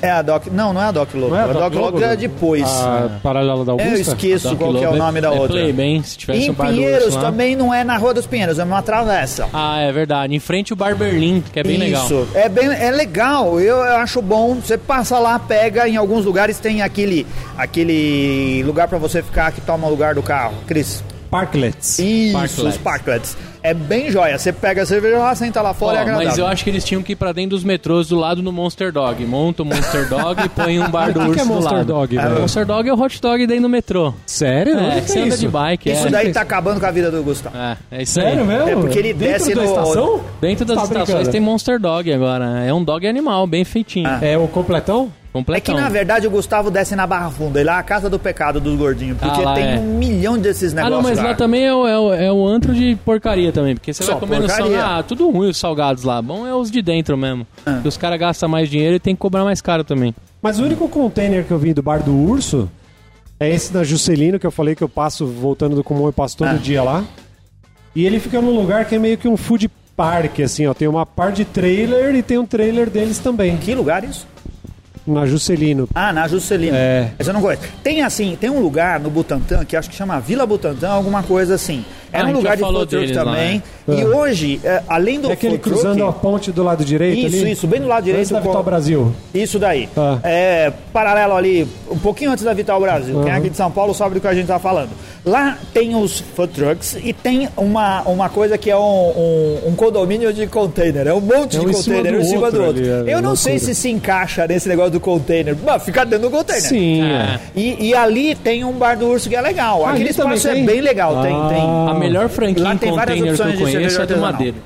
É 0.00 0.10
a 0.10 0.22
Doc. 0.22 0.46
Não, 0.46 0.72
não 0.72 0.80
é 0.80 0.86
a 0.86 0.90
Doc 0.92 1.12
Logo. 1.14 1.34
Não 1.34 1.40
é 1.40 1.42
a 1.42 1.46
Doc 1.46 1.74
Logo 1.74 2.02
é 2.02 2.16
depois. 2.16 2.64
A 2.64 3.18
paralela 3.22 3.64
da 3.64 3.72
Eu 3.72 3.80
Augusta? 3.80 4.12
esqueço 4.12 4.56
qual 4.56 4.74
que 4.74 4.84
é 4.84 4.88
o 4.88 4.96
nome 4.96 5.20
da 5.20 5.28
é 5.28 5.30
outra. 5.30 5.48
Play 5.48 5.72
bem, 5.72 6.02
se 6.02 6.16
tivesse 6.16 6.46
em 6.46 6.50
um 6.50 6.54
Pinheiros 6.54 7.14
lá. 7.14 7.20
também 7.22 7.56
não 7.56 7.74
é 7.74 7.82
na 7.84 7.96
Rua 7.96 8.14
dos 8.14 8.26
Pinheiros, 8.26 8.58
é 8.58 8.64
uma 8.64 8.82
travessa. 8.82 9.48
Ah, 9.52 9.80
é 9.80 9.92
verdade. 9.92 10.34
Em 10.34 10.38
frente 10.38 10.72
o 10.72 10.76
Bar 10.76 10.94
Berlim, 10.94 11.42
que 11.52 11.58
é 11.58 11.62
bem 11.62 11.76
legal. 11.76 12.04
Isso, 12.04 12.28
é 12.34 12.48
bem 12.48 12.68
é 12.68 12.90
legal, 12.90 13.60
eu, 13.60 13.76
eu 13.76 13.96
acho 13.96 14.22
bom. 14.22 14.54
Você 14.54 14.78
passa 14.78 15.18
lá, 15.18 15.38
pega, 15.38 15.88
em 15.88 15.96
alguns 15.96 16.24
lugares 16.24 16.58
tem 16.58 16.82
aquele 16.82 17.26
aquele 17.56 18.62
lugar 18.64 18.88
pra 18.88 18.98
você 18.98 19.22
ficar 19.22 19.52
que 19.52 19.60
toma 19.60 19.86
o 19.86 19.90
lugar 19.90 20.14
do 20.14 20.22
carro. 20.22 20.54
Cris. 20.66 21.02
Parklets. 21.30 21.98
Isso, 21.98 22.32
Parklets. 22.32 22.64
os 22.64 22.76
parklets. 22.78 23.36
É 23.62 23.74
bem 23.74 24.10
joia. 24.10 24.38
Você 24.38 24.52
pega 24.52 24.82
a 24.82 24.86
cerveja 24.86 25.18
lá, 25.18 25.34
senta 25.34 25.60
lá 25.60 25.74
fora 25.74 25.96
e 25.96 25.98
é 25.98 26.00
agradável. 26.02 26.28
mas 26.28 26.38
eu 26.38 26.46
acho 26.46 26.62
que 26.64 26.70
eles 26.70 26.84
tinham 26.84 27.02
que 27.02 27.12
ir 27.12 27.16
pra 27.16 27.32
dentro 27.32 27.50
dos 27.50 27.64
metrôs 27.64 28.08
do 28.08 28.16
lado 28.16 28.40
do 28.40 28.52
Monster 28.52 28.92
Dog. 28.92 29.24
Monta 29.26 29.62
o 29.62 29.66
Monster 29.66 30.08
Dog 30.08 30.40
e 30.44 30.48
põe 30.48 30.78
um 30.78 30.88
bar 30.88 31.08
do 31.12 31.20
que 31.20 31.26
urso 31.26 31.34
que 31.34 31.40
é 31.40 31.44
do 31.44 31.48
Monster 31.54 31.72
lado. 31.78 31.86
Dog, 31.86 32.16
É? 32.18 32.28
Monster 32.28 32.64
Dog 32.64 32.88
é 32.88 32.92
o 32.94 32.98
hot 33.00 33.20
dog 33.20 33.46
dentro 33.46 33.62
do 33.64 33.68
metrô. 33.68 34.14
Sério? 34.24 34.78
É, 34.78 35.00
que 35.00 35.10
você 35.10 35.18
anda 35.20 35.36
de 35.36 35.48
bike, 35.48 35.90
Isso 35.90 36.06
é. 36.06 36.10
daí 36.10 36.32
tá 36.32 36.40
acabando 36.40 36.78
com 36.80 36.86
a 36.86 36.90
vida 36.90 37.10
do 37.10 37.22
Gustavo. 37.22 37.56
É, 37.58 37.76
é 37.90 38.02
isso 38.04 38.12
Sério 38.12 38.40
aí. 38.42 38.46
mesmo? 38.46 38.68
É 38.68 38.76
porque 38.76 38.98
ele 38.98 39.12
Dentro 39.12 39.32
desce 39.38 39.54
da 39.54 39.62
no- 39.62 39.68
estação? 39.68 40.20
Dentro 40.40 40.64
das 40.64 40.76
Tá 40.76 40.82
estações 40.84 41.06
brincando. 41.08 41.30
tem 41.32 41.40
Monster 41.40 41.80
Dog 41.80 42.12
agora. 42.12 42.64
É 42.64 42.72
um 42.72 42.82
dog 42.84 43.06
animal, 43.06 43.46
bem 43.46 43.64
feitinho. 43.64 44.08
Ah. 44.08 44.20
É 44.22 44.38
o 44.38 44.46
completão? 44.46 45.12
É 45.28 45.30
que 45.30 45.32
Completão. 45.44 45.76
na 45.76 45.88
verdade 45.88 46.26
o 46.26 46.30
Gustavo 46.30 46.70
desce 46.70 46.96
na 46.96 47.06
Barra 47.06 47.30
Funda, 47.30 47.60
e 47.60 47.64
lá 47.64 47.76
é 47.76 47.80
a 47.80 47.82
casa 47.82 48.08
do 48.08 48.18
pecado 48.18 48.58
dos 48.60 48.76
gordinhos, 48.76 49.18
porque 49.18 49.40
Ah, 49.40 49.44
lá 49.44 49.54
tem 49.54 49.74
é. 49.74 49.78
um 49.78 49.98
milhão 49.98 50.38
desses 50.38 50.72
Ah, 50.72 50.76
negócios. 50.76 50.96
não, 50.96 51.02
mas 51.10 51.18
lá 51.22 51.34
também 51.34 51.66
é 51.66 51.74
o, 51.74 51.86
é, 51.86 51.98
o, 51.98 52.12
é 52.14 52.32
o 52.32 52.46
antro 52.46 52.74
de 52.74 52.96
porcaria 53.04 53.52
também, 53.52 53.74
porque 53.74 53.92
você 53.92 54.02
Só 54.02 54.12
vai 54.12 54.20
comendo 54.20 54.46
porcaria. 54.46 54.72
salgado. 54.78 55.00
Ah, 55.00 55.02
tudo 55.02 55.30
ruim 55.30 55.50
os 55.50 55.56
salgados 55.58 56.02
lá. 56.02 56.20
Bom 56.22 56.46
é 56.46 56.54
os 56.54 56.70
de 56.70 56.80
dentro 56.82 57.16
mesmo. 57.16 57.46
Ah. 57.66 57.78
Que 57.82 57.88
os 57.88 57.96
caras 57.96 58.18
gastam 58.18 58.48
mais 58.48 58.68
dinheiro 58.70 58.96
e 58.96 58.98
tem 58.98 59.14
que 59.14 59.20
cobrar 59.20 59.44
mais 59.44 59.60
caro 59.60 59.84
também. 59.84 60.14
Mas 60.42 60.58
o 60.58 60.64
único 60.64 60.88
container 60.88 61.44
que 61.44 61.50
eu 61.50 61.58
vi 61.58 61.74
do 61.74 61.82
bar 61.82 62.02
do 62.02 62.12
urso 62.16 62.68
é 63.38 63.48
esse 63.50 63.72
da 63.72 63.84
Juscelino, 63.84 64.38
que 64.38 64.46
eu 64.46 64.50
falei 64.50 64.74
que 64.74 64.82
eu 64.82 64.88
passo 64.88 65.26
voltando 65.26 65.76
do 65.76 65.84
comum, 65.84 66.06
eu 66.06 66.12
passo 66.12 66.38
todo 66.38 66.48
Ah. 66.48 66.54
dia 66.54 66.82
lá. 66.82 67.04
E 67.94 68.04
ele 68.06 68.18
fica 68.18 68.40
num 68.40 68.54
lugar 68.56 68.84
que 68.86 68.94
é 68.94 68.98
meio 68.98 69.18
que 69.18 69.28
um 69.28 69.36
food 69.36 69.70
park, 69.96 70.40
assim, 70.40 70.66
ó. 70.66 70.74
Tem 70.74 70.86
uma 70.86 71.04
parte 71.04 71.38
de 71.38 71.44
trailer 71.44 72.14
e 72.14 72.22
tem 72.22 72.38
um 72.38 72.46
trailer 72.46 72.88
deles 72.88 73.18
também. 73.18 73.56
Que 73.56 73.74
lugar 73.74 74.04
isso? 74.04 74.26
Na 75.08 75.26
Juscelino. 75.26 75.88
Ah, 75.94 76.12
na 76.12 76.28
Juscelino. 76.28 76.76
É. 76.76 77.10
Essa 77.18 77.30
eu 77.30 77.34
não 77.34 77.40
conheço. 77.40 77.62
Tem 77.82 78.02
assim, 78.02 78.36
tem 78.38 78.50
um 78.50 78.60
lugar 78.60 79.00
no 79.00 79.08
Butantã 79.08 79.64
que 79.64 79.74
acho 79.76 79.88
que 79.88 79.96
chama 79.96 80.20
Vila 80.20 80.46
Butantã, 80.46 80.90
alguma 80.90 81.22
coisa 81.22 81.54
assim. 81.54 81.84
Ah, 82.12 82.18
É 82.18 82.22
a 82.22 82.26
um 82.26 82.32
lugar 82.32 82.56
de 82.56 82.62
food 82.62 82.74
truck 82.74 82.90
deles 82.90 83.16
lá, 83.16 83.24
também. 83.24 83.62
é. 83.88 83.92
E 83.94 84.00
É. 84.02 84.04
hoje, 84.06 84.60
é, 84.64 84.82
além 84.88 85.20
do 85.20 85.30
É 85.30 85.32
aquele 85.32 85.52
food 85.58 85.62
truck, 85.62 85.80
cruzando 85.82 86.04
a 86.06 86.12
ponte 86.12 86.52
do 86.52 86.62
lado 86.62 86.84
direito 86.84 87.26
Isso, 87.26 87.36
ali? 87.42 87.52
isso, 87.52 87.66
bem 87.66 87.80
do 87.80 87.86
lado 87.88 88.04
direito. 88.04 88.20
Antes 88.20 88.32
da 88.32 88.40
Vital 88.40 88.62
Brasil. 88.62 89.12
Isso 89.34 89.58
daí. 89.58 89.88
Ah. 89.96 90.18
É, 90.22 90.72
paralelo 90.92 91.34
ali, 91.34 91.66
um 91.90 91.98
pouquinho 91.98 92.30
antes 92.32 92.44
da 92.44 92.52
Vital 92.52 92.80
Brasil. 92.80 93.14
Quem 93.22 93.30
é 93.30 93.32
Uhum. 93.34 93.38
aqui 93.40 93.50
de 93.50 93.56
São 93.56 93.70
Paulo 93.70 93.94
sabe 93.94 94.14
do 94.14 94.20
que 94.20 94.26
a 94.26 94.34
gente 94.34 94.46
tá 94.46 94.58
falando. 94.58 94.90
Lá 95.24 95.58
tem 95.74 95.94
os 95.94 96.20
food 96.20 96.52
trucks 96.52 96.96
e 97.02 97.12
tem 97.12 97.48
uma, 97.56 98.02
uma 98.02 98.28
coisa 98.28 98.56
que 98.58 98.70
é 98.70 98.76
um, 98.76 98.80
um, 98.80 99.58
um 99.68 99.74
condomínio 99.74 100.32
de 100.32 100.46
container. 100.46 101.06
É 101.06 101.14
um 101.14 101.20
monte 101.20 101.56
É 101.56 101.60
de 101.60 101.66
um 101.66 101.70
em 101.70 101.72
cima 101.74 101.96
container, 101.96 102.12
do 102.12 102.18
um 102.18 102.20
em 102.20 102.24
cima 102.24 102.50
do 102.50 102.62
outro 102.64 102.80
ali, 102.82 102.88
é 102.88 102.92
Eu 102.92 103.04
não 103.22 103.30
loucura. 103.30 103.36
sei 103.36 103.58
se 103.58 103.74
se 103.74 103.90
encaixa 103.90 104.46
nesse 104.46 104.68
negócio 104.68 104.92
do 104.92 105.00
container. 105.00 105.56
Mas 105.64 105.82
fica 105.82 106.04
dentro 106.04 106.28
do 106.28 106.36
container. 106.36 106.62
Sim. 106.62 107.02
E, 107.54 107.88
e 107.88 107.94
ali 107.94 108.34
tem 108.34 108.64
um 108.64 108.72
bar 108.72 108.96
do 108.96 109.06
urso 109.06 109.28
que 109.28 109.36
é 109.36 109.40
legal. 109.40 109.84
Ah, 109.84 109.90
Aquele 109.90 110.12
também 110.14 110.34
espaço 110.36 110.56
é 110.56 110.62
bem 110.62 110.80
legal. 110.80 111.22
Tem, 111.22 111.32
Ah. 111.34 111.48
tem. 111.48 111.97
A 111.98 112.08
melhor 112.08 112.28
franquia 112.28 112.64
Lá 112.64 112.74
em 112.74 112.78
tem 112.78 112.92
várias 112.92 113.18
container 113.18 113.36
que 113.36 113.42
eu 113.42 113.46
opções 113.46 113.58
de 113.58 113.76
conheço 113.76 113.94
é 113.94 113.98
do 113.98 114.02
artesanal. 114.02 114.32
Madeiro. 114.32 114.56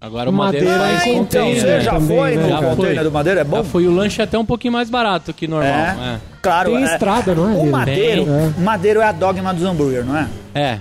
Agora 0.00 0.30
o 0.30 0.32
Madeiro, 0.32 0.66
Madeira 0.66 0.88
faz 0.88 1.02
é 1.02 1.08
então, 1.10 1.24
container. 1.24 1.60
você 1.60 1.80
já 1.80 1.92
também, 1.92 2.16
foi 2.18 2.36
né, 2.36 2.42
no 2.42 2.48
cara? 2.48 2.66
container 2.68 2.94
Foi. 2.94 3.04
do 3.04 3.10
Madeira? 3.10 3.40
É 3.40 3.44
bom? 3.44 3.56
Já 3.56 3.64
foi. 3.64 3.86
O 3.88 3.94
lanche 3.94 4.20
é 4.20 4.24
até 4.24 4.38
um 4.38 4.44
pouquinho 4.44 4.72
mais 4.72 4.88
barato 4.88 5.32
que 5.32 5.48
normal. 5.48 5.70
É. 5.70 6.14
É. 6.14 6.18
Claro. 6.40 6.70
Tem 6.70 6.82
é. 6.82 6.92
estrada, 6.92 7.34
não 7.34 7.50
é? 7.50 7.54
O? 7.54 7.66
Madeiro, 7.66 8.24
Tem. 8.24 8.64
Madeiro 8.64 9.00
é 9.00 9.04
a 9.04 9.12
dogma 9.12 9.52
dos 9.52 9.64
hambúrguer, 9.64 10.04
não 10.04 10.16
é? 10.16 10.28
É. 10.54 10.78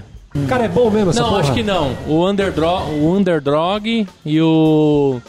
Cara, 0.48 0.66
é 0.66 0.68
bom 0.68 0.92
mesmo 0.92 1.10
essa 1.10 1.22
Não, 1.22 1.30
porra? 1.30 1.42
acho 1.42 1.54
que 1.54 1.64
não. 1.64 1.96
O 2.08 2.28
Underdog, 2.30 2.92
o 2.92 3.12
Underdog 3.12 4.08
e 4.24 4.42
o. 4.42 5.20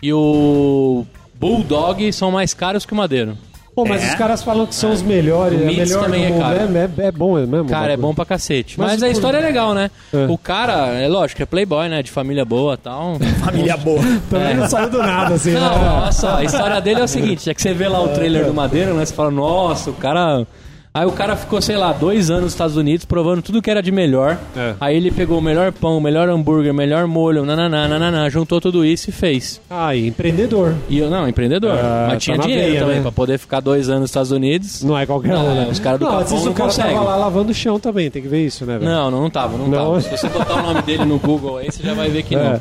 E 0.00 0.12
o. 0.12 1.04
Bulldog 1.34 2.12
são 2.12 2.30
mais 2.30 2.54
caros 2.54 2.86
que 2.86 2.92
o 2.92 2.96
Madeiro. 2.96 3.36
Pô, 3.76 3.84
mas 3.84 4.02
É? 4.02 4.08
os 4.08 4.14
caras 4.14 4.42
falam 4.42 4.64
que 4.66 4.74
são 4.74 4.90
os 4.90 5.02
melhores, 5.02 5.60
O 5.60 5.62
é 5.64 5.66
melhor 5.66 6.02
também 6.04 6.20
do 6.22 6.26
é 6.26 6.30
mundo. 6.30 6.40
caro. 6.40 6.56
É, 6.56 7.02
é, 7.04 7.06
é 7.08 7.12
bom 7.12 7.34
mesmo. 7.34 7.64
Cara, 7.66 7.92
é 7.92 7.96
bom 7.98 8.14
pra 8.14 8.24
cacete. 8.24 8.80
Mas 8.80 8.92
Mas, 8.92 9.02
a 9.02 9.08
história 9.10 9.36
é 9.36 9.40
legal, 9.42 9.74
né? 9.74 9.90
É. 10.14 10.26
O 10.30 10.38
cara, 10.38 10.88
é 10.94 11.06
lógico, 11.06 11.42
é 11.42 11.44
playboy, 11.46 11.86
né? 11.90 12.02
De 12.02 12.10
família 12.10 12.42
boa 12.42 12.72
e 12.72 12.78
tal. 12.78 13.18
Família 13.44 13.76
boa. 13.76 14.00
Também 14.30 14.54
não 14.54 14.66
saiu 14.66 14.88
do 14.88 14.98
nada, 14.98 15.34
assim, 15.34 15.52
Não, 15.52 15.60
né? 15.78 16.00
olha 16.02 16.12
só, 16.12 16.36
a 16.36 16.44
história 16.44 16.80
dele 16.80 17.00
é 17.00 17.04
o 17.04 17.08
seguinte: 17.08 17.50
é 17.50 17.52
que 17.54 17.60
você 17.60 17.74
vê 17.74 17.86
lá 17.86 18.00
o 18.02 18.08
trailer 18.08 18.46
do 18.46 18.54
Madeira, 18.54 18.94
né? 18.94 19.04
Você 19.04 19.12
fala, 19.12 19.30
nossa, 19.30 19.90
o 19.90 19.94
cara. 19.94 20.46
Aí 20.96 21.04
o 21.06 21.12
cara 21.12 21.36
ficou, 21.36 21.60
sei 21.60 21.76
lá, 21.76 21.92
dois 21.92 22.30
anos 22.30 22.44
nos 22.44 22.52
Estados 22.52 22.74
Unidos 22.74 23.04
provando 23.04 23.42
tudo 23.42 23.60
que 23.60 23.70
era 23.70 23.82
de 23.82 23.92
melhor. 23.92 24.38
É. 24.56 24.74
Aí 24.80 24.96
ele 24.96 25.10
pegou 25.10 25.38
o 25.38 25.42
melhor 25.42 25.70
pão, 25.70 25.98
o 25.98 26.00
melhor 26.00 26.26
hambúrguer, 26.26 26.72
o 26.72 26.74
melhor 26.74 27.06
molho, 27.06 27.44
nananá, 27.44 27.86
nananá, 27.86 28.30
juntou 28.30 28.62
tudo 28.62 28.82
isso 28.82 29.10
e 29.10 29.12
fez. 29.12 29.60
Ah, 29.68 29.94
e 29.94 30.06
empreendedor. 30.08 30.74
E 30.88 30.98
eu, 30.98 31.10
não, 31.10 31.28
empreendedor. 31.28 31.72
Ah, 31.78 32.06
mas 32.08 32.12
tá 32.14 32.18
tinha 32.20 32.36
na 32.38 32.44
dinheiro 32.44 32.66
veia, 32.68 32.80
também 32.80 32.96
né? 32.96 33.02
pra 33.02 33.12
poder 33.12 33.38
ficar 33.38 33.60
dois 33.60 33.90
anos 33.90 34.00
nos 34.02 34.10
Estados 34.10 34.30
Unidos. 34.30 34.82
Não 34.82 34.96
é 34.96 35.04
qualquer 35.04 35.36
um, 35.36 35.54
né? 35.54 35.66
é, 35.68 35.70
os 35.70 35.78
caras 35.78 35.98
do 36.00 36.04
não, 36.06 36.12
Capão 36.12 36.24
às 36.24 36.30
vezes 36.30 36.44
não 36.46 36.52
o 36.52 36.54
cara 36.54 36.68
conseguem. 36.70 36.94
tava 36.94 37.04
lá 37.04 37.16
lavando 37.16 37.50
o 37.50 37.54
chão 37.54 37.78
também, 37.78 38.10
tem 38.10 38.22
que 38.22 38.28
ver 38.28 38.46
isso, 38.46 38.64
né, 38.64 38.78
velho? 38.78 38.90
Não, 38.90 39.10
não, 39.10 39.20
não 39.20 39.28
tava, 39.30 39.58
não, 39.58 39.68
Não? 39.68 39.78
tava. 39.78 40.00
Se 40.00 40.10
você 40.10 40.28
botar 40.30 40.54
o 40.54 40.62
nome 40.62 40.80
dele 40.80 41.04
no 41.04 41.18
Google 41.18 41.58
aí, 41.58 41.70
você 41.70 41.82
já 41.82 41.92
vai 41.92 42.08
ver 42.08 42.22
que 42.22 42.34
É. 42.34 42.38
não. 42.38 42.60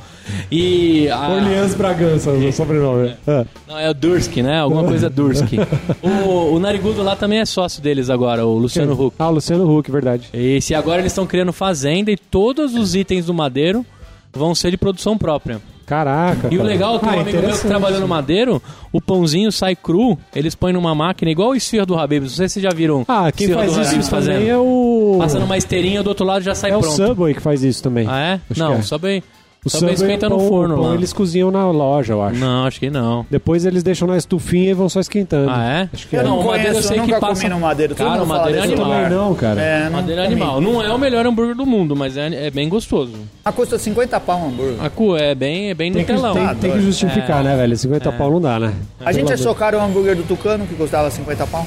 E. 0.52 1.10
A... 1.10 1.30
Orleans 1.30 1.76
Bragança, 1.76 2.32
o 2.32 2.52
sobrenome. 2.52 3.14
É. 3.28 3.46
Não, 3.68 3.80
é 3.80 3.90
o 3.90 3.94
Dursky, 3.94 4.42
né? 4.42 4.60
Alguma 4.60 4.84
coisa 4.84 5.10
Dursky. 5.10 5.58
o, 6.02 6.56
o 6.56 6.60
Narigudo 6.60 7.04
lá 7.04 7.16
também 7.16 7.40
é 7.40 7.46
sócio 7.46 7.82
deles 7.82 8.10
agora, 8.10 8.25
o 8.46 8.58
Luciano 8.58 8.94
Huck. 8.94 9.16
Ah, 9.20 9.30
o 9.30 9.34
Luciano 9.34 9.78
Huck, 9.78 9.90
verdade. 9.92 10.30
E 10.34 10.60
se 10.62 10.74
agora 10.76 11.00
eles 11.02 11.12
estão 11.12 11.26
criando 11.26 11.54
fazenda 11.54 12.12
e 12.12 12.18
todos 12.18 12.74
os 12.76 12.96
itens 12.96 13.26
do 13.26 13.34
Madeiro 13.34 13.86
vão 14.34 14.54
ser 14.56 14.72
de 14.72 14.78
produção 14.78 15.18
própria. 15.18 15.62
Caraca. 15.86 16.48
E 16.52 16.58
o 16.58 16.64
legal 16.64 16.96
é 16.96 17.00
que 17.00 17.06
um 17.06 17.10
Ah, 17.10 17.14
amigo 17.22 17.38
meu 17.42 17.52
que 17.52 17.68
trabalhou 17.68 18.00
no 18.00 18.08
Madeiro, 18.08 18.62
o 18.92 19.00
pãozinho 19.00 19.52
sai 19.52 19.76
cru, 19.76 20.18
eles 20.36 20.56
põem 20.56 20.74
numa 20.74 20.96
máquina 20.96 21.30
igual 21.30 21.50
o 21.50 21.56
esfirra 21.56 21.86
do 21.86 21.96
Habib's. 21.96 22.32
Não 22.32 22.38
sei 22.38 22.50
se 22.50 22.54
vocês 22.56 22.64
já 22.64 22.72
viram 22.72 23.06
Ah, 23.08 23.32
quem 23.32 23.50
faz 23.50 23.72
do 23.76 23.82
isso 24.00 24.10
também 24.10 24.50
é 24.50 24.58
o... 24.58 25.18
Passa 25.20 25.40
numa 25.40 25.56
esteirinha 25.58 26.02
do 26.02 26.08
outro 26.08 26.26
lado 26.26 26.42
já 26.42 26.56
sai 26.56 26.72
É 26.72 26.78
o 26.78 26.80
pronto. 26.80 26.96
Subway 26.96 27.36
que 27.36 27.40
faz 27.40 27.64
isso 27.64 27.84
também. 27.84 28.08
Ah, 28.10 28.20
é? 28.20 28.42
Acho 28.50 28.60
não, 28.60 28.74
é. 28.74 28.82
só 28.82 28.98
bem. 28.98 29.22
O 29.66 29.82
bem 29.82 29.94
esquenta 29.94 30.30
no 30.30 30.38
pão- 30.38 30.48
forno 30.48 30.76
pão 30.76 30.90
lá. 30.90 30.94
eles 30.94 31.12
cozinham 31.12 31.50
na 31.50 31.70
loja, 31.72 32.14
eu 32.14 32.22
acho. 32.22 32.40
Não, 32.40 32.66
acho 32.66 32.80
que 32.80 32.90
não. 32.90 33.26
Depois 33.32 33.66
eles 33.66 33.82
deixam 33.82 34.08
na 34.08 34.16
estufinha 34.16 34.70
e 34.70 34.74
vão 34.74 34.88
só 34.88 35.00
esquentando. 35.00 35.50
Ah, 35.50 35.64
é? 35.64 35.90
Acho 35.92 36.08
que 36.08 36.16
Eu 36.16 36.20
é. 36.20 36.24
não, 36.24 36.30
Não, 36.36 36.40
o 36.42 36.46
Madeira 36.46 36.70
conheço, 36.70 36.80
eu 36.80 36.84
sei 36.88 37.00
eu 37.00 37.02
que 37.04 37.08
nunca 37.12 37.20
passa- 37.20 37.42
comi 37.42 37.54
no 37.56 37.60
Madeiro. 37.60 37.96
Todo 37.96 38.08
Cara, 38.08 38.24
o 38.24 38.28
Madeira 38.28 38.60
é 38.60 38.64
animal. 38.64 38.86
Também 38.92 39.10
não, 39.10 39.34
cara. 39.36 39.62
É, 39.62 39.84
não 39.86 39.92
Madeira 39.94 40.22
é 40.22 40.26
animal. 40.28 40.62
Não 40.62 40.82
é 40.84 40.94
o 40.94 40.98
melhor 41.00 41.26
hambúrguer 41.26 41.56
do 41.56 41.66
mundo, 41.66 41.96
mas 41.96 42.16
é, 42.16 42.48
é 42.48 42.52
bem 42.52 42.70
gostoso. 42.70 43.14
Ah, 43.44 43.52
custa 43.52 43.80
50 43.80 44.20
pau 44.20 44.40
um 44.40 44.48
hambúrguer. 44.50 44.84
A 44.86 44.90
cu 44.90 45.16
é 45.18 45.34
bem, 45.34 45.72
é 45.72 45.74
bem 45.74 45.92
Tem 45.92 46.06
que, 46.06 46.14
tem, 46.14 46.24
Ah, 46.24 46.50
tem 46.50 46.58
que 46.60 46.68
doido. 46.68 46.82
justificar, 46.82 47.44
né, 47.44 47.56
velho? 47.56 47.76
50 47.76 48.12
pau 48.12 48.30
não 48.30 48.40
dá, 48.42 48.60
né? 48.60 48.74
A 49.04 49.12
gente 49.12 49.34
achou 49.34 49.56
caro 49.56 49.78
o 49.80 49.82
hambúrguer 49.82 50.16
do 50.16 50.24
Tucano, 50.24 50.68
que 50.68 50.76
custava 50.76 51.10
50 51.10 51.48
pau. 51.48 51.66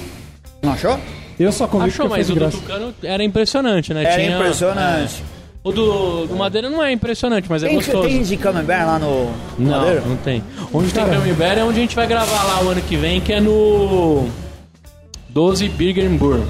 Não 0.62 0.72
achou? 0.72 0.96
Eu 1.38 1.52
só 1.52 1.66
comi 1.68 1.84
Achou, 1.84 2.08
mas 2.08 2.28
o 2.30 2.34
do. 2.34 2.48
Tucano 2.50 2.92
era 3.02 3.22
impressionante, 3.22 3.94
né? 3.94 4.04
Era 4.04 4.22
impressionante. 4.22 5.22
O 5.64 5.72
do, 5.72 6.26
do 6.26 6.36
Madeira 6.36 6.70
não 6.70 6.82
é 6.82 6.92
impressionante, 6.92 7.46
mas 7.50 7.62
é 7.62 7.66
Tem, 7.66 7.76
gostoso. 7.76 8.08
tem 8.08 8.22
de 8.22 8.36
camembert 8.36 8.86
lá 8.86 8.98
no 8.98 9.24
no 9.58 9.70
Não, 9.70 9.78
Madeira? 9.78 10.00
não 10.06 10.16
tem. 10.16 10.42
Onde 10.72 10.92
Cara. 10.92 11.10
tem 11.10 11.18
Camembert 11.20 11.58
é 11.58 11.64
onde 11.64 11.78
a 11.78 11.82
gente 11.82 11.96
vai 11.96 12.06
gravar 12.06 12.42
lá 12.44 12.62
o 12.64 12.68
ano 12.70 12.80
que 12.80 12.96
vem, 12.96 13.20
que 13.20 13.32
é 13.32 13.40
no 13.40 14.28
12 15.30 15.68
Burger 15.70 16.06
and 16.10 16.16
Burger. 16.16 16.46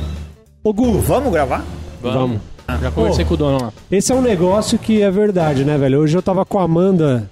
Ô, 0.63 0.73
Gu, 0.73 0.99
Vamos 1.01 1.33
gravar? 1.33 1.65
Vamos. 2.03 2.39
Já 2.83 2.91
conversei 2.91 3.25
Pô. 3.25 3.29
com 3.31 3.35
o 3.35 3.37
dono 3.39 3.63
lá. 3.65 3.73
esse 3.91 4.13
é 4.13 4.15
um 4.15 4.21
negócio 4.21 4.79
que 4.79 5.01
é 5.01 5.11
verdade, 5.11 5.65
né, 5.65 5.79
velho? 5.79 6.01
Hoje 6.01 6.17
eu 6.17 6.23
tava 6.23 6.45
com 6.45 6.59
a 6.59 6.65
Amanda. 6.65 7.29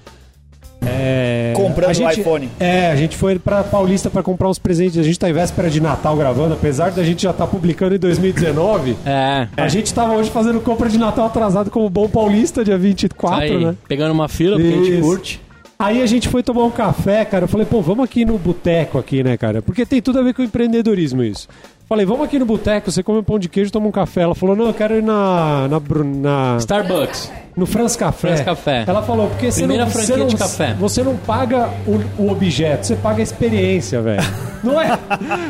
É, 0.80 1.45
Comprando 1.68 1.90
a 1.90 1.92
gente, 1.92 2.18
o 2.18 2.20
iPhone. 2.20 2.50
É, 2.58 2.90
a 2.90 2.96
gente 2.96 3.16
foi 3.16 3.38
pra 3.38 3.62
Paulista 3.64 4.10
pra 4.10 4.22
comprar 4.22 4.48
uns 4.48 4.58
presentes. 4.58 4.98
A 4.98 5.02
gente 5.02 5.18
tá 5.18 5.28
em 5.28 5.32
véspera 5.32 5.68
de 5.70 5.80
Natal 5.80 6.16
gravando, 6.16 6.54
apesar 6.54 6.90
da 6.90 7.02
gente 7.04 7.22
já 7.22 7.32
tá 7.32 7.46
publicando 7.46 7.94
em 7.94 7.98
2019. 7.98 8.96
É. 9.06 9.48
A 9.56 9.68
gente 9.68 9.92
tava 9.94 10.14
hoje 10.14 10.30
fazendo 10.30 10.60
compra 10.60 10.88
de 10.88 10.98
Natal 10.98 11.26
atrasado 11.26 11.70
como 11.70 11.88
bom 11.88 12.08
paulista, 12.08 12.64
dia 12.64 12.76
24, 12.76 13.40
Aí, 13.42 13.64
né? 13.64 13.74
pegando 13.88 14.12
uma 14.12 14.28
fila, 14.28 14.56
porque 14.56 14.72
a 14.72 14.84
gente 14.84 15.00
curte. 15.00 15.40
Aí 15.78 16.02
a 16.02 16.06
gente 16.06 16.28
foi 16.28 16.42
tomar 16.42 16.64
um 16.64 16.70
café, 16.70 17.24
cara. 17.24 17.44
Eu 17.44 17.48
falei, 17.48 17.66
pô, 17.66 17.82
vamos 17.82 18.04
aqui 18.04 18.24
no 18.24 18.38
boteco 18.38 18.98
aqui, 18.98 19.22
né, 19.22 19.36
cara? 19.36 19.60
Porque 19.60 19.84
tem 19.84 20.00
tudo 20.00 20.18
a 20.18 20.22
ver 20.22 20.32
com 20.34 20.42
empreendedorismo 20.42 21.22
isso. 21.22 21.48
Falei, 21.88 22.04
vamos 22.04 22.24
aqui 22.26 22.36
no 22.36 22.44
boteco, 22.44 22.90
você 22.90 23.00
come 23.00 23.20
um 23.20 23.22
pão 23.22 23.38
de 23.38 23.48
queijo, 23.48 23.70
toma 23.70 23.86
um 23.86 23.92
café. 23.92 24.22
Ela 24.22 24.34
falou, 24.34 24.56
não, 24.56 24.66
eu 24.66 24.74
quero 24.74 24.96
ir 24.96 25.02
na, 25.04 25.68
na, 25.68 25.80
na- 26.04 26.56
Starbucks. 26.58 27.30
no 27.56 27.64
Franz 27.64 27.94
Café. 27.94 28.28
Franz 28.28 28.40
Café. 28.40 28.84
Ela 28.88 29.02
falou, 29.02 29.28
porque 29.28 29.52
você 29.52 29.60
Primeira 29.60 29.84
não, 29.84 29.90
você 29.92 29.98
franquia 29.98 30.16
não, 30.16 30.26
de 30.26 30.36
café. 30.36 30.74
Você 30.74 31.04
não 31.04 31.16
paga 31.16 31.70
o, 31.86 32.22
o 32.24 32.30
objeto, 32.32 32.86
você 32.88 32.96
paga 32.96 33.20
a 33.20 33.22
experiência, 33.22 34.02
velho. 34.02 34.22
Não 34.64 34.80
é? 34.80 34.98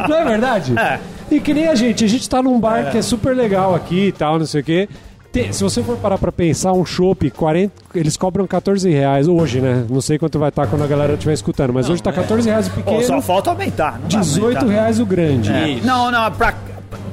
Não 0.06 0.16
é 0.16 0.24
verdade? 0.24 0.78
É. 0.78 0.98
E 1.30 1.40
que 1.40 1.54
nem 1.54 1.68
a 1.68 1.74
gente, 1.74 2.04
a 2.04 2.08
gente 2.08 2.28
tá 2.28 2.42
num 2.42 2.60
bar 2.60 2.90
que 2.90 2.98
é 2.98 3.02
super 3.02 3.34
legal 3.34 3.74
aqui 3.74 4.08
e 4.08 4.12
tal, 4.12 4.38
não 4.38 4.44
sei 4.44 4.60
o 4.60 4.64
quê. 4.64 4.88
Tem- 5.32 5.52
se 5.52 5.62
você 5.62 5.82
for 5.82 5.96
parar 5.96 6.18
pra 6.18 6.32
pensar, 6.32 6.72
um 6.72 6.84
chopp, 6.84 7.30
40, 7.30 7.72
eles 7.94 8.16
cobram 8.16 8.46
14 8.46 8.90
reais 8.90 9.28
hoje, 9.28 9.60
né? 9.60 9.84
Não 9.90 10.00
sei 10.00 10.18
quanto 10.18 10.38
vai 10.38 10.48
estar 10.48 10.66
quando 10.66 10.82
a 10.82 10.86
galera 10.86 11.14
estiver 11.14 11.32
escutando, 11.34 11.72
mas 11.72 11.88
hoje 11.90 12.02
tá 12.02 12.12
14 12.12 12.48
reais 12.48 12.66
o 12.68 12.70
Pô, 12.70 12.76
pequeno, 12.76 13.02
só 13.04 13.20
falta 13.20 13.50
aumentar. 13.50 13.92
Não 14.00 14.08
dá 14.08 14.18
18 14.20 14.58
aumentar. 14.58 14.72
reais 14.80 15.00
o 15.00 15.06
grande. 15.06 15.52
É. 15.52 15.78
Não, 15.84 16.10
não, 16.10 16.30
pra, 16.32 16.54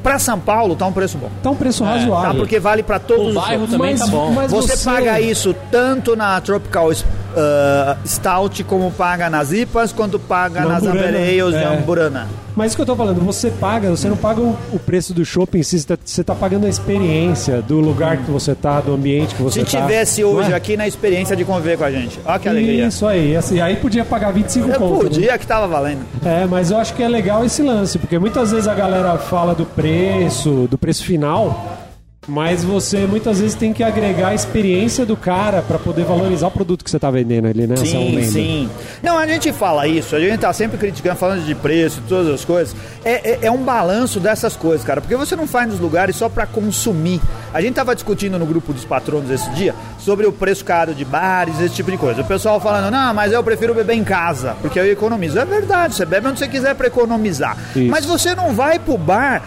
pra 0.01 0.19
São 0.19 0.39
Paulo 0.39 0.75
tá 0.75 0.85
um 0.85 0.93
preço 0.93 1.17
bom. 1.17 1.29
Tá 1.41 1.49
um 1.49 1.55
preço 1.55 1.83
Tá? 1.83 1.91
razoável. 1.91 2.39
Porque 2.41 2.59
vale 2.59 2.83
pra 2.83 2.99
todos 2.99 3.25
O 3.25 3.29
os 3.29 3.35
bairro 3.35 3.67
também 3.67 3.91
Mas- 3.91 3.99
tá 4.01 4.07
bom. 4.07 4.31
mas- 4.31 4.51
Você, 4.51 4.75
você- 4.77 4.85
paga 4.89 5.19
isso 5.19 5.53
tanto 5.71 6.15
na 6.15 6.39
Tropical 6.39 6.91
uh, 7.33 8.07
Stout, 8.07 8.63
como 8.63 8.91
paga 8.91 9.29
nas 9.29 9.51
IPAs, 9.51 9.91
quanto 9.91 10.17
paga 10.19 10.61
Na 10.61 10.69
nas 10.69 10.83
Ambereios 10.83 11.53
é. 11.53 11.61
e 11.61 11.65
Amburana. 11.65 12.27
Mas 12.55 12.67
isso 12.67 12.75
que 12.75 12.81
eu 12.83 12.85
tô 12.85 12.95
falando, 12.95 13.19
você 13.21 13.49
paga, 13.49 13.89
você 13.89 14.07
não 14.07 14.15
paga 14.15 14.39
o, 14.39 14.79
preço 14.79 15.11
do 15.11 15.25
shopping 15.25 15.59
em 15.59 15.63
si, 15.63 15.79
você 15.79 15.87
tá, 15.87 15.97
você 16.03 16.23
tá 16.23 16.35
pagando 16.35 16.67
a 16.67 16.69
experiência 16.69 17.63
do 17.63 17.79
lugar 17.79 18.17
que 18.17 18.29
você 18.29 18.53
tá, 18.53 18.79
do 18.79 18.93
ambiente 18.93 19.33
que 19.33 19.41
você 19.41 19.65
Se 19.65 19.71
tá. 19.71 19.81
tivesse 19.81 20.21
Não 20.21 20.33
hoje 20.33 20.51
é? 20.51 20.55
aqui 20.55 20.77
na 20.77 20.87
experiência 20.87 21.35
de 21.35 21.43
conviver 21.43 21.79
com 21.79 21.83
a 21.83 21.91
gente. 21.91 22.19
Olha 22.23 22.37
que 22.37 22.47
alegria. 22.47 22.85
Isso 22.87 23.07
aí, 23.07 23.35
assim, 23.35 23.59
aí 23.59 23.77
podia 23.77 24.05
pagar 24.05 24.31
25 24.31 24.69
Eu 24.69 24.79
conto. 24.79 24.93
né? 25.03 25.09
podia 25.09 25.37
que 25.39 25.47
tava 25.47 25.67
valendo. 25.67 26.01
É, 26.23 26.45
mas 26.45 26.69
eu 26.69 26.77
acho 26.77 26.93
que 26.93 27.01
é 27.01 27.07
legal 27.07 27.43
esse 27.43 27.63
lance, 27.63 27.97
porque 27.97 28.19
muitas 28.19 28.51
vezes 28.51 28.67
a 28.67 28.75
galera 28.75 29.17
fala 29.17 29.55
do 29.55 29.65
preço, 29.65 30.67
do 30.69 30.77
preço 30.77 31.03
final, 31.03 31.82
mas 32.27 32.63
você 32.63 33.05
muitas 33.05 33.39
vezes 33.39 33.55
tem 33.55 33.73
que 33.73 33.83
agregar 33.83 34.29
a 34.29 34.35
experiência 34.35 35.05
do 35.05 35.17
cara 35.17 35.61
pra 35.61 35.77
poder 35.77 36.05
valorizar 36.05 36.47
o 36.47 36.51
produto 36.51 36.83
que 36.83 36.89
você 36.89 36.99
tá 36.99 37.11
vendendo 37.11 37.47
ali, 37.47 37.67
né? 37.67 37.75
Essa 37.75 37.85
Sim, 37.85 38.23
sim. 38.23 38.69
Não, 39.01 39.17
a 39.17 39.27
gente 39.27 39.51
fala 39.51 39.87
isso, 39.87 40.15
a 40.15 40.19
gente 40.19 40.39
tá 40.39 40.53
sempre 40.53 40.77
criticando, 40.77 41.15
falando 41.15 41.45
de 41.45 41.53
preço 41.55 42.01
todas 42.07 42.33
as 42.33 42.45
coisas. 42.45 42.75
É, 43.03 43.31
é, 43.31 43.39
é 43.43 43.51
um 43.51 43.63
balanço 43.63 44.19
dessas 44.19 44.55
coisas, 44.55 44.85
cara, 44.85 45.01
porque 45.01 45.15
você 45.15 45.35
não 45.35 45.47
faz 45.47 45.67
nos 45.69 45.79
lugares 45.79 46.15
só 46.15 46.29
pra 46.29 46.45
consumir. 46.45 47.19
A 47.53 47.61
gente 47.61 47.75
tava 47.75 47.93
discutindo 47.93 48.39
no 48.39 48.45
grupo 48.45 48.73
dos 48.73 48.85
patronos 48.85 49.29
esse 49.29 49.49
dia 49.51 49.75
sobre 49.99 50.25
o 50.25 50.31
preço 50.31 50.63
caro 50.63 50.93
de 50.93 51.05
bares, 51.05 51.59
esse 51.59 51.75
tipo 51.75 51.91
de 51.91 51.97
coisa. 51.97 52.21
O 52.21 52.25
pessoal 52.25 52.59
falando, 52.59 52.91
não, 52.91 53.13
mas 53.13 53.31
eu 53.31 53.43
prefiro 53.43 53.73
beber 53.73 53.95
em 53.95 54.03
casa, 54.03 54.55
porque 54.61 54.79
eu 54.79 54.91
economizo. 54.91 55.39
É 55.39 55.45
verdade, 55.45 55.95
você 55.95 56.05
bebe 56.05 56.27
onde 56.27 56.39
você 56.39 56.47
quiser 56.47 56.73
pra 56.75 56.87
economizar. 56.87 57.57
Isso. 57.75 57.89
Mas 57.89 58.05
você 58.05 58.33
não 58.33 58.53
vai 58.53 58.79
pro 58.79 58.97
bar, 58.97 59.43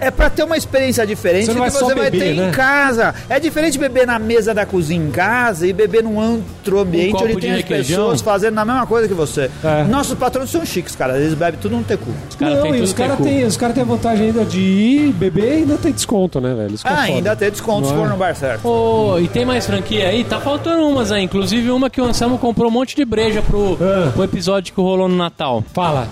é 0.00 0.10
pra 0.10 0.30
ter 0.30 0.42
uma 0.44 0.56
experiência 0.56 1.06
diferente 1.06 1.46
Você 1.46 1.52
que 1.52 1.70
você 1.70 1.94
vai 1.94 2.10
ter 2.24 2.34
né? 2.34 2.48
em 2.48 2.50
casa. 2.50 3.14
É 3.28 3.38
diferente 3.40 3.78
beber 3.78 4.06
na 4.06 4.18
mesa 4.18 4.52
da 4.54 4.66
cozinha 4.66 5.04
em 5.04 5.10
casa 5.10 5.66
e 5.66 5.72
beber 5.72 6.02
num 6.02 6.16
outro 6.16 6.78
ambiente 6.80 7.12
copo 7.12 7.24
onde 7.24 7.34
de 7.34 7.40
tem 7.40 7.50
as 7.52 7.56
requeijão. 7.58 7.96
pessoas 8.04 8.20
fazendo 8.20 8.58
a 8.58 8.64
mesma 8.64 8.86
coisa 8.86 9.06
que 9.08 9.14
você. 9.14 9.50
É. 9.64 9.84
Nossos 9.84 10.14
patrões 10.18 10.50
são 10.50 10.64
chiques, 10.64 10.94
cara. 10.96 11.16
Eles 11.18 11.34
bebem 11.34 11.58
tudo 11.60 11.76
no 11.76 11.82
tecu. 11.84 12.10
Os 12.28 12.36
caras 12.36 12.54
Não, 12.56 12.62
têm 12.62 12.76
e 12.76 12.80
os 12.82 12.92
caras 12.92 13.18
têm 13.18 13.48
cara 13.60 13.72
têm 13.72 13.82
a 13.82 13.86
vantagem 13.86 14.26
ainda 14.26 14.44
de 14.44 14.58
ir 14.60 15.12
beber 15.12 15.44
e 15.44 15.56
ainda 15.58 15.76
tem 15.76 15.92
desconto, 15.92 16.40
né, 16.40 16.54
velho? 16.54 16.74
É 16.74 16.88
Ah, 16.88 17.00
ainda 17.02 17.36
tem 17.36 17.50
desconto 17.50 17.86
se 17.88 17.92
Não 17.92 18.00
é? 18.00 18.04
for 18.04 18.10
no 18.10 18.16
bar 18.16 18.34
certo. 18.34 18.66
Ô, 18.66 19.18
e 19.18 19.28
tem 19.28 19.44
mais 19.44 19.66
franquia 19.66 20.08
aí? 20.08 20.24
Tá 20.24 20.40
faltando 20.40 20.82
umas 20.88 21.12
aí. 21.12 21.22
Inclusive 21.22 21.70
uma 21.70 21.88
que 21.90 22.00
o 22.00 22.04
Anselmo 22.04 22.38
comprou 22.38 22.68
um 22.68 22.72
monte 22.72 22.96
de 22.96 23.04
breja 23.04 23.42
pro, 23.42 23.78
Ah. 23.80 24.10
pro 24.12 24.24
episódio 24.24 24.72
que 24.74 24.80
rolou 24.80 25.08
no 25.08 25.16
Natal. 25.16 25.62
Fala. 25.72 26.08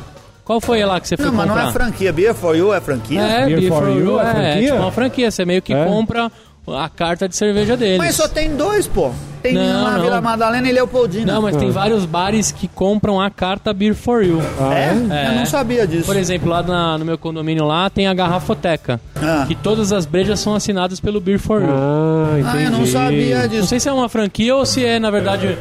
Qual 0.48 0.60
foi 0.62 0.82
lá 0.84 0.98
que 0.98 1.06
você 1.06 1.16
foi 1.16 1.26
Não, 1.26 1.32
mas 1.34 1.46
comprar? 1.46 1.62
não 1.62 1.68
é 1.68 1.72
franquia. 1.72 2.10
Beer 2.12 2.34
for 2.34 2.56
You 2.56 2.72
é 2.74 2.80
franquia? 2.80 3.20
É, 3.20 3.44
Beer 3.46 3.60
Beer 3.60 3.70
for 3.72 3.82
for 3.84 3.88
You 3.90 3.98
You 4.04 4.18
é 4.18 4.22
é, 4.22 4.30
franquia? 4.32 4.48
é 4.48 4.62
tipo 4.64 4.76
uma 4.76 4.90
franquia. 4.90 5.30
Você 5.30 5.44
meio 5.44 5.60
que 5.60 5.74
É? 5.74 5.84
compra 5.84 6.32
a 6.66 6.88
carta 6.88 7.28
de 7.28 7.36
cerveja 7.36 7.76
deles. 7.76 7.98
Mas 7.98 8.14
só 8.14 8.26
tem 8.26 8.56
dois, 8.56 8.86
pô. 8.86 9.10
Tem 9.42 9.52
Não, 9.54 9.84
na 9.84 9.90
não. 9.98 10.02
Vila 10.02 10.20
Madalena 10.22 10.68
e 10.68 10.72
Leopoldina. 10.72 11.32
Não, 11.34 11.42
mas 11.42 11.54
tem 11.56 11.70
vários 11.70 12.04
bares 12.06 12.50
que 12.50 12.66
compram 12.66 13.20
a 13.20 13.30
carta 13.30 13.72
Beer 13.74 13.94
for 13.94 14.24
You. 14.24 14.40
Ah, 14.60 14.74
É? 14.74 15.26
É. 15.26 15.28
Eu 15.28 15.32
não 15.34 15.44
sabia 15.46 15.86
disso. 15.86 16.06
Por 16.06 16.16
exemplo, 16.16 16.48
lá 16.48 16.62
na- 16.62 16.96
no 16.98 17.04
meu 17.04 17.16
condomínio 17.18 17.64
lá 17.66 17.88
tem 17.90 18.06
a 18.06 18.14
garrafoteca. 18.14 18.98
Ah. 19.16 19.44
Que 19.46 19.54
todas 19.54 19.92
as 19.92 20.06
brejas 20.06 20.40
são 20.40 20.54
assinadas 20.54 20.98
pelo 20.98 21.20
Beer 21.20 21.38
for 21.38 21.60
You. 21.60 21.68
Ah, 21.70 22.38
entendi. 22.40 22.56
Ah, 22.56 22.62
eu 22.62 22.70
não 22.70 22.86
sabia 22.86 23.38
Não 23.42 23.48
disso. 23.48 23.66
sei 23.68 23.78
se 23.80 23.88
é 23.88 23.92
uma 23.92 24.08
franquia 24.08 24.56
ou 24.56 24.64
se 24.66 24.82
é, 24.84 24.98
na 24.98 25.10
verdade, 25.10 25.56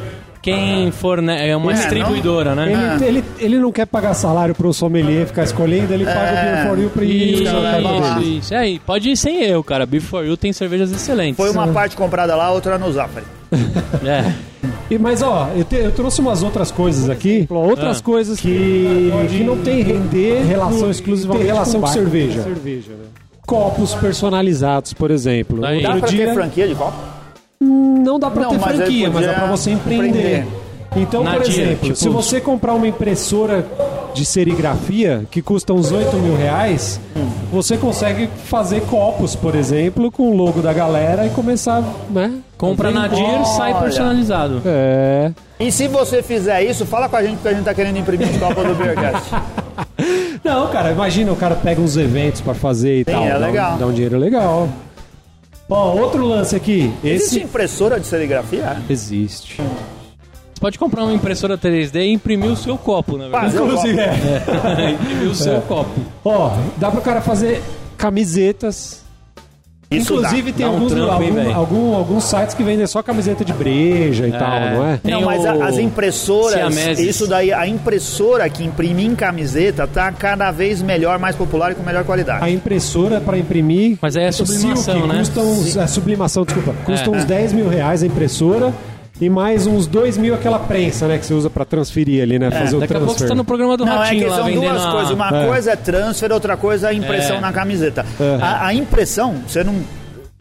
quem 0.52 0.92
for, 0.92 1.22
né? 1.22 1.50
É 1.50 1.56
uma 1.56 1.72
É, 1.72 1.76
distribuidora, 1.76 2.56
né? 2.56 2.98
Ele, 3.02 3.06
ele, 3.20 3.24
ele 3.40 3.58
não 3.60 3.72
quer 3.72 3.86
pagar 3.86 4.14
salário 4.14 4.54
pro 4.56 4.74
sommelier 4.74 5.26
ficar 5.28 5.44
escolhendo, 5.44 5.94
ele 5.94 6.06
paga 6.06 6.20
o 6.32 6.36
Beer 6.46 6.68
for 6.68 6.80
You 6.80 6.90
pra 6.90 7.04
ir 7.04 7.34
Isso, 7.34 7.44
usar 7.44 7.52
a 7.52 7.62
casa 7.62 7.78
leva 7.78 7.90
lá. 7.92 8.14
dele. 8.16 8.26
isso, 8.30 8.38
isso. 8.40 8.54
É, 8.54 8.70
e 8.70 8.80
pode 8.80 9.10
ir 9.10 9.18
sem 9.18 9.44
eu, 9.44 9.64
cara. 9.64 9.86
Beer 9.86 10.02
for 10.04 10.26
You 10.26 10.38
tem 10.38 10.52
cervejas 10.54 10.92
excelentes. 10.92 11.38
Foi 11.38 11.50
uma 11.52 11.68
parte 11.68 11.96
comprada 11.96 12.36
lá, 12.36 12.52
outra 12.52 12.78
no 12.78 12.92
Zafari. 12.92 13.26
É. 14.06 14.32
E, 14.90 14.98
mas 14.98 15.22
ó, 15.22 15.50
eu, 15.56 15.64
te- 15.66 15.76
eu 15.76 15.92
trouxe 15.92 16.20
umas 16.22 16.42
outras 16.44 16.72
coisas 16.72 17.10
aqui, 17.10 17.46
outras 17.50 18.00
Ah. 18.00 18.04
coisas 18.04 18.40
que, 18.40 19.12
que 19.30 19.44
não 19.44 19.58
tem 19.58 19.82
render 19.82 20.44
relação 20.46 20.90
exclusivamente 20.90 21.44
tem 21.46 21.54
relação 21.54 21.82
com, 21.82 21.88
bar. 21.88 21.94
cerveja. 21.94 22.44
Copos 23.46 23.94
personalizados, 23.96 24.94
por 24.94 25.12
exemplo. 25.12 25.64
Aí. 25.66 25.82
Dá 25.82 25.96
pra 25.98 26.08
dia- 26.08 26.28
ter 26.28 26.34
franquia 26.34 26.68
de 26.68 26.76
copo? 26.76 26.98
Não 27.68 28.18
dá 28.20 28.30
pra 28.30 28.44
Não, 28.44 28.52
ter 28.52 28.60
franquia, 28.60 29.10
mas 29.12 29.26
dá 29.26 29.34
pra 29.34 29.46
você 29.48 29.72
empreender. 29.72 30.08
empreender. 30.40 30.48
Então, 30.96 31.24
Na 31.24 31.34
por 31.34 31.44
dia, 31.44 31.64
exemplo, 31.64 31.84
tipo- 31.90 31.96
se 31.96 32.10
você 32.10 32.40
comprar 32.42 32.74
uma 32.74 32.88
impressora 32.88 33.64
de 34.16 34.26
serigrafia 34.26 35.26
que 35.30 35.42
custa 35.44 35.72
uns 35.74 35.92
8 35.92 36.16
mil 36.18 36.36
reais, 36.36 37.00
você 37.52 37.78
consegue 37.78 38.28
fazer 38.46 38.82
copos, 38.82 39.36
por 39.36 39.54
exemplo, 39.54 40.12
com 40.12 40.32
o 40.32 40.36
logo 40.36 40.60
da 40.62 40.74
galera 40.74 41.28
e 41.28 41.30
começar, 41.30 41.84
né? 42.10 42.32
Compra 42.58 42.90
na 42.90 43.08
Dir, 43.08 43.46
sai 43.58 43.80
personalizado. 43.80 44.62
É. 44.66 45.32
E 45.60 45.72
se 45.72 45.88
você 45.88 46.24
fizer 46.24 46.64
isso, 46.64 46.84
fala 46.86 47.08
com 47.08 47.16
a 47.18 47.22
gente 47.22 47.36
porque 47.36 47.50
a 47.50 47.54
gente 47.54 47.66
tá 47.66 47.74
querendo 47.76 47.98
imprimir 48.00 48.28
os 48.30 48.38
copos 48.38 48.66
do 48.66 48.74
Beercast. 48.74 49.36
Não, 50.44 50.68
cara, 50.70 50.92
imagina 50.92 51.32
o 51.32 51.36
cara 51.36 51.54
pega 51.56 51.82
uns 51.82 51.98
eventos 51.98 52.42
pra 52.42 52.54
fazer 52.56 53.02
e 53.02 53.06
tal. 53.06 53.24
é 53.24 53.30
dá 53.32 53.38
um- 53.38 53.42
legal. 53.42 53.78
Dá 53.78 53.86
um 53.86 53.92
dinheiro 53.92 54.18
legal. 54.18 54.68
Ó, 55.70 55.94
outro 55.96 56.26
lance 56.26 56.56
aqui. 56.56 56.94
Existe 57.04 57.36
Esse 57.38 57.40
impressora 57.44 58.00
de 58.00 58.08
serigrafia? 58.08 58.82
existe. 58.90 59.58
Você 59.58 60.62
pode 60.62 60.80
comprar 60.80 61.04
uma 61.04 61.14
impressora 61.14 61.58
3D 61.58 61.96
e 62.02 62.12
imprimir 62.14 62.50
o 62.50 62.56
seu 62.56 62.78
copo, 62.78 63.18
na 63.18 63.26
verdade. 63.28 63.46
Fazer 63.52 63.60
o 63.60 63.68
copo. 63.68 63.74
Inclusive, 63.88 64.00
é. 64.02 64.90
imprimir 64.92 65.30
o 65.30 65.36
seu 65.36 65.62
copo. 65.62 65.92
Ó, 66.26 66.52
dá 66.78 66.90
pro 66.90 67.02
cara 67.02 67.22
fazer 67.22 67.62
camisetas. 67.98 69.04
Isso 69.90 70.16
Inclusive 70.16 70.52
tem 70.52 70.66
Dá 70.66 70.72
um 70.72 70.76
alguns, 70.76 70.92
trampo, 70.92 71.24
hein, 71.24 71.30
algum- 71.30 71.56
algum- 71.56 71.96
alguns 71.96 72.24
sites 72.26 72.54
que 72.54 72.62
vendem 72.62 72.86
só 72.86 73.02
camiseta 73.02 73.46
de 73.46 73.54
breja 73.54 74.28
e 74.28 74.32
tal, 74.34 74.60
não 74.60 74.86
é? 74.86 74.98
Tem 74.98 75.14
Não, 75.14 75.22
mas 75.22 75.46
o 75.46 75.64
as 75.64 75.78
impressoras, 75.78 76.54
Siameses. 76.74 77.06
isso 77.06 77.26
daí, 77.26 77.54
a 77.54 77.66
impressora 77.66 78.50
que 78.50 78.66
imprime 78.66 79.06
em 79.06 79.16
camiseta 79.16 79.88
tá 79.88 80.12
cada 80.12 80.52
vez 80.52 80.82
melhor, 80.82 81.18
mais 81.20 81.38
popular 81.38 81.72
e 81.72 81.76
com 81.76 81.84
melhor 81.84 82.04
qualidade. 82.04 82.44
A 82.44 82.50
impressora 82.50 83.22
para 83.22 83.38
imprimir. 83.38 83.98
Mas 84.02 84.18
aí 84.18 84.26
é 84.26 84.30
o 84.30 84.34
sublimação, 84.34 84.94
Silk 84.96 85.08
né? 85.08 85.20
Custa 85.20 85.40
uns, 85.40 85.78
é, 85.78 85.88
sublimação, 85.88 86.44
desculpa. 86.44 86.76
Custa 86.84 87.06
É. 87.06 87.10
uns 87.10 87.24
10 87.24 87.54
mil 87.54 87.70
reais 87.70 88.04
a 88.04 88.06
impressora. 88.08 88.74
E 89.20 89.30
mais 89.30 89.66
uns 89.66 89.88
2 89.88 90.18
mil 90.18 90.36
aquela 90.36 90.60
prensa, 90.60 91.08
né? 91.08 91.18
Que 91.18 91.26
você 91.26 91.34
usa 91.34 91.50
pra 91.50 91.66
transferir 91.66 92.22
ali, 92.22 92.38
né? 92.38 92.52
Fazer 92.52 92.76
o 92.76 92.80
Daqui 92.80 92.94
a 92.94 92.98
pouco 92.98 93.14
você 93.14 93.18
transfer. 93.20 93.30
tá 93.30 93.36
no 93.36 93.44
programa 93.44 93.76
do 93.76 93.86
Não, 93.86 93.94
é 93.94 93.98
Ratinho 93.98 94.24
que 94.26 94.30
lá 94.30 94.36
são 94.38 94.52
duas 94.52 94.86
a... 94.86 94.92
coisas. 94.92 95.12
Uma 95.12 95.30
É. 95.44 95.48
coisa 95.48 95.72
é 95.72 95.76
transfer, 95.76 96.32
outra 96.32 96.56
coisa 96.58 96.92
é 96.92 96.94
impressão 96.94 97.38
É. 97.38 97.42
na 97.42 97.52
camiseta. 97.52 98.06
Uhum. 98.20 98.40
A, 98.42 98.68
a 98.68 98.74
impressão, 98.76 99.36
você 99.48 99.64
não 99.64 99.76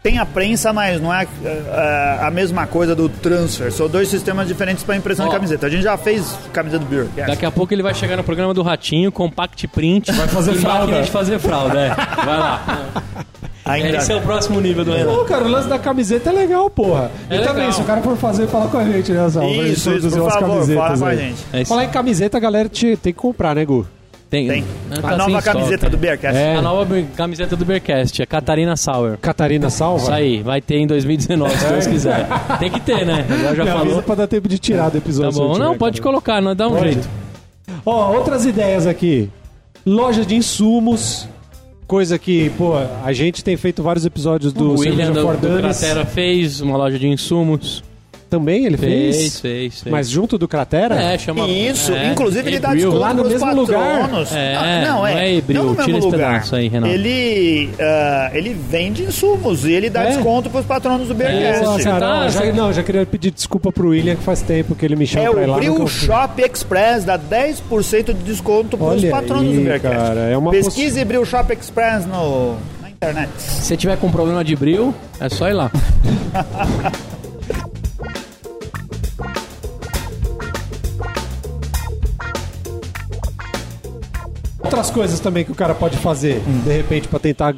tem 0.02 0.18
a 0.18 0.26
prensa, 0.26 0.72
mas 0.72 1.00
não 1.00 1.12
é, 1.12 1.26
é, 1.44 2.18
a 2.22 2.30
mesma 2.30 2.66
coisa 2.66 2.94
do 2.94 3.08
transfer. 3.08 3.72
São 3.72 3.88
dois 3.88 4.08
sistemas 4.08 4.46
diferentes 4.46 4.84
para 4.84 4.94
impressão 4.94 5.24
Ó. 5.26 5.28
de 5.30 5.34
camiseta. 5.34 5.66
A 5.66 5.70
gente 5.70 5.82
já 5.82 5.96
fez 5.96 6.38
camisa 6.52 6.78
do 6.78 6.84
Beer. 6.84 7.06
Daqui 7.26 7.44
a 7.46 7.50
pouco 7.50 7.72
ele 7.74 7.82
vai 7.82 7.94
chegar 7.94 8.16
no 8.16 8.22
programa 8.22 8.52
do 8.54 8.62
Ratinho, 8.62 9.10
compact 9.10 9.66
print. 9.68 10.12
Vai 10.12 10.28
fazer 10.28 10.54
fralda. 10.54 11.02
de 11.02 11.10
fazer 11.10 11.38
fralda, 11.38 11.80
é. 11.80 11.88
Vai 12.24 12.38
lá. 12.38 12.92
Ainda. 13.66 13.98
Esse 13.98 14.12
é 14.12 14.16
o 14.16 14.20
próximo 14.22 14.60
nível 14.60 14.84
do 14.84 14.92
Renato. 14.92 15.18
Pô, 15.18 15.24
cara, 15.24 15.44
o 15.44 15.48
lance 15.48 15.68
da 15.68 15.78
camiseta 15.78 16.30
é 16.30 16.32
legal, 16.32 16.70
porra. 16.70 17.10
É 17.28 17.36
e 17.36 17.38
também, 17.40 17.54
legal. 17.56 17.72
se 17.72 17.80
o 17.82 17.84
cara 17.84 18.00
for 18.00 18.16
fazer, 18.16 18.46
fala 18.46 18.68
com 18.68 18.78
a 18.78 18.84
gente, 18.84 19.10
né, 19.12 19.28
gente 19.28 19.72
Isso, 19.72 19.90
isso, 19.92 20.08
por 20.10 20.30
favor, 20.30 20.40
camisetas 20.40 20.74
fala 20.84 20.98
com 20.98 21.04
a 21.04 21.08
aí. 21.08 21.16
gente. 21.18 21.44
É. 21.52 21.64
Falar 21.64 21.84
em 21.84 21.88
camiseta, 21.88 22.36
a 22.36 22.40
galera 22.40 22.68
te- 22.68 22.96
tem 22.96 23.12
que 23.12 23.18
comprar, 23.18 23.54
né, 23.54 23.64
Gu? 23.64 23.86
Tem. 24.28 24.48
Tem. 24.48 24.64
Tá 25.00 25.06
a 25.06 25.08
sem 25.10 25.18
nova 25.18 25.40
camiseta 25.42 25.86
é. 25.86 25.88
do 25.88 25.96
Bearcast. 25.96 26.36
É. 26.36 26.56
A 26.56 26.62
nova 26.62 26.86
camiseta 27.16 27.54
do 27.56 27.64
Bearcast, 27.64 28.20
é 28.22 28.26
Catarina 28.26 28.76
Sauer. 28.76 29.16
Catarina 29.18 29.70
Salva? 29.70 30.02
Isso 30.02 30.12
aí, 30.12 30.42
vai 30.42 30.60
ter 30.60 30.78
em 30.78 30.86
2019, 30.86 31.56
se 31.56 31.64
Deus 31.66 31.86
quiser. 31.86 32.26
Tem 32.58 32.68
que 32.70 32.80
ter, 32.80 33.06
né? 33.06 33.24
Agora 33.28 33.54
já 33.54 33.64
Me 33.64 33.70
avisa 33.70 33.86
falou. 33.86 34.02
pra 34.02 34.14
dar 34.16 34.26
tempo 34.26 34.48
de 34.48 34.58
tirar 34.58 34.86
do 34.88 34.92
Tá 34.92 34.98
episódio. 34.98 35.38
eu 35.40 35.46
bom. 35.46 35.52
tiver, 35.54 35.64
Não, 35.64 35.78
pode 35.78 36.00
cara. 36.00 36.10
colocar, 36.10 36.42
nós 36.42 36.56
dá 36.56 36.66
um 36.66 36.72
Pode. 36.72 36.92
jeito. 36.92 37.08
Ó, 37.84 38.12
outras 38.16 38.44
ideias 38.44 38.84
aqui. 38.86 39.30
Loja 39.84 40.24
de 40.26 40.34
insumos. 40.34 41.28
Coisa 41.86 42.18
que, 42.18 42.50
pô, 42.50 42.72
a 42.74 43.12
gente 43.12 43.44
tem 43.44 43.56
feito 43.56 43.80
vários 43.80 44.04
episódios 44.04 44.52
do 44.52 44.72
o 44.72 44.78
William 44.78 44.96
Cerveja 44.96 45.12
do, 45.12 45.22
for 45.22 45.36
do. 45.36 45.58
Cratera 45.58 46.04
fez 46.04 46.60
uma 46.60 46.76
loja 46.76 46.98
de 46.98 47.06
insumos. 47.06 47.84
Também 48.28 48.66
ele 48.66 48.76
fez? 48.76 49.16
Fez, 49.16 49.40
fez, 49.40 49.80
fez. 49.82 49.92
Mas 49.92 50.10
junto 50.10 50.36
do 50.36 50.48
Cratera? 50.48 50.94
É, 51.00 51.16
chama... 51.16 51.46
Isso, 51.46 51.92
é, 51.92 52.08
inclusive 52.08 52.48
ele 52.48 52.58
dá 52.58 52.70
Ebril. 52.70 52.90
desconto 52.90 53.00
Lá 53.00 53.14
no 53.14 53.20
pros 53.22 53.32
mesmo 53.34 53.54
lugar? 53.54 54.00
patronos. 54.00 54.32
É, 54.32 54.84
não, 54.84 54.96
não 54.96 55.06
é, 55.06 55.28
é 55.28 55.34
Ebril, 55.36 55.62
não 55.62 55.74
no 55.74 55.86
mesmo 55.86 56.10
lugar. 56.10 56.44
aí, 56.52 56.66
Renato. 56.68 56.92
Ele, 56.92 57.70
ah, 57.80 58.30
ele 58.34 58.52
vende 58.52 59.04
insumos 59.04 59.64
e 59.64 59.72
ele 59.72 59.88
dá 59.88 60.02
É? 60.02 60.08
desconto 60.08 60.50
pros 60.50 60.66
patronos 60.66 61.06
do. 61.08 61.14
Você 61.14 61.84
cara, 61.84 62.00
tá- 62.00 62.28
já, 62.28 62.52
não, 62.52 62.72
já 62.72 62.82
queria 62.82 63.06
pedir 63.06 63.30
desculpa 63.30 63.70
pro 63.70 63.90
William 63.90 64.16
que 64.16 64.22
faz 64.22 64.42
tempo 64.42 64.74
que 64.74 64.84
ele 64.84 64.96
me 64.96 65.06
chama 65.06 65.26
É 65.26 65.30
pra 65.30 65.42
ir 65.42 65.46
o 65.46 65.50
lá. 65.52 65.56
Bril 65.58 65.72
nunca 65.74 65.86
fui. 65.86 66.06
Shop 66.06 66.42
Express, 66.42 67.04
dá 67.04 67.16
10% 67.18 68.06
de 68.12 68.22
desconto 68.24 68.76
pros 68.76 68.90
Olha 68.90 69.10
patronos 69.10 69.50
aí, 69.52 69.56
do 69.56 69.62
Bearcast. 69.64 69.96
cara, 69.96 70.20
é 70.20 70.36
uma 70.36 70.50
Pesquise 70.50 71.04
Bril 71.04 71.24
Shop 71.24 71.52
Express 71.52 72.06
no, 72.06 72.56
na 72.82 72.90
internet. 72.90 73.30
Se 73.38 73.66
você 73.66 73.76
tiver 73.76 73.96
com 73.98 74.10
problema 74.10 74.42
de 74.42 74.56
bril, 74.56 74.92
é 75.20 75.28
só 75.28 75.48
ir 75.48 75.52
lá. 75.52 75.70
Outras 84.76 84.90
coisas 84.90 85.20
também 85.20 85.42
que 85.42 85.50
o 85.50 85.54
cara 85.54 85.74
pode 85.74 85.96
fazer, 85.96 86.40
de 86.64 86.70
repente, 86.70 87.08
pra 87.08 87.18
tentar 87.18 87.54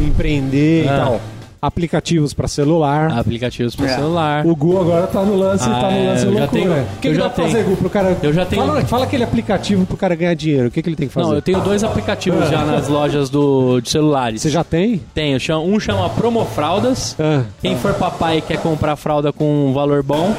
empreender 0.00 0.84
e 0.84 0.88
Ah. 0.88 0.96
tal. 1.04 1.20
Aplicativos 1.60 2.32
pra 2.34 2.46
celular. 2.48 3.12
Aplicativos 3.18 3.74
para 3.76 3.86
É. 3.86 3.94
celular. 3.96 4.46
O 4.46 4.54
Gu 4.54 4.80
agora 4.80 5.06
tá 5.08 5.22
no 5.22 5.36
lance, 5.36 5.64
Ah, 5.68 5.80
tá 5.80 5.90
no 5.90 5.96
é, 5.96 6.06
lance 6.08 6.24
eu 6.26 6.32
já 6.34 6.38
loucura. 6.40 6.46
tenho- 6.48 6.72
O 6.72 6.74
que, 7.00 7.08
eu 7.08 7.12
que 7.12 7.14
já 7.16 7.22
dá 7.22 7.30
pra 7.30 7.44
tenho. 7.44 7.48
fazer, 7.56 7.64
Gu, 7.70 7.76
pro 7.76 7.90
cara... 7.90 8.16
Eu 8.22 8.32
já 8.32 8.44
tenho- 8.46 8.66
Fala, 8.66 8.80
fala 8.82 9.04
aquele 9.04 9.22
aplicativo 9.24 9.86
pro 9.86 9.96
cara 9.96 10.14
ganhar 10.16 10.34
dinheiro. 10.34 10.66
O 10.68 10.70
que, 10.72 10.82
que 10.82 10.88
ele 10.88 10.96
tem 10.96 11.06
que 11.08 11.14
fazer? 11.14 11.28
Não, 11.28 11.34
eu 11.34 11.42
tenho 11.42 11.60
dois 11.60 11.82
aplicativos 11.84 12.48
já 12.48 12.64
nas 12.64 12.88
lojas 12.88 13.28
do, 13.30 13.80
de 13.80 13.90
celulares. 13.90 14.42
Você 14.42 14.50
já 14.50 14.62
tem? 14.64 15.00
Tenho. 15.14 15.38
chama- 15.38 15.60
Um 15.62 15.78
chama 15.78 16.08
Promofraldas. 16.10 17.14
Ah. 17.18 17.42
Quem 17.60 17.76
for 17.76 17.94
papai 17.94 18.38
e 18.38 18.40
quer 18.40 18.58
comprar 18.58 18.96
fralda 18.96 19.32
com 19.32 19.68
um 19.68 19.72
valor 19.72 20.02
bom, 20.02 20.34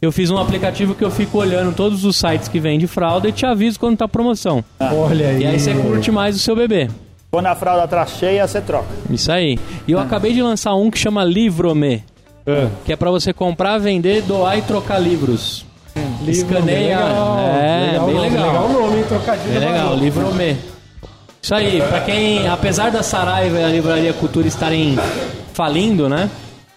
eu 0.00 0.10
fiz 0.10 0.30
um 0.30 0.38
aplicativo 0.38 0.94
que 0.94 1.04
eu 1.04 1.10
fico 1.10 1.38
olhando 1.38 1.74
todos 1.74 2.04
os 2.04 2.16
sites 2.16 2.48
que 2.48 2.58
vende 2.58 2.86
fralda 2.86 3.28
e 3.28 3.32
te 3.32 3.44
aviso 3.44 3.78
quando 3.78 3.98
tá 3.98 4.08
promoção. 4.08 4.64
Olha 4.80 5.28
aí. 5.28 5.42
E 5.42 5.46
aí 5.46 5.58
você 5.60 5.74
curte 5.74 6.10
mais 6.10 6.36
o 6.36 6.38
seu 6.38 6.56
bebê. 6.56 6.88
Quando 7.30 7.46
a 7.46 7.54
fralda 7.54 7.86
tá 7.86 8.04
cheia, 8.06 8.46
você 8.46 8.60
troca. 8.60 8.88
Isso 9.10 9.30
aí. 9.30 9.58
E 9.86 9.92
eu 9.92 10.00
acabei 10.00 10.32
de 10.32 10.42
lançar 10.42 10.74
um 10.74 10.90
que 10.90 10.98
chama 10.98 11.22
Livrome, 11.24 12.02
Ah. 12.46 12.68
que 12.84 12.92
é 12.92 12.96
pra 12.96 13.10
você 13.10 13.32
comprar, 13.32 13.78
vender, 13.78 14.22
doar 14.22 14.58
e 14.58 14.62
trocar 14.62 14.98
livros. 14.98 15.64
Livro, 16.22 16.30
Escaneia. 16.30 16.98
legal. 16.98 17.38
É, 17.38 17.90
bem 17.90 17.98
nome, 18.00 18.20
legal. 18.20 18.46
Legal 18.46 18.64
o 18.66 18.72
nome, 18.72 18.96
hein? 18.98 19.04
Trocadilho. 19.08 19.56
É 19.56 19.58
legal. 19.58 19.96
Livrome. 19.96 20.56
Isso 21.42 21.54
aí, 21.54 21.82
pra 21.88 22.00
quem, 22.00 22.48
apesar 22.48 22.90
da 22.90 23.02
Saraiva 23.02 23.58
e 23.58 23.64
a 23.64 23.68
Livraria 23.68 24.12
Cultura 24.12 24.46
estarem 24.46 24.98
falindo, 25.54 26.08
né? 26.08 26.28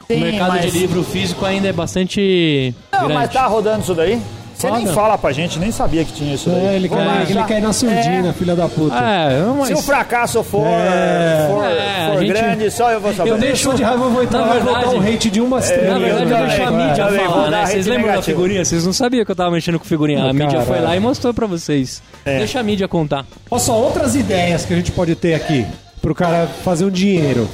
Sim, 0.08 0.18
o 0.18 0.20
mercado 0.20 0.50
mas- 0.54 0.72
de 0.72 0.80
livro 0.80 1.04
físico 1.04 1.46
ainda 1.46 1.68
é 1.68 1.74
bastante 1.74 2.74
Não, 3.04 3.10
grande. 3.10 3.24
mas 3.26 3.34
tá 3.34 3.46
rodando 3.48 3.82
isso 3.82 3.94
daí? 3.94 4.20
Você 4.56 4.70
nem 4.70 4.82
Roda. 4.82 4.94
fala 4.94 5.18
pra 5.18 5.32
gente, 5.34 5.58
nem 5.60 5.72
sabia 5.72 6.06
que 6.06 6.14
tinha 6.14 6.36
isso 6.36 6.48
daí. 6.50 6.66
É, 6.68 6.76
ele, 6.76 6.88
Vamos 6.88 7.04
cai, 7.06 7.16
lá, 7.16 7.22
ele 7.24 7.34
já. 7.34 7.44
cai 7.44 7.60
na 7.60 7.74
surdina, 7.74 8.34
filha 8.34 8.56
da 8.56 8.70
puta. 8.70 8.96
É, 8.96 9.44
mas... 9.58 9.68
Se 9.68 9.74
o 9.74 9.82
fracasso 9.82 10.44
for, 10.44 10.66
É. 10.68 11.48
for, 11.52 11.66
É, 11.66 12.06
for 12.08 12.18
a 12.18 12.20
gente- 12.22 12.28
grande, 12.30 12.72
só 12.72 12.92
eu 12.92 13.02
vou 13.02 13.14
saber. 13.14 13.32
Eu 13.32 13.38
deixo- 13.40 13.74
de 13.74 13.82
raiva, 13.84 14.06
eu 14.06 14.12
vou 14.12 14.24
entrar 14.24 14.40
Na 14.42 14.46
vou 14.54 14.60
dar 14.74 14.80
verdade- 14.80 14.96
um 14.96 15.02
hate 15.14 15.30
de 15.32 15.42
uma 15.42 15.58
Na 15.58 15.64
estrela. 15.66 16.00
verdade, 16.00 16.24
eu 16.24 16.30
também, 16.30 16.48
deixo 16.48 16.62
a 16.62 16.66
é, 16.66 16.88
mídia 16.88 17.26
falar, 17.30 17.50
né? 17.50 17.66
Vocês 17.66 17.86
lembram 17.88 18.06
da 18.06 18.12
negativo. 18.12 18.38
figurinha? 18.38 18.64
Vocês 18.66 18.86
não 18.86 18.94
sabiam 18.94 19.26
que 19.26 19.32
eu 19.32 19.36
tava 19.36 19.52
mexendo 19.52 19.80
com 19.80 19.86
figurinha. 19.86 20.20
A 20.20 20.28
Não, 20.28 20.34
mídia 20.34 20.48
cara. 20.60 20.66
foi 20.66 20.80
lá 20.80 20.96
e 20.96 21.00
mostrou 21.00 21.34
pra 21.34 21.48
vocês. 21.48 22.02
É. 22.24 22.38
Deixa 22.38 22.60
a 22.60 22.64
mídia 22.64 22.88
contar. 22.88 23.26
Olha 23.52 23.60
só, 23.60 23.74
outras 23.76 24.16
ideias 24.16 24.66
que 24.66 24.74
a 24.74 24.78
gente 24.78 24.92
pode 24.92 25.16
ter 25.16 25.34
aqui 25.34 25.66
pro 26.00 26.14
cara 26.14 26.48
fazer 26.64 26.86
um 26.86 26.90
dinheiro. 26.92 27.50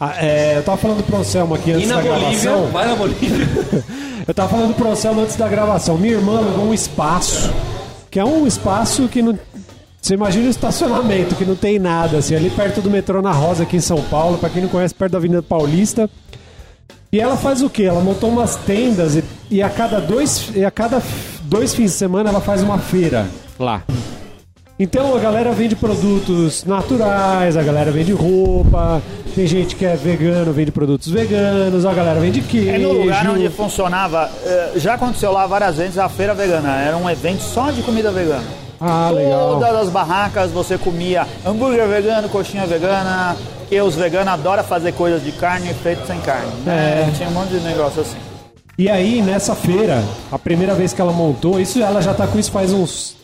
Ah, 0.00 0.14
é, 0.16 0.56
eu 0.56 0.62
tava 0.62 0.78
falando 0.78 1.04
pro 1.04 1.18
Anselmo 1.18 1.54
aqui 1.54 1.72
antes 1.72 1.86
da 1.88 2.00
gravação. 2.00 2.66
vai 2.68 2.88
na 2.88 2.96
Bolívia. 2.96 3.46
Eu 4.26 4.34
tava 4.34 4.48
falando 4.48 4.74
pro 4.74 4.88
Anselmo 4.90 5.22
antes 5.22 5.34
da 5.34 5.48
gravação. 5.48 5.98
Minha 5.98 6.14
irmã 6.14 6.38
alugou 6.38 6.66
um 6.66 6.74
espaço, 6.74 7.52
que 8.10 8.20
é 8.20 8.24
um 8.24 8.46
espaço 8.46 9.08
que 9.08 9.20
não. 9.20 9.36
Você 10.00 10.14
imagina 10.14 10.46
um 10.46 10.50
estacionamento 10.50 11.34
que 11.34 11.44
não 11.44 11.56
tem 11.56 11.78
nada, 11.78 12.18
assim, 12.18 12.36
ali 12.36 12.48
perto 12.48 12.80
do 12.80 12.88
metrô 12.88 13.20
na 13.20 13.32
Rosa, 13.32 13.64
aqui 13.64 13.76
em 13.76 13.80
São 13.80 14.00
Paulo, 14.04 14.38
pra 14.38 14.48
quem 14.48 14.62
não 14.62 14.68
conhece, 14.68 14.94
perto 14.94 15.12
da 15.12 15.18
Avenida 15.18 15.42
Paulista. 15.42 16.08
E 17.12 17.18
ela 17.20 17.36
faz 17.36 17.60
o 17.60 17.68
quê? 17.68 17.82
Ela 17.82 18.00
montou 18.00 18.30
umas 18.30 18.54
tendas 18.54 19.16
e, 19.16 19.24
e 19.50 19.60
a 19.62 19.68
cada 19.68 20.00
dois 20.00 20.50
e 20.54 20.64
a 20.64 20.70
cada 20.70 21.02
dois 21.42 21.74
fins 21.74 21.90
de 21.90 21.96
semana 21.96 22.30
ela 22.30 22.40
faz 22.40 22.62
uma 22.62 22.78
feira 22.78 23.26
lá. 23.58 23.82
Então 24.82 25.14
a 25.14 25.18
galera 25.18 25.52
vende 25.52 25.76
produtos 25.76 26.64
naturais, 26.64 27.54
a 27.54 27.62
galera 27.62 27.90
vende 27.90 28.12
roupa, 28.12 29.02
tem 29.34 29.46
gente 29.46 29.76
que 29.76 29.84
é 29.84 29.94
vegano, 29.94 30.54
vende 30.54 30.72
produtos 30.72 31.10
veganos, 31.10 31.84
a 31.84 31.92
galera 31.92 32.18
vende 32.18 32.40
queijo. 32.40 32.70
É 32.70 32.78
no 32.78 32.92
lugar 32.92 33.28
onde 33.28 33.46
funcionava, 33.50 34.30
eh, 34.42 34.72
já 34.76 34.94
aconteceu 34.94 35.32
lá 35.32 35.46
várias 35.46 35.76
vezes 35.76 35.98
a 35.98 36.08
feira 36.08 36.32
vegana. 36.32 36.80
Era 36.80 36.96
um 36.96 37.10
evento 37.10 37.42
só 37.42 37.70
de 37.70 37.82
comida 37.82 38.10
vegana. 38.10 38.42
Ah, 38.80 39.10
legal. 39.10 39.60
Todas 39.60 39.76
as 39.82 39.88
barracas 39.90 40.50
você 40.50 40.78
comia 40.78 41.26
hambúrguer 41.44 41.86
vegano, 41.86 42.30
coxinha 42.30 42.66
vegana, 42.66 43.36
que 43.68 43.78
os 43.82 43.94
veganos 43.94 44.32
adoram 44.32 44.64
fazer 44.64 44.92
coisas 44.92 45.22
de 45.22 45.32
carne 45.32 45.74
feitas 45.74 46.06
sem 46.06 46.18
carne. 46.20 46.50
né? 46.64 47.06
É. 47.06 47.12
Tinha 47.14 47.28
um 47.28 47.32
monte 47.32 47.50
de 47.50 47.60
negócio 47.60 48.00
assim. 48.00 48.16
E 48.78 48.88
aí, 48.88 49.20
nessa 49.20 49.54
feira, 49.54 50.02
a 50.32 50.38
primeira 50.38 50.72
vez 50.72 50.94
que 50.94 51.02
ela 51.02 51.12
montou, 51.12 51.60
isso 51.60 51.82
ela 51.82 52.00
já 52.00 52.14
tá 52.14 52.26
com 52.26 52.38
isso 52.38 52.50
faz 52.50 52.72
uns 52.72 53.19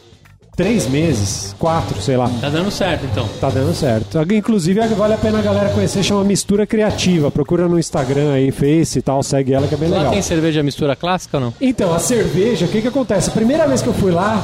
três 0.56 0.88
meses, 0.88 1.54
quatro, 1.58 2.00
sei 2.00 2.16
lá. 2.16 2.30
Tá 2.40 2.48
dando 2.48 2.70
certo, 2.70 3.04
então. 3.04 3.28
Tá 3.38 3.50
dando 3.50 3.74
certo. 3.74 4.18
Inclusive, 4.32 4.80
vale 4.88 5.14
a 5.14 5.18
pena 5.18 5.38
a 5.38 5.42
galera 5.42 5.68
conhecer, 5.68 6.02
chama 6.02 6.24
Mistura 6.24 6.66
Criativa. 6.66 7.30
Procura 7.30 7.68
no 7.68 7.78
Instagram 7.78 8.32
aí, 8.32 8.50
Face 8.50 8.98
e 8.98 9.02
tal, 9.02 9.22
segue 9.22 9.52
ela 9.52 9.68
que 9.68 9.74
é 9.74 9.76
bem 9.78 9.90
Lá 9.90 9.98
legal. 9.98 10.12
tem 10.12 10.22
cerveja 10.22 10.62
mistura 10.62 10.96
clássica 10.96 11.36
ou 11.36 11.44
não? 11.44 11.54
Então, 11.60 11.94
a 11.94 11.98
cerveja, 11.98 12.64
o 12.64 12.68
que 12.68 12.80
que 12.80 12.88
acontece? 12.88 13.28
A 13.28 13.32
primeira 13.32 13.68
vez 13.68 13.82
que 13.82 13.88
eu 13.88 13.94
fui 13.94 14.10
lá, 14.10 14.42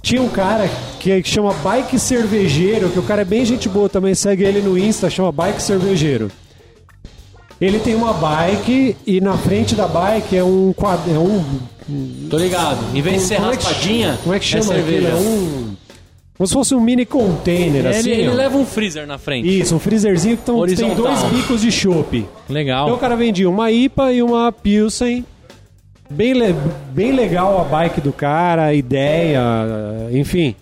tinha 0.00 0.22
um 0.22 0.28
cara 0.30 0.66
que 0.98 1.22
chama 1.24 1.52
Bike 1.62 1.98
Cervejeiro, 1.98 2.88
que 2.88 2.98
o 2.98 3.02
cara 3.02 3.20
é 3.20 3.24
bem 3.24 3.44
gente 3.44 3.68
boa 3.68 3.88
também, 3.88 4.14
segue 4.14 4.42
ele 4.44 4.62
no 4.62 4.78
Insta, 4.78 5.10
chama 5.10 5.30
Bike 5.30 5.62
Cervejeiro. 5.62 6.30
Ele 7.60 7.78
tem 7.78 7.94
uma 7.94 8.12
bike 8.14 8.96
e 9.06 9.20
na 9.20 9.36
frente 9.36 9.74
da 9.74 9.86
bike 9.86 10.34
é 10.36 10.42
um 10.42 10.72
quadro, 10.72 11.12
é 11.14 11.18
um 11.18 11.44
Tô 12.30 12.38
ligado. 12.38 12.78
Em 12.96 13.02
vez 13.02 13.16
de 13.16 13.22
ser 13.28 13.36
como 13.36 13.50
é 13.52 13.56
que- 13.56 13.64
raspadinha, 13.64 14.18
Como 14.22 14.34
é 14.34 14.38
que 14.38 14.44
chama 14.44 14.74
é 14.74 14.80
aquilo? 14.80 15.06
É 15.08 15.14
um 15.14 15.76
como 16.38 16.46
se 16.46 16.54
fosse 16.54 16.74
um 16.74 16.80
mini 16.80 17.04
container 17.04 17.84
Ele, 17.84 17.88
assim. 17.88 18.10
ele 18.12 18.28
ó. 18.30 18.32
leva 18.32 18.56
um 18.56 18.64
freezer 18.64 19.06
na 19.06 19.18
frente. 19.18 19.60
Isso, 19.60 19.74
um 19.74 19.78
freezerzinho 19.78 20.38
que 20.38 20.42
tão, 20.42 20.64
tem 20.66 20.94
dois 20.94 21.22
bicos 21.24 21.60
de 21.60 21.70
chopp. 21.70 22.24
Legal. 22.48 22.86
Então 22.86 22.96
o 22.96 22.98
cara 22.98 23.14
vendia 23.14 23.50
uma 23.50 23.70
IPA 23.70 24.12
e 24.14 24.22
uma 24.22 24.50
Pilsen. 24.50 25.22
Bem, 26.08 26.32
le- 26.32 26.54
bem 26.94 27.12
legal 27.12 27.60
a 27.60 27.64
bike 27.64 28.00
do 28.00 28.10
cara, 28.10 28.64
a 28.66 28.74
ideia, 28.74 29.38
enfim. 30.12 30.54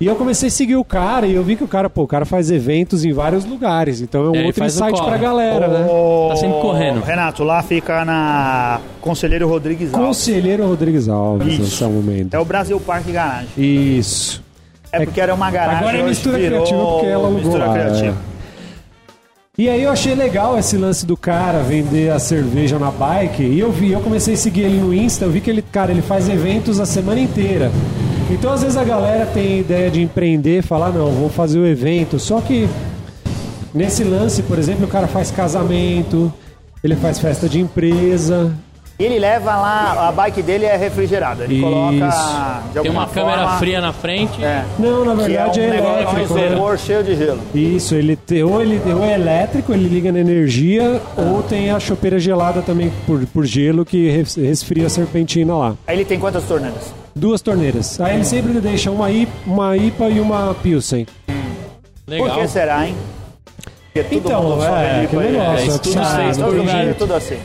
E 0.00 0.06
eu 0.06 0.14
comecei 0.14 0.46
a 0.48 0.50
seguir 0.50 0.76
o 0.76 0.84
cara 0.84 1.26
e 1.26 1.34
eu 1.34 1.42
vi 1.42 1.56
que 1.56 1.64
o 1.64 1.68
cara, 1.68 1.90
pô, 1.90 2.02
o 2.02 2.06
cara 2.06 2.24
faz 2.24 2.52
eventos 2.52 3.04
em 3.04 3.12
vários 3.12 3.44
lugares. 3.44 4.00
Então 4.00 4.26
é 4.26 4.30
um 4.30 4.34
É, 4.34 4.38
ele 4.38 4.46
outro 4.46 4.64
insight 4.64 4.92
corre. 4.92 5.04
pra 5.08 5.16
galera, 5.18 5.66
né? 5.66 5.88
Tá 6.28 6.36
sempre 6.36 6.60
correndo. 6.60 7.00
Renato, 7.00 7.42
lá 7.42 7.60
fica 7.64 8.04
na 8.04 8.80
Conselheiro 9.00 9.48
Rodrigues 9.48 9.92
Alves. 9.92 10.06
Conselheiro 10.08 10.66
Rodrigues 10.68 11.08
Alves, 11.08 11.48
Isso. 11.54 11.62
nesse 11.62 11.84
momento. 11.84 12.32
É 12.34 12.38
o 12.38 12.44
Brasil 12.44 12.78
Parque 12.78 13.10
Garagem. 13.10 13.48
Isso. 13.58 14.40
É 14.92 15.04
porque 15.04 15.20
era 15.20 15.34
uma 15.34 15.50
garagem. 15.50 15.80
Agora 15.80 15.98
é 15.98 16.02
mistura 16.04 16.38
virou 16.38 16.62
criativa 16.62 16.86
porque 16.92 17.06
ela 17.06 17.14
alugou 17.26 17.32
mistura 17.42 17.66
lá, 17.66 17.72
criativa. 17.74 18.16
é. 18.34 18.38
E 19.60 19.68
aí 19.68 19.82
eu 19.82 19.90
achei 19.90 20.14
legal 20.14 20.56
esse 20.56 20.76
lance 20.76 21.04
do 21.04 21.16
cara 21.16 21.58
vender 21.64 22.12
a 22.12 22.20
cerveja 22.20 22.78
na 22.78 22.92
bike. 22.92 23.42
E 23.42 23.58
eu 23.58 23.72
vi, 23.72 23.90
eu 23.90 24.00
comecei 24.00 24.34
a 24.34 24.36
seguir 24.36 24.60
ele 24.62 24.78
no 24.80 24.94
Insta, 24.94 25.24
eu 25.24 25.30
vi 25.32 25.40
que 25.40 25.50
ele, 25.50 25.60
cara, 25.62 25.90
ele 25.90 26.00
faz 26.02 26.28
eventos 26.28 26.78
a 26.78 26.86
semana 26.86 27.18
inteira. 27.18 27.72
Então 28.30 28.52
às 28.52 28.62
vezes 28.62 28.76
a 28.76 28.84
galera 28.84 29.26
tem 29.26 29.60
ideia 29.60 29.90
de 29.90 30.02
empreender, 30.02 30.62
falar, 30.62 30.90
não, 30.90 31.10
vou 31.10 31.28
fazer 31.30 31.58
o 31.58 31.66
evento. 31.66 32.18
Só 32.18 32.40
que 32.40 32.68
nesse 33.74 34.04
lance, 34.04 34.42
por 34.42 34.58
exemplo, 34.58 34.84
o 34.84 34.88
cara 34.88 35.06
faz 35.06 35.30
casamento, 35.30 36.32
ele 36.84 36.94
faz 36.96 37.18
festa 37.18 37.48
de 37.48 37.58
empresa. 37.60 38.52
Ele 38.98 39.16
leva 39.16 39.56
lá, 39.56 40.08
a 40.08 40.12
bike 40.12 40.42
dele 40.42 40.64
é 40.66 40.76
refrigerada. 40.76 41.44
Ele 41.44 41.54
Isso. 41.54 41.62
coloca 41.62 42.62
de 42.74 42.80
Tem 42.80 42.90
uma 42.90 43.06
câmera 43.06 43.42
forma, 43.42 43.58
fria 43.58 43.80
na 43.80 43.92
frente. 43.92 44.42
É. 44.44 44.64
Não, 44.76 45.04
na 45.04 45.14
Que 45.14 45.22
é 45.22 45.26
verdade 45.28 45.60
um 45.60 45.62
é, 45.62 45.70
negócio 45.70 45.98
elétrico. 46.00 46.34
de 46.34 46.40
né? 46.40 46.46
isopor 46.48 46.78
cheio 46.78 47.04
de 47.04 47.14
gelo. 47.16 47.40
Isso, 47.54 47.94
ele 47.94 48.16
tem, 48.16 48.42
ou 48.42 48.60
ele 48.60 48.80
ou 48.92 49.04
é 49.04 49.14
elétrico, 49.14 49.72
ele 49.72 49.88
liga 49.88 50.10
na 50.10 50.18
energia, 50.18 51.00
ou 51.16 51.44
tem 51.44 51.70
a 51.70 51.78
chopeira 51.78 52.18
gelada 52.18 52.60
também 52.60 52.90
por, 53.06 53.24
por 53.26 53.46
gelo 53.46 53.84
que 53.84 54.10
res- 54.10 54.34
resfria 54.34 54.86
a 54.86 54.90
serpentina 54.90 55.54
lá. 55.56 55.74
Aí 55.86 55.96
ele 55.96 56.04
tem 56.04 56.18
quantas 56.18 56.42
torneiras? 56.42 56.92
Duas 57.18 57.42
torneiras. 57.42 58.00
Aí 58.00 58.14
ele 58.14 58.24
sempre 58.24 58.52
deixa 58.60 58.90
uma 58.90 59.10
IPA, 59.10 59.32
uma 59.46 59.76
IPA 59.76 60.08
e 60.10 60.20
uma 60.20 60.54
Pilsen. 60.62 61.06
Por 62.06 62.12
Legal. 62.14 62.40
que 62.40 62.48
será, 62.48 62.86
hein? 62.86 62.94
Porque 63.92 64.02
todo 64.04 64.26
Então, 64.26 64.42
mundo 64.42 64.64
é, 64.64 65.06
que 65.08 65.16
negócio, 65.16 65.50
é, 65.50 65.66
isso 65.66 65.76
é 65.76 65.78
tudo 65.78 66.04
seis, 66.04 66.36
Todo 66.36 66.56
lugar 66.56 66.84
jeito. 66.84 66.98
tudo 66.98 67.14
assim. 67.14 67.36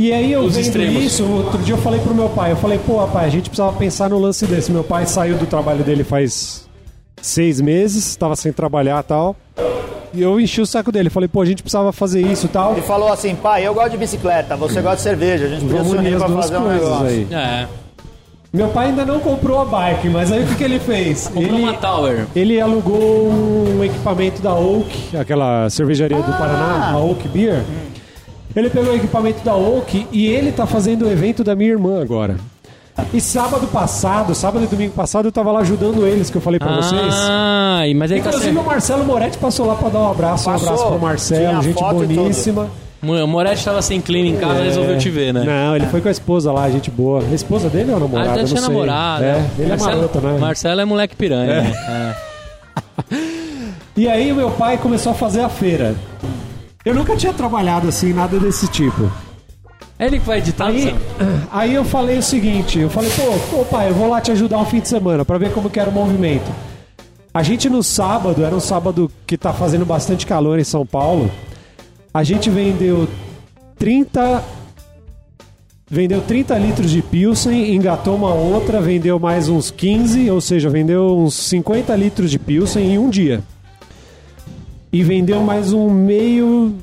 E 0.00 0.12
aí 0.12 0.32
eu 0.32 0.40
Os 0.42 0.54
vendo 0.54 0.64
extremos. 0.64 1.02
isso, 1.02 1.24
outro 1.24 1.58
dia 1.58 1.74
eu 1.74 1.78
falei 1.78 2.00
pro 2.00 2.14
meu 2.14 2.28
pai, 2.28 2.52
eu 2.52 2.56
falei, 2.56 2.78
pô, 2.78 3.04
pai, 3.08 3.26
a 3.26 3.28
gente 3.28 3.50
precisava 3.50 3.76
pensar 3.76 4.08
no 4.08 4.18
lance 4.18 4.46
desse. 4.46 4.70
Meu 4.72 4.84
pai 4.84 5.06
saiu 5.06 5.36
do 5.36 5.44
trabalho 5.46 5.82
dele 5.84 6.04
faz 6.04 6.66
seis 7.20 7.60
meses, 7.60 8.06
estava 8.06 8.36
sem 8.36 8.52
trabalhar 8.52 9.00
e 9.00 9.06
tal. 9.06 9.36
E 10.14 10.22
eu 10.22 10.40
enchi 10.40 10.60
o 10.60 10.66
saco 10.66 10.90
dele, 10.90 11.10
falei, 11.10 11.28
pô, 11.28 11.42
a 11.42 11.44
gente 11.44 11.62
precisava 11.62 11.92
fazer 11.92 12.20
isso 12.22 12.46
e 12.46 12.48
tal. 12.48 12.72
Ele 12.72 12.82
falou 12.82 13.12
assim, 13.12 13.34
pai, 13.34 13.66
eu 13.66 13.74
gosto 13.74 13.90
de 13.90 13.96
bicicleta, 13.98 14.56
você 14.56 14.80
gosta 14.80 14.96
de 14.96 15.02
cerveja, 15.02 15.44
a 15.44 15.48
gente 15.48 15.60
podia 15.62 15.76
Vamos 15.78 15.92
se 15.92 15.98
unir 15.98 16.16
pra 16.16 16.28
fazer 16.28 16.56
um 16.56 16.68
negócio. 16.68 17.06
aí. 17.06 17.26
É. 17.30 17.68
Meu 18.52 18.68
pai 18.68 18.86
ainda 18.86 19.04
não 19.04 19.20
comprou 19.20 19.60
a 19.60 19.64
bike, 19.66 20.08
mas 20.08 20.32
aí 20.32 20.42
o 20.42 20.46
que, 20.46 20.54
que 20.54 20.64
ele 20.64 20.78
fez? 20.80 21.28
Comprou 21.28 21.44
ele, 21.44 21.62
uma 21.62 21.74
Tower. 21.74 22.26
ele 22.34 22.58
alugou 22.58 23.28
um 23.30 23.84
equipamento 23.84 24.40
da 24.40 24.54
Oak, 24.54 25.14
aquela 25.16 25.68
cervejaria 25.68 26.16
do 26.16 26.32
Paraná, 26.32 26.90
a 26.92 26.98
Oak 26.98 27.28
Beer. 27.28 27.62
Ele 28.56 28.70
pegou 28.70 28.92
o 28.92 28.96
equipamento 28.96 29.44
da 29.44 29.54
Oak 29.54 30.06
e 30.10 30.26
ele 30.26 30.50
tá 30.50 30.66
fazendo 30.66 31.04
o 31.04 31.10
evento 31.10 31.44
da 31.44 31.54
minha 31.54 31.70
irmã 31.70 32.00
agora. 32.00 32.36
E 33.12 33.20
sábado 33.20 33.66
passado, 33.68 34.34
sábado 34.34 34.64
e 34.64 34.66
domingo 34.66 34.92
passado, 34.92 35.28
eu 35.28 35.32
tava 35.32 35.52
lá 35.52 35.60
ajudando 35.60 36.06
eles, 36.06 36.30
que 36.30 36.36
eu 36.36 36.40
falei 36.40 36.58
pra 36.58 36.74
vocês. 36.74 37.14
Ah, 37.28 37.86
e- 37.86 37.94
mas 37.94 38.10
aí 38.10 38.20
tá 38.20 38.30
Inclusive 38.30 38.58
o 38.58 38.64
Marcelo 38.64 39.04
Moretti 39.04 39.38
passou 39.38 39.66
lá 39.66 39.74
pra 39.76 39.90
dar 39.90 40.00
um 40.00 40.10
abraço, 40.10 40.48
um 40.48 40.52
Passou. 40.54 40.68
abraço 40.68 40.86
pro 40.88 40.98
Marcelo, 40.98 41.62
gente 41.62 41.78
tudo. 41.78 42.70
O 43.00 43.26
Moretti 43.28 43.64
tava 43.64 43.80
sem 43.80 44.00
clima 44.00 44.28
em 44.28 44.36
casa, 44.36 44.62
resolveu 44.62 44.98
te 44.98 45.08
ver, 45.08 45.32
né? 45.32 45.44
Não, 45.44 45.76
ele 45.76 45.86
foi 45.86 46.00
com 46.00 46.08
a 46.08 46.10
esposa 46.10 46.50
lá, 46.52 46.68
gente 46.68 46.90
boa. 46.90 47.22
A 47.22 47.34
esposa 47.34 47.68
dele 47.68 47.90
ou 47.92 47.94
a 47.94 47.98
Ah, 47.98 48.00
namorada? 48.00 48.30
ele 48.32 48.38
Não 48.40 48.44
tinha 48.48 48.60
sei. 48.60 48.68
namorado. 48.68 49.24
É, 49.24 49.44
ele 49.58 49.68
Marcelo, 49.68 49.90
é 49.92 49.94
maroto, 49.96 50.20
né? 50.20 50.38
Marcelo 50.38 50.80
é 50.80 50.84
moleque 50.84 51.16
piranha. 51.16 51.62
né? 51.62 52.16
É. 53.12 53.18
E 53.96 54.08
aí 54.08 54.30
o 54.30 54.36
meu 54.36 54.48
pai 54.52 54.78
começou 54.78 55.10
a 55.10 55.14
fazer 55.14 55.40
a 55.40 55.48
feira. 55.48 55.92
Eu 56.84 56.94
nunca 56.94 57.16
tinha 57.16 57.32
trabalhado 57.32 57.88
assim, 57.88 58.12
nada 58.12 58.38
desse 58.38 58.68
tipo. 58.68 59.10
É 59.98 60.06
ele 60.06 60.20
que 60.20 60.24
vai 60.26 60.38
editar, 60.38 60.66
Aí, 60.66 60.94
aí 61.50 61.74
eu 61.74 61.84
falei 61.84 62.16
o 62.18 62.22
seguinte, 62.22 62.78
eu 62.78 62.88
falei, 62.88 63.10
pô, 63.10 63.56
pô, 63.56 63.64
pai, 63.64 63.88
eu 63.88 63.94
vou 63.94 64.08
lá 64.08 64.20
te 64.20 64.30
ajudar 64.30 64.58
um 64.58 64.64
fim 64.64 64.78
de 64.78 64.86
semana 64.86 65.24
pra 65.24 65.36
ver 65.36 65.50
como 65.52 65.68
que 65.68 65.80
era 65.80 65.90
o 65.90 65.92
movimento. 65.92 66.48
A 67.34 67.42
gente 67.42 67.68
no 67.68 67.82
sábado, 67.82 68.44
era 68.44 68.54
um 68.54 68.60
sábado 68.60 69.10
que 69.26 69.36
tá 69.36 69.52
fazendo 69.52 69.84
bastante 69.84 70.24
calor 70.26 70.60
em 70.60 70.64
São 70.64 70.86
Paulo, 70.86 71.28
a 72.12 72.24
gente 72.24 72.50
vendeu 72.50 73.08
30 73.78 74.42
vendeu 75.90 76.20
30 76.20 76.58
litros 76.58 76.90
de 76.90 77.00
Pilsen, 77.00 77.74
engatou 77.74 78.14
uma 78.14 78.32
outra, 78.32 78.80
vendeu 78.80 79.18
mais 79.18 79.48
uns 79.48 79.70
15, 79.70 80.30
ou 80.30 80.40
seja, 80.40 80.68
vendeu 80.68 81.16
uns 81.18 81.34
50 81.34 81.94
litros 81.96 82.30
de 82.30 82.38
Pilsen 82.38 82.92
em 82.92 82.98
um 82.98 83.08
dia. 83.08 83.42
E 84.92 85.02
vendeu 85.02 85.40
mais 85.42 85.72
um 85.72 85.90
meio 85.90 86.74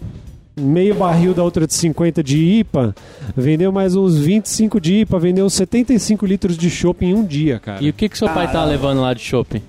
meio 0.57 0.95
barril 0.95 1.33
da 1.33 1.43
outra 1.43 1.67
de 1.67 1.73
50 1.73 2.23
de 2.23 2.37
IPA, 2.59 2.95
vendeu 3.35 3.73
mais 3.73 3.93
uns 3.93 4.17
25 4.17 4.79
de 4.79 5.01
IPA, 5.01 5.19
vendeu 5.19 5.45
uns 5.45 5.53
75 5.53 6.25
litros 6.25 6.57
de 6.57 6.69
chopp 6.69 7.03
em 7.03 7.13
um 7.13 7.25
dia, 7.25 7.59
cara. 7.59 7.83
E 7.83 7.89
o 7.89 7.93
que 7.93 8.07
que 8.07 8.17
seu 8.17 8.29
pai 8.29 8.49
tá 8.49 8.63
levando 8.63 9.01
lá 9.01 9.13
de 9.13 9.21
shopping? 9.21 9.61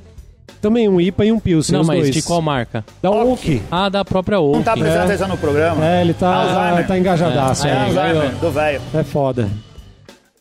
Também 0.60 0.88
um 0.88 1.00
IPA 1.00 1.26
e 1.26 1.32
um 1.32 1.38
Pilsen, 1.38 1.74
Não, 1.74 1.80
os 1.82 1.86
mas 1.86 2.00
dois. 2.00 2.14
de 2.14 2.22
qual 2.22 2.40
marca? 2.42 2.84
Da 3.02 3.10
Oak. 3.10 3.62
Ah, 3.70 3.88
da 3.88 4.04
própria 4.04 4.40
Oak. 4.40 4.56
Não 4.56 4.62
tá 4.62 4.72
prestando 4.72 4.98
É. 5.02 5.04
atenção 5.04 5.28
no 5.28 5.36
programa? 5.36 5.84
É, 5.86 6.00
ele 6.00 6.14
tá, 6.14 6.34
Alzheimer. 6.34 6.86
tá 6.86 6.98
engajadaço. 6.98 7.66
É. 7.66 7.70
É, 7.70 7.76
Alzheimer, 7.84 8.30
do 8.40 8.50
velho. 8.50 8.80
é 8.94 9.02
foda. 9.02 9.48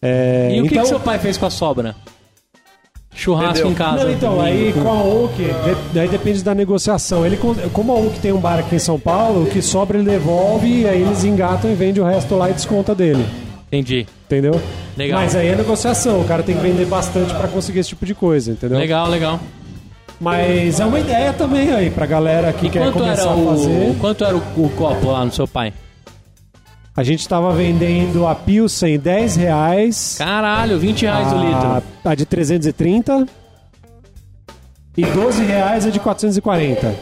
É, 0.01 0.49
E 0.55 0.59
o 0.61 0.63
que, 0.63 0.69
então, 0.73 0.83
que 0.83 0.89
seu 0.89 0.99
pai 0.99 1.19
fez 1.19 1.37
com 1.37 1.45
a 1.45 1.49
sobra? 1.49 1.95
Churrasco 3.13 3.51
Entendeu? 3.59 3.71
em 3.71 3.73
casa. 3.75 4.03
Não, 4.03 4.11
então, 4.11 4.41
aí 4.41 4.73
com 4.73 4.89
a 4.89 5.01
Oak, 5.03 5.35
de- 5.93 5.99
aí 5.99 6.07
depende 6.09 6.43
da 6.43 6.53
negociação. 6.53 7.25
Ele, 7.25 7.37
como 7.71 7.91
a 7.93 7.95
Oak 7.95 8.19
tem 8.19 8.33
um 8.33 8.39
bar 8.39 8.59
aqui 8.59 8.75
em 8.75 8.79
São 8.79 8.99
Paulo, 8.99 9.43
o 9.43 9.45
que 9.49 9.61
sobra 9.61 9.97
ele 9.97 10.09
devolve, 10.09 10.81
e 10.81 10.87
aí 10.87 11.01
eles 11.01 11.23
engatam 11.23 11.71
e 11.71 11.75
vendem 11.75 12.03
o 12.03 12.05
resto 12.05 12.35
lá 12.35 12.49
e 12.49 12.53
desconta 12.53 12.93
dele. 12.93 13.25
Entendi. 13.67 14.05
Entendeu? 14.25 14.59
Legal. 14.97 15.19
Mas 15.21 15.33
aí 15.35 15.47
é 15.47 15.55
negociação, 15.55 16.19
o 16.21 16.25
cara 16.25 16.43
tem 16.43 16.55
que 16.55 16.61
vender 16.61 16.85
bastante 16.85 17.33
pra 17.33 17.47
conseguir 17.47 17.79
esse 17.79 17.89
tipo 17.89 18.05
de 18.05 18.13
coisa, 18.13 18.51
entendeu? 18.51 18.77
Legal, 18.77 19.07
legal. 19.09 19.39
Mas 20.19 20.79
é 20.79 20.85
uma 20.85 20.99
ideia 20.99 21.33
também 21.33 21.71
aí 21.71 21.89
pra 21.89 22.05
galera 22.05 22.51
que 22.53 22.67
E 22.67 22.69
quer 22.69 22.83
quanto 22.83 22.99
começar 22.99 23.21
era, 23.31 23.31
a 23.41 23.45
fazer. 23.45 23.89
o, 23.91 23.95
quanto 23.99 24.23
era 24.23 24.35
o, 24.35 24.39
o 24.57 24.69
copo 24.69 25.11
lá 25.11 25.25
no 25.25 25.31
seu 25.31 25.47
pai? 25.47 25.73
A 26.95 27.03
gente 27.03 27.27
tava 27.27 27.51
vendendo 27.51 28.25
a 28.25 28.33
Pilsen 28.33 28.97
10 28.97 29.35
reais. 29.35 30.15
Caralho, 30.17 30.79
20 30.79 31.01
reais 31.01 31.33
o 31.33 31.35
a, 31.35 31.43
litro. 31.43 31.83
a 32.05 32.15
de 32.15 32.25
330. 32.25 33.25
E 34.97 35.05
12 35.05 35.43
reais 35.43 35.85
a 35.85 35.89
de 35.89 35.99
440. 35.99 36.95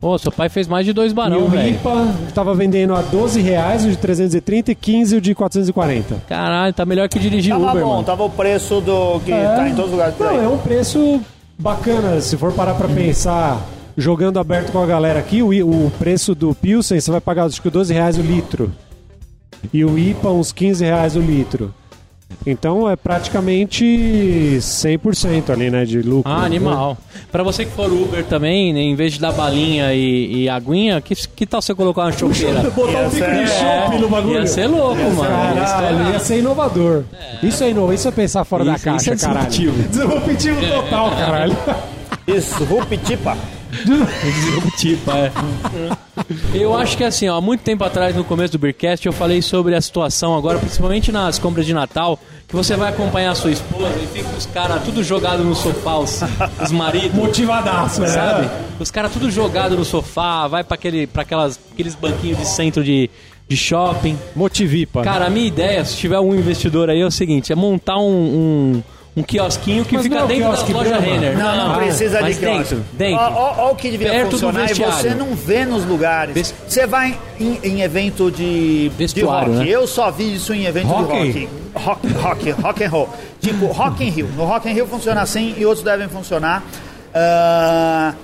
Ô, 0.00 0.16
seu 0.16 0.32
pai 0.32 0.48
fez 0.48 0.66
mais 0.66 0.86
de 0.86 0.94
dois 0.94 1.12
e 1.12 1.14
barão, 1.14 1.44
o 1.44 1.48
velho. 1.50 1.74
IPA 1.74 2.14
tava 2.34 2.54
vendendo 2.54 2.94
a 2.94 3.02
12 3.02 3.42
reais 3.42 3.84
o 3.84 3.90
de 3.90 3.98
330 3.98 4.72
e 4.72 4.74
15 4.74 5.16
o 5.16 5.20
de 5.20 5.34
440. 5.34 6.22
Caralho, 6.26 6.72
tá 6.72 6.86
melhor 6.86 7.06
que 7.06 7.18
dirigir 7.18 7.52
Tava 7.52 7.70
Uber, 7.72 7.82
bom, 7.84 7.90
mano. 7.90 8.04
tava 8.04 8.24
o 8.24 8.30
preço 8.30 8.80
do 8.80 9.20
que 9.20 9.30
tá 9.30 9.68
em 9.68 9.74
todos 9.74 9.86
os 9.86 9.90
lugares 9.92 10.14
Não, 10.18 10.42
é 10.42 10.48
um 10.48 10.56
preço 10.56 11.20
bacana. 11.60 12.20
Se 12.20 12.36
for 12.36 12.52
parar 12.52 12.74
pra 12.74 12.88
pensar, 12.88 13.64
jogando 13.96 14.38
aberto 14.38 14.72
com 14.72 14.82
a 14.82 14.86
galera 14.86 15.20
aqui, 15.20 15.42
o, 15.42 15.86
o 15.86 15.90
preço 15.92 16.34
do 16.34 16.54
Pilsen 16.54 16.98
você 16.98 17.10
vai 17.10 17.20
pagar 17.20 17.44
acho 17.44 17.60
que 17.60 17.70
12 17.70 17.92
reais 17.92 18.18
o 18.18 18.22
litro. 18.22 18.72
E 19.72 19.84
o 19.84 19.98
IPA 19.98 20.30
uns 20.30 20.52
15 20.52 20.84
reais 20.84 21.16
o 21.16 21.20
litro. 21.20 21.74
Então 22.46 22.88
é 22.88 22.96
praticamente 22.96 23.84
100% 24.60 25.50
ali, 25.50 25.70
né, 25.70 25.84
de 25.84 26.00
lucro. 26.00 26.30
Ah, 26.32 26.42
animal. 26.44 26.96
Pra 27.30 27.42
você 27.42 27.64
que 27.66 27.70
for 27.72 27.92
Uber 27.92 28.24
também, 28.24 28.72
né, 28.72 28.80
em 28.80 28.94
vez 28.94 29.12
de 29.12 29.20
dar 29.20 29.32
balinha 29.32 29.92
e, 29.92 30.44
e 30.44 30.48
aguinha, 30.48 31.00
que, 31.00 31.14
que 31.14 31.44
tal 31.46 31.60
você 31.60 31.74
colocar 31.74 32.02
uma 32.02 32.12
chopeira? 32.12 32.62
Botar 32.70 32.98
um 33.00 33.10
pico 33.10 33.26
de 33.30 33.42
É, 33.42 33.46
chopp 33.46 33.98
no 33.98 34.08
bagulho. 34.08 34.34
Ia 34.40 34.46
ser 34.46 34.66
louco, 34.68 34.96
mano. 34.96 35.20
Ia 35.22 35.26
Caralho, 35.28 35.64
estourar. 35.64 36.12
ia 36.12 36.18
ser 36.20 36.38
inovador. 36.38 37.04
Isso 37.42 37.62
é 37.64 37.70
inovo, 37.70 37.92
isso 37.92 38.08
é 38.08 38.10
pensar 38.10 38.44
fora 38.44 38.64
da 38.64 38.74
Isso- 38.74 38.84
caixa, 38.84 39.14
isso 39.14 39.24
é 39.24 39.28
caralho. 39.28 39.48
disruptivo. 39.50 39.88
Disruptivo 39.88 40.60
total, 40.72 41.10
caralho. 41.10 41.56
Isso, 42.26 42.64
Rupitipa. 42.64 43.36
Tipo, 44.76 45.10
é. 45.12 45.32
Eu 46.54 46.76
acho 46.76 46.96
que 46.96 47.04
assim, 47.04 47.28
ó, 47.28 47.36
há 47.36 47.40
muito 47.40 47.62
tempo 47.62 47.84
atrás, 47.84 48.14
no 48.14 48.24
começo 48.24 48.52
do 48.52 48.58
Beercast, 48.58 49.06
eu 49.06 49.12
falei 49.12 49.40
sobre 49.42 49.74
a 49.74 49.80
situação 49.80 50.36
agora, 50.36 50.58
principalmente 50.58 51.12
nas 51.12 51.38
compras 51.38 51.66
de 51.66 51.72
Natal, 51.72 52.18
que 52.48 52.54
você 52.54 52.76
vai 52.76 52.90
acompanhar 52.90 53.30
a 53.30 53.34
sua 53.34 53.50
esposa 53.50 53.94
e 54.02 54.06
fica 54.06 54.28
os 54.36 54.46
caras 54.46 54.82
tudo 54.82 55.02
jogado 55.04 55.44
no 55.44 55.54
sofá, 55.54 55.98
os, 55.98 56.20
os 56.62 56.72
maridos. 56.72 57.12
Motivadaço, 57.14 58.00
né? 58.00 58.08
Sabe? 58.08 58.50
Os 58.78 58.90
caras 58.90 59.12
tudo 59.12 59.30
jogado 59.30 59.76
no 59.76 59.84
sofá, 59.84 60.46
vai 60.48 60.64
pra, 60.64 60.74
aquele, 60.74 61.06
pra 61.06 61.22
aquelas, 61.22 61.58
aqueles 61.72 61.94
banquinhos 61.94 62.38
de 62.38 62.46
centro 62.46 62.82
de, 62.82 63.08
de 63.48 63.56
shopping. 63.56 64.18
Motivipa. 64.34 65.02
Cara, 65.02 65.26
a 65.26 65.30
minha 65.30 65.46
ideia, 65.46 65.84
se 65.84 65.96
tiver 65.96 66.18
um 66.18 66.34
investidor 66.34 66.90
aí, 66.90 67.00
é 67.00 67.06
o 67.06 67.10
seguinte: 67.10 67.52
é 67.52 67.56
montar 67.56 67.98
um, 67.98 68.02
um, 68.02 68.82
um 69.16 69.22
quiosquinho 69.24 69.84
que 69.84 69.94
Mas 69.94 70.04
fica 70.04 70.14
não 70.16 70.24
é 70.24 70.28
dentro 70.28 70.44
quiosque 70.44 70.72
lojas 70.72 70.88
Brahma? 70.92 71.06
Renner. 71.06 71.36
Não, 71.38 71.56
não, 71.68 71.76
precisa 71.78 72.22
de 72.22 72.34
quiosque. 72.34 72.76
dentro, 72.92 73.18
ó 73.18 73.70
o 73.72 73.74
que 73.76 73.90
devia 73.90 74.10
Perto 74.10 74.30
funcionar 74.32 74.70
e 74.70 74.74
você 74.74 75.14
não 75.14 75.34
vê 75.34 75.64
nos 75.64 75.84
lugares. 75.84 76.32
Ves- 76.34 76.54
Você 76.68 76.86
vai 76.86 77.18
em, 77.38 77.58
em 77.62 77.80
evento 77.82 78.30
de, 78.30 78.88
de 78.90 79.22
rock. 79.22 79.50
né? 79.50 79.64
Eu 79.66 79.86
só 79.86 80.10
vi 80.10 80.34
isso 80.34 80.54
em 80.54 80.64
evento 80.66 80.86
Rock? 80.88 81.32
de 81.32 81.40
rock. 81.44 81.48
Rock, 81.74 82.08
rock, 82.14 82.50
rock 82.62 82.84
and 82.84 82.88
roll. 82.90 83.08
Tipo, 83.40 83.66
Rock 83.66 84.04
in 84.04 84.10
Rio. 84.10 84.28
No 84.36 84.44
Rock 84.44 84.68
in 84.68 84.72
Rio 84.74 84.86
funciona 84.86 85.22
assim 85.22 85.54
e 85.58 85.64
outros 85.66 85.84
devem 85.84 86.08
funcionar. 86.08 86.62
Ah, 87.14 88.14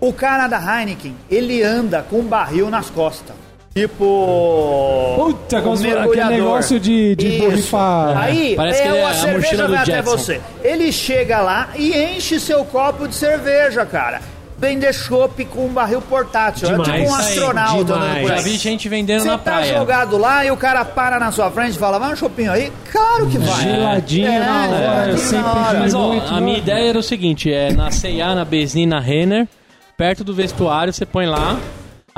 o 0.00 0.12
cara 0.12 0.46
da 0.48 0.58
Heineken, 0.58 1.14
ele 1.30 1.62
anda 1.62 2.02
com 2.08 2.20
um 2.20 2.24
barril 2.26 2.70
nas 2.70 2.88
costas. 2.90 3.36
Tipo. 3.74 5.14
Puta, 5.16 5.60
como 5.62 5.74
um 5.74 5.76
se 5.76 5.84
fosse 5.90 5.98
aquele 5.98 6.24
negócio 6.24 6.80
de- 6.80 7.14
de 7.14 7.38
borrifar. 7.38 8.16
Aí, 8.18 8.54
Parece 8.56 8.82
que 8.82 8.88
é, 8.88 8.96
é 8.96 9.04
a 9.04 9.14
cerveja 9.14 9.36
mochila 9.38 9.66
do 9.68 9.72
vai 9.74 9.82
até 9.82 10.02
você. 10.02 10.40
Ele 10.62 10.90
chega 10.92 11.40
lá 11.40 11.68
e 11.76 11.96
enche 11.96 12.40
seu 12.40 12.64
copo 12.64 13.06
de 13.06 13.14
cerveja, 13.14 13.86
cara. 13.86 14.20
Vender 14.58 14.92
chopp 14.92 15.42
com 15.46 15.66
um 15.66 15.68
barril 15.68 16.02
portátil. 16.02 16.68
é 16.68 16.72
Demais. 16.72 16.92
tipo 16.92 17.10
um 17.10 17.14
aí, 17.14 17.20
astronauta 17.22 17.94
andando 17.94 18.20
por 18.20 18.28
Já 18.28 18.34
aí. 18.34 18.42
vi 18.42 18.56
gente 18.58 18.88
vendendo 18.90 19.20
Você 19.22 19.28
na 19.28 19.38
tá 19.38 19.52
praia. 19.52 19.72
jogado 19.78 20.18
lá 20.18 20.44
e 20.44 20.50
o 20.50 20.56
cara 20.56 20.84
para 20.84 21.18
na 21.18 21.32
sua 21.32 21.50
frente 21.50 21.76
e 21.76 21.78
fala, 21.78 21.98
vai 21.98 22.12
um 22.12 22.16
chopinho 22.16 22.52
aí? 22.52 22.70
Claro 22.92 23.26
que 23.28 23.38
vai. 23.38 23.62
Geladinho 23.62 24.26
É, 24.26 24.38
na 24.40 24.66
hora, 24.66 24.78
geladinho 24.78 25.18
sem 25.18 25.40
na 25.40 25.52
hora. 25.54 25.78
Mas 25.78 25.94
ó, 25.94 26.08
muito, 26.08 26.34
a 26.34 26.40
minha 26.42 26.58
ideia 26.58 26.88
era 26.90 26.98
o 26.98 27.02
seguinte: 27.02 27.50
é 27.50 27.72
na 27.72 27.90
C&A, 27.90 28.34
na 28.34 28.44
Besni, 28.44 28.84
na 28.84 29.00
Renner, 29.00 29.48
perto 29.96 30.22
do 30.24 30.34
vestuário, 30.34 30.92
você 30.92 31.06
põe 31.06 31.24
lá. 31.24 31.56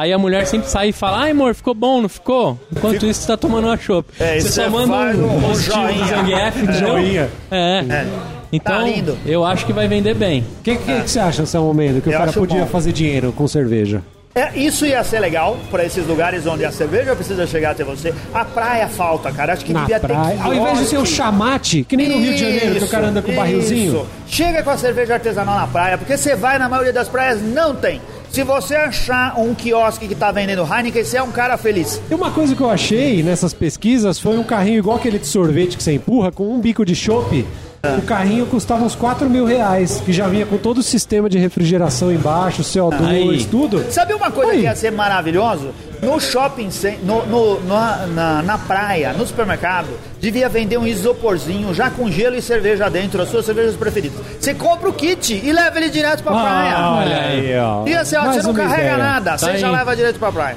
Aí 0.03 0.13
a 0.13 0.19
mulher 0.19 0.45
sempre 0.49 0.69
sai 0.69 0.89
e 0.89 0.93
fala, 0.93 1.21
ai 1.21 1.31
amor, 1.31 1.55
ficou 1.55 1.75
bom, 1.75 2.03
não 2.03 2.09
ficou? 2.09 2.59
Enquanto 2.75 3.07
isso, 3.07 3.21
você 3.21 3.27
tá 3.29 3.37
tomando 3.37 3.69
uma 3.69 3.77
chopp. 3.77 4.09
É, 4.19 4.33
você 4.33 4.39
isso 4.39 4.53
só 4.55 4.63
é 4.65 4.69
manda 4.69 4.93
um 5.17 5.37
um 5.51 5.55
joinha. 5.55 6.07
Zangief, 6.07 6.57
entendeu? 6.61 6.89
Joinha. 6.89 7.31
É. 7.53 8.07
Então, 8.53 8.79
Tá 8.79 8.83
lindo. 8.83 9.17
eu 9.25 9.45
acho 9.45 9.65
que 9.65 9.73
vai 9.73 9.87
vender 9.87 10.15
bem. 10.15 10.41
O 10.59 10.63
que, 10.65 10.75
que, 10.75 11.03
que 11.03 11.09
você 11.09 11.21
acha, 11.21 11.47
Samuel 11.47 11.73
Mendes, 11.75 12.03
que 12.03 12.09
o 12.09 12.13
Eu 12.13 12.19
cara 12.19 12.31
acho 12.31 12.39
podia 12.41 12.63
bom. 12.63 12.67
fazer 12.67 12.91
dinheiro 12.93 13.33
com 13.33 13.47
cerveja? 13.47 14.03
É, 14.35 14.51
isso 14.59 14.85
ia 14.87 15.05
ser 15.05 15.21
legal 15.21 15.57
para 15.71 15.85
esses 15.85 16.05
lugares 16.07 16.47
onde 16.47 16.65
a 16.65 16.73
cerveja 16.73 17.15
precisa 17.15 17.47
chegar 17.47 17.71
até 17.73 17.85
você. 17.85 18.13
A 18.35 18.45
praia 18.45 18.89
falta, 18.89 19.31
cara. 19.31 19.53
Acho 19.53 19.63
que 19.65 19.73
Na 19.73 19.81
devia 19.83 20.01
praia. 20.01 20.37
ter 20.37 20.43
Ao 20.43 20.53
invés 20.55 20.79
de 20.79 20.85
ser 20.87 20.97
o 20.99 21.05
chamate, 21.07 21.85
que 21.85 21.97
nem 21.97 22.09
no 22.09 22.19
Rio 22.19 22.33
de 22.33 22.39
Janeiro, 22.39 22.75
que 22.77 22.85
o 22.85 22.89
cara 22.89 23.07
anda 23.09 23.21
com 23.23 23.31
o 23.31 23.35
barrilzinho. 23.37 23.93
Isso. 23.93 24.07
Chega 24.27 24.63
com 24.63 24.71
a 24.71 24.77
cerveja 24.79 25.15
artesanal 25.15 25.55
na 25.55 25.67
praia, 25.67 25.97
porque 25.99 26.17
você 26.17 26.35
vai 26.35 26.59
na 26.59 26.67
maioria 26.69 26.93
das 26.95 27.09
praias, 27.09 27.41
não 27.43 27.75
tem. 27.77 28.01
Se 28.33 28.43
você 28.45 28.75
achar 28.75 29.39
um 29.39 29.55
quiosque 29.55 30.09
que 30.09 30.15
tá 30.15 30.33
vendendo 30.33 30.63
Heineken, 30.63 31.05
você 31.05 31.19
é 31.19 31.23
um 31.23 31.31
cara 31.31 31.59
feliz. 31.59 32.01
E 32.11 32.15
uma 32.15 32.31
coisa 32.31 32.57
que 32.57 32.63
eu 32.63 32.71
achei 32.71 33.23
nessas 33.23 33.53
pesquisas 33.53 34.19
foi 34.19 34.39
um 34.39 34.43
carrinho 34.43 34.79
igual 34.79 34.97
aquele 34.97 35.19
de 35.19 35.27
sorvete 35.27 35.77
que 35.77 35.83
você 35.83 35.93
empurra, 35.93 36.33
com 36.33 36.51
um 36.51 36.59
bico 36.59 36.83
de 36.83 36.97
chopp. 36.97 37.47
É. 37.83 37.97
O 37.97 38.03
carrinho 38.03 38.47
custava 38.47 38.85
uns 38.85 38.95
4 38.95 39.29
mil 39.29 39.45
reais, 39.45 40.01
que 40.01 40.15
já 40.15 40.29
vinha 40.29 40.47
com 40.47 40.57
todo 40.57 40.79
o 40.79 40.83
sistema 40.83 41.29
de 41.29 41.37
refrigeração 41.37 42.11
embaixo, 42.11 42.63
CO2, 42.63 43.07
Aí. 43.07 43.45
tudo. 43.45 43.85
Sabe 43.91 44.15
uma 44.15 44.31
coisa 44.31 44.53
Aí. 44.53 44.61
que 44.61 44.65
ia 44.65 44.75
ser 44.75 44.93
maravilhoso? 44.93 45.69
No 46.03 46.19
shopping, 46.21 46.69
cen- 46.73 46.99
no, 47.05 47.25
no- 47.27 47.61
na, 47.61 48.43
na, 48.43 48.59
praia, 48.59 49.13
no 49.13 49.25
supermercado, 49.25 49.87
devia 50.21 50.49
vender 50.49 50.77
um 50.77 50.85
isoporzinho 50.85 51.73
já 51.73 51.91
com 51.91 52.11
gelo 52.11 52.35
e 52.35 52.43
cerveja 52.43 52.89
dentro, 52.91 53.23
as 53.23 53.29
suas 53.29 53.47
cervejas 53.47 53.77
preferidas. 53.77 54.19
Você 54.41 54.53
compra 54.53 54.89
o 54.89 54.93
kit 54.93 55.33
e 55.45 55.53
leva 55.53 55.79
ele 55.79 55.89
direto 55.91 56.25
pra 56.25 56.33
praia. 56.33 56.75
Ah, 56.77 56.97
olha 57.05 57.21
aí, 57.21 57.57
ó. 57.57 57.87
Ia 57.87 58.05
ser, 58.05 58.19
Mais 58.19 58.35
você 58.35 58.43
não 58.43 58.53
carrega 58.53 58.83
ideia. 58.83 58.97
nada, 58.97 59.39
você 59.39 59.47
Tá 59.47 59.57
já 59.57 59.69
aí. 59.69 59.73
leva 59.77 59.95
direto 59.97 60.19
pra 60.19 60.33
praia. 60.33 60.57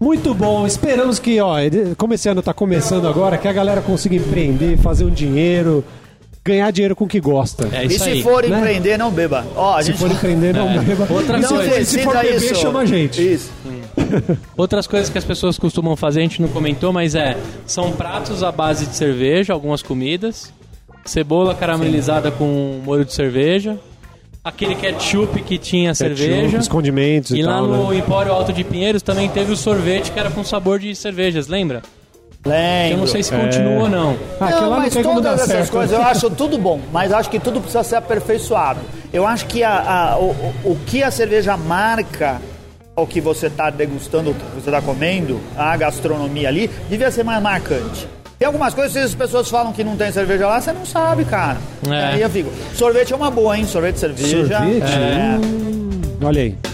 Muito 0.00 0.34
bom, 0.34 0.66
esperamos 0.66 1.20
que, 1.20 1.40
ó, 1.40 1.54
como 1.96 2.14
esse 2.14 2.28
ano 2.28 2.42
tá 2.42 2.52
começando 2.52 3.06
agora, 3.06 3.38
que 3.38 3.46
a 3.46 3.52
galera 3.52 3.80
consiga 3.80 4.16
empreender, 4.16 4.76
fazer 4.78 5.04
um 5.04 5.10
dinheiro, 5.10 5.84
ganhar 6.44 6.72
dinheiro 6.72 6.96
com 6.96 7.04
o 7.04 7.08
que 7.08 7.20
gosta. 7.20 7.68
É 7.72 7.84
E 7.84 7.86
isso 7.86 8.02
se 8.02 8.10
aí. 8.10 8.20
for 8.24 8.42
né? 8.42 8.58
empreender, 8.58 8.98
não 8.98 9.12
beba. 9.12 9.46
Ó, 9.54 9.76
a 9.76 9.80
Se 9.80 9.92
gente 9.92 10.00
for 10.00 10.10
empreender, 10.10 10.52
não 10.52 10.68
É. 10.70 10.78
beba. 10.80 11.06
Outra 11.08 11.38
E 11.38 11.42
se 11.44 11.48
coisa. 11.54 11.70
for- 11.70 11.84
se 11.84 11.98
for 12.02 12.16
beber, 12.16 12.56
chama 12.56 12.80
a 12.80 12.84
gente. 12.84 13.32
Isso. 13.34 13.48
Outras 14.56 14.86
coisas 14.86 15.08
que 15.08 15.18
as 15.18 15.24
pessoas 15.24 15.58
costumam 15.58 15.96
fazer, 15.96 16.20
a 16.20 16.22
gente 16.22 16.40
não 16.42 16.48
comentou, 16.48 16.92
mas 16.92 17.14
é. 17.14 17.36
São 17.66 17.92
pratos 17.92 18.42
à 18.42 18.50
base 18.52 18.86
de 18.86 18.94
cerveja, 18.96 19.52
algumas 19.52 19.82
comidas. 19.82 20.52
Cebola 21.04 21.54
caramelizada 21.54 22.30
com 22.30 22.80
molho 22.84 23.04
de 23.04 23.12
cerveja. 23.12 23.78
Aquele 24.44 24.74
ketchup 24.74 25.40
que 25.42 25.56
tinha 25.58 25.94
cerveja. 25.94 26.42
Ketchup, 26.42 26.56
os 26.58 26.68
condimentos 26.68 27.30
e, 27.30 27.38
E 27.38 27.42
lá 27.42 27.54
tal, 27.54 27.66
no 27.66 27.90
né? 27.90 27.98
Empório 27.98 28.32
Alto 28.32 28.52
de 28.52 28.64
Pinheiros 28.64 29.02
também 29.02 29.28
teve 29.28 29.52
o 29.52 29.56
sorvete 29.56 30.10
que 30.10 30.18
era 30.18 30.30
com 30.30 30.42
sabor 30.44 30.78
de 30.78 30.94
cervejas, 30.96 31.46
lembra? 31.46 31.82
Lembro. 32.44 32.94
Eu 32.94 32.98
não 32.98 33.06
sei 33.06 33.22
se 33.22 33.30
continua 33.30 33.82
ou 33.84 33.88
não. 33.88 34.16
Ah, 34.40 34.50
Não, 34.50 34.60
lá 34.62 34.76
não 34.76 34.82
mas 34.82 34.94
dar 34.94 35.02
todas 35.04 35.34
essas 35.34 35.46
certo. 35.48 35.70
coisas 35.70 35.96
eu 35.96 36.02
acho 36.04 36.28
tudo 36.30 36.58
bom, 36.58 36.80
mas 36.92 37.12
acho 37.12 37.30
que 37.30 37.38
tudo 37.38 37.60
precisa 37.60 37.84
ser 37.84 37.94
aperfeiçoado. 37.96 38.80
Eu 39.12 39.24
acho 39.24 39.46
que 39.46 39.62
a, 39.62 40.10
a- 40.14 40.18
o- 40.18 40.34
o 40.64 40.76
que 40.86 41.04
a 41.04 41.10
cerveja 41.12 41.56
marca 41.56 42.42
o 42.96 43.06
que 43.06 43.20
você 43.20 43.46
está 43.46 43.70
degustando, 43.70 44.30
o 44.30 44.34
que 44.34 44.44
você 44.54 44.70
está 44.70 44.82
comendo, 44.82 45.40
a 45.56 45.76
gastronomia 45.76 46.48
ali, 46.48 46.70
devia 46.88 47.10
ser 47.10 47.24
mais 47.24 47.42
marcante. 47.42 48.06
Tem 48.38 48.46
algumas 48.46 48.74
coisas, 48.74 48.92
se 48.92 48.98
as 48.98 49.14
pessoas 49.14 49.48
falam 49.48 49.72
que 49.72 49.84
não 49.84 49.96
tem 49.96 50.10
cerveja 50.10 50.48
lá, 50.48 50.60
você 50.60 50.72
não 50.72 50.84
sabe, 50.84 51.24
cara. 51.24 51.58
É. 51.88 52.14
Aí 52.14 52.22
eu 52.22 52.28
fico. 52.28 52.50
Sorvete 52.74 53.12
é 53.12 53.16
uma 53.16 53.30
boa, 53.30 53.56
hein? 53.56 53.64
Sorvete 53.64 53.94
de 53.94 54.00
cerveja. 54.00 54.58
Sorvete? 54.58 54.92
É. 54.92 55.38
Hum, 55.40 56.00
olha 56.22 56.42
aí. 56.42 56.71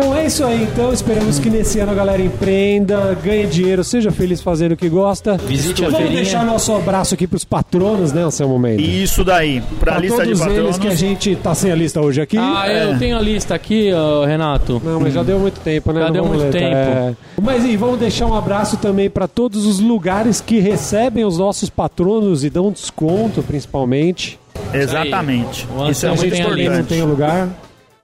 Bom, 0.00 0.16
é 0.16 0.26
isso 0.26 0.42
aí 0.44 0.62
então. 0.62 0.92
Esperamos 0.92 1.38
que 1.38 1.50
nesse 1.50 1.78
ano 1.78 1.92
a 1.92 1.94
galera 1.94 2.22
empreenda, 2.22 3.14
ganhe 3.22 3.46
dinheiro, 3.46 3.84
seja 3.84 4.10
feliz 4.10 4.40
fazendo 4.40 4.72
o 4.72 4.76
que 4.76 4.88
gosta. 4.88 5.36
Visite 5.36 5.84
a 5.84 5.90
Vamos 5.90 6.10
deixar 6.10 6.44
nosso 6.44 6.72
abraço 6.74 7.12
aqui 7.14 7.26
pros 7.26 7.44
patronos, 7.44 8.10
né, 8.12 8.22
Anselmo 8.22 8.58
Mendes? 8.58 8.88
Isso 8.88 9.22
daí. 9.24 9.60
Pra, 9.78 9.92
Pra 9.92 9.98
lista 10.00 10.18
de 10.22 10.28
todos 10.32 10.38
patronos. 10.40 10.64
eles 10.64 10.78
que 10.78 10.88
a 10.88 10.94
gente 10.94 11.36
tá 11.36 11.54
sem 11.54 11.70
a 11.70 11.74
lista 11.74 12.00
hoje 12.00 12.20
aqui. 12.22 12.38
Ah, 12.38 12.64
eu 12.68 12.98
tenho 12.98 13.18
a 13.18 13.20
lista 13.20 13.54
aqui, 13.54 13.90
Renato. 14.26 14.80
Não, 14.82 15.00
mas 15.00 15.12
já 15.12 15.22
deu 15.22 15.38
muito 15.38 15.60
tempo, 15.60 15.92
né? 15.92 16.00
Já 16.00 16.06
Não 16.06 16.12
deu 16.12 16.22
vamos 16.24 16.38
muito 16.42 16.54
ler, 16.54 16.60
tempo. 16.60 16.74
é. 16.76 17.14
Mas 17.42 17.64
e 17.64 17.76
vamos 17.76 17.98
deixar 17.98 18.26
um 18.26 18.34
abraço 18.34 18.78
também 18.78 19.10
para 19.10 19.28
todos 19.28 19.66
os 19.66 19.80
lugares 19.80 20.40
que 20.40 20.60
recebem 20.60 21.24
os 21.26 21.36
nossos 21.36 21.68
patronos 21.68 22.42
e 22.42 22.48
dão 22.48 22.70
desconto, 22.72 23.42
principalmente. 23.42 24.38
Exatamente. 24.72 25.66
O 25.76 25.90
Isso 25.90 26.06
é 26.06 26.08
muito 26.10 26.30
Quem 26.30 26.42
não 26.42 26.58
importante. 26.58 26.86
tem 26.88 27.02
lugar. 27.02 27.48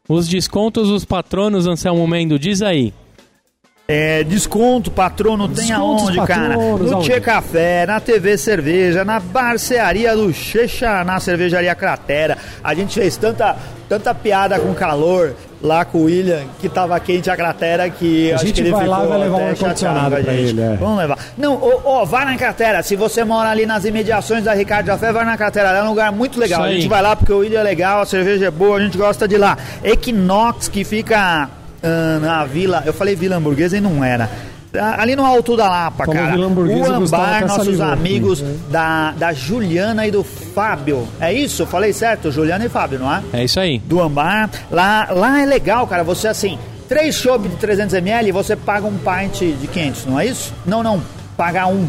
Os 0.09 0.29
descontos 0.29 0.89
dos 0.89 1.05
patronos, 1.05 1.67
Anselmo 1.67 2.07
Mendo, 2.07 2.39
diz 2.39 2.63
aí. 2.63 2.93
É, 3.89 4.25
desconto, 4.25 4.91
patrono, 4.91 5.47
tem 5.47 5.67
Descontos, 5.69 6.09
aonde, 6.09 6.27
cara? 6.27 6.49
patronos, 6.57 6.91
No? 6.91 7.03
Tchê 7.03 7.21
Café, 7.21 7.87
na 7.87 8.01
TV 8.01 8.37
Cerveja, 8.37 9.05
na 9.05 9.21
barcearia 9.21 10.17
do 10.17 10.33
Checha, 10.33 11.05
na 11.05 11.21
cervejaria 11.21 11.73
Cratera. 11.75 12.37
A 12.65 12.75
gente 12.75 12.95
fez 12.95 13.17
tanta, 13.17 13.57
tanta 13.89 14.13
piada 14.13 14.59
com 14.59 14.75
calor 14.75 15.37
lá 15.67 15.85
com 15.85 15.99
o 15.99 16.05
William, 16.05 16.45
que 16.61 16.69
tava 16.69 16.99
quente 17.01 17.31
a 17.31 17.37
cratera, 17.37 17.91
que 17.91 18.33
A 18.33 18.37
acho 18.37 18.47
gente 18.47 18.55
que 18.55 18.61
ele 18.63 18.71
vai 18.71 18.87
lá 18.87 19.01
ficou 19.01 19.11
vai 19.11 19.19
levar 19.19 19.37
um 19.37 19.41
até 19.41 19.51
ar-condicionado 19.51 20.11
pra 20.11 20.21
gente. 20.21 20.51
ele, 20.51 20.61
é. 20.61 20.77
Vamos 20.77 20.99
levar. 20.99 21.19
Não, 21.37 21.55
ô, 21.55 21.81
ô, 21.85 22.07
vai 22.07 22.25
na 22.25 22.37
cratera. 22.37 22.83
Se 22.83 22.97
você 22.97 23.25
mora 23.25 23.51
ali 23.51 23.67
nas 23.67 23.85
imediações 23.85 24.45
da 24.45 24.55
Ricardo 24.55 24.87
Jafé, 24.87 25.13
vai 25.13 25.25
na 25.25 25.37
cratera. 25.37 25.71
É 25.71 25.83
um 25.83 25.89
lugar 25.89 26.13
muito 26.13 26.39
legal. 26.39 26.63
A 26.63 26.73
gente 26.73 26.89
vai 26.89 27.03
lá 27.03 27.15
porque 27.17 27.33
o 27.33 27.39
William 27.39 27.61
é 27.61 27.65
legal, 27.65 28.01
a 28.01 28.07
cerveja 28.07 28.47
é 28.47 28.51
boa, 28.51 28.79
a 28.79 28.81
gente 28.81 28.97
gosta 28.97 29.27
de 29.27 29.37
lá. 29.37 29.59
Equinox, 29.83 30.69
que 30.69 30.85
fica 30.85 31.51
ah, 31.83 32.19
na 32.21 32.45
vila. 32.45 32.83
Eu 32.87 32.93
falei 32.93 33.15
vila 33.15 33.37
hamburguesa 33.37 33.77
e 33.77 33.81
não 33.81 34.03
era. 34.03 34.29
Ah, 34.79 35.01
Ali 35.03 35.15
no 35.17 35.25
Alto 35.25 35.57
da 35.57 35.69
Lapa, 35.69 36.07
cara. 36.07 36.37
O 36.39 36.45
Ambar, 36.93 37.41
nossos 37.43 37.65
salivou. 37.65 37.87
amigos 37.87 38.41
Uhum. 38.41 38.59
da, 38.71 39.13
da 39.13 39.33
Juliana 39.33 40.07
e 40.07 40.11
do 40.11 40.23
Fábio. 40.23 41.07
É 41.21 41.33
isso? 41.33 41.67
Falei 41.67 41.93
certo? 41.93 42.31
Juliana 42.31 42.65
e 42.65 42.69
Fábio, 42.69 42.99
não 42.99 43.13
é? 43.13 43.23
É 43.33 43.45
isso 43.45 43.59
aí. 43.61 43.79
do 43.81 44.01
Ambar. 44.01 44.51
Lá, 44.71 45.09
lá 45.11 45.41
é 45.43 45.47
legal, 45.47 45.87
cara. 45.87 46.03
Você 46.05 46.29
assim, 46.29 46.59
três 46.89 47.15
chopp 47.15 47.49
de 47.49 47.57
300ml, 47.57 48.33
você 48.33 48.57
paga 48.57 48.87
um 48.87 48.97
pint 48.99 49.41
de 49.59 49.67
500, 49.67 50.07
não 50.07 50.21
é 50.21 50.27
isso? 50.27 50.53
Não, 50.65 50.83
não. 50.83 51.03
Paga 51.37 51.67
um. 51.67 51.87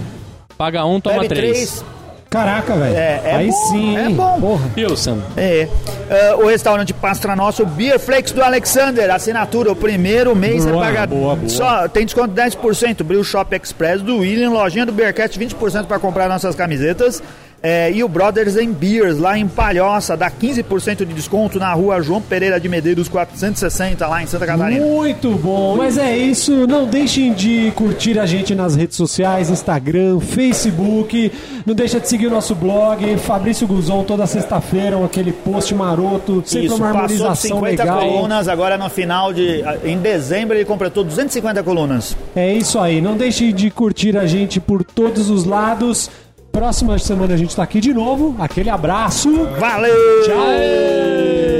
Paga 0.58 0.86
um, 0.86 1.00
toma 1.00 1.22
Bebe 1.22 1.28
três. 1.36 1.52
três. 1.54 1.86
Caraca, 2.30 2.76
velho. 2.76 2.96
É, 2.96 3.22
é 3.24 3.36
Aí 3.36 3.48
bom, 3.48 3.54
sim, 3.72 3.98
é 3.98 4.10
bom. 4.10 4.40
Porra. 4.40 4.70
Pilsen. 4.76 5.24
É. 5.38 5.68
Ah, 6.10 6.36
o 6.38 6.48
restaurante 6.48 6.94
Pastra 6.94 7.36
Nosso, 7.36 7.66
Beer 7.66 7.98
Flakes 8.00 8.32
do 8.34 8.44
Alexander, 8.44 9.10
assinatura, 9.14 9.72
o 9.72 9.76
primeiro 9.76 10.36
mês 10.36 10.66
Boa, 10.66 10.86
você 10.86 10.92
paga. 10.94 11.08
boa, 11.08 11.36
boa. 11.36 11.50
Só 11.50 11.88
tem 11.88 12.06
desconto 12.06 12.34
de 12.34 12.42
10%. 12.42 13.04
Brew 13.04 13.24
Shop 13.24 13.56
Express 13.56 14.02
do 14.02 14.18
William, 14.18 14.50
lojinha 14.52 14.86
do 14.86 14.92
Beercast, 14.92 15.40
20% 15.40 15.86
para 15.86 16.00
comprar 16.00 16.28
nossas 16.28 16.54
camisetas. 16.56 17.24
É, 17.62 17.92
e 17.92 18.04
o 18.04 18.08
Brothers 18.08 18.56
and 18.56 18.72
Beers, 18.72 19.18
lá 19.18 19.38
em 19.38 19.48
Palhoça, 19.48 20.16
dá 20.16 20.30
15% 20.30 21.06
de 21.06 21.14
desconto 21.14 21.58
na 21.58 21.74
rua 21.74 22.02
João 22.02 22.22
Pereira 22.22 22.60
de 22.60 22.70
Medeiros, 22.70 23.08
460, 23.08 24.08
lá 24.08 24.22
em 24.22 24.28
Santa 24.28 24.46
Catarina. 24.46 24.86
Muito 24.86 25.32
bom. 25.32 25.76
Mas 25.76 25.98
é 25.98 26.16
isso. 26.16 26.68
Não 26.68 26.86
deixem 26.86 27.34
de 27.34 27.72
curtir 27.76 28.20
a 28.20 28.26
gente 28.26 28.54
nas 28.54 28.76
redes 28.76 28.96
sociais, 28.96 29.50
Instagram, 29.50 30.20
Facebook. 30.20 31.32
Não 31.66 31.74
deixa 31.74 32.00
de 32.00 32.08
seguir 32.08 32.28
o 32.28 32.30
nosso 32.30 32.54
blog. 32.54 33.18
Fabrício 33.18 33.68
Guzon, 33.68 34.04
toda 34.04 34.28
sexta-feira, 34.28 35.04
aquele 35.04 35.32
post 35.32 35.74
maroto. 35.74 36.44
Sempre 36.46 36.68
Isso, 36.68 36.76
uma 36.76 36.88
passou 36.88 37.02
harmonização 37.02 37.58
50 37.58 37.84
legal. 37.84 38.00
colunas, 38.00 38.48
agora 38.48 38.78
no 38.78 38.90
final 38.90 39.34
de. 39.34 39.64
Em 39.84 39.98
dezembro 39.98 40.56
ele 40.56 40.66
completou 40.66 41.04
250 41.04 41.64
colunas. 41.64 42.16
É 42.36 42.54
isso 42.54 42.80
aí. 42.80 43.02
Não 43.02 43.18
deixe 43.18 43.52
de 43.52 43.72
curtir 43.72 44.16
a 44.16 44.26
gente 44.28 44.60
por 44.60 44.84
todos 44.84 45.30
os 45.30 45.44
lados. 45.44 46.10
Próxima 46.58 46.98
semana 46.98 47.36
a 47.36 47.38
gente 47.38 47.56
tá 47.56 47.62
aqui 47.62 47.80
de 47.80 47.94
novo. 47.94 48.36
Aquele 48.40 48.72
abraço. 48.72 49.30
Valeu! 49.60 50.24
Tchau! 50.26 51.57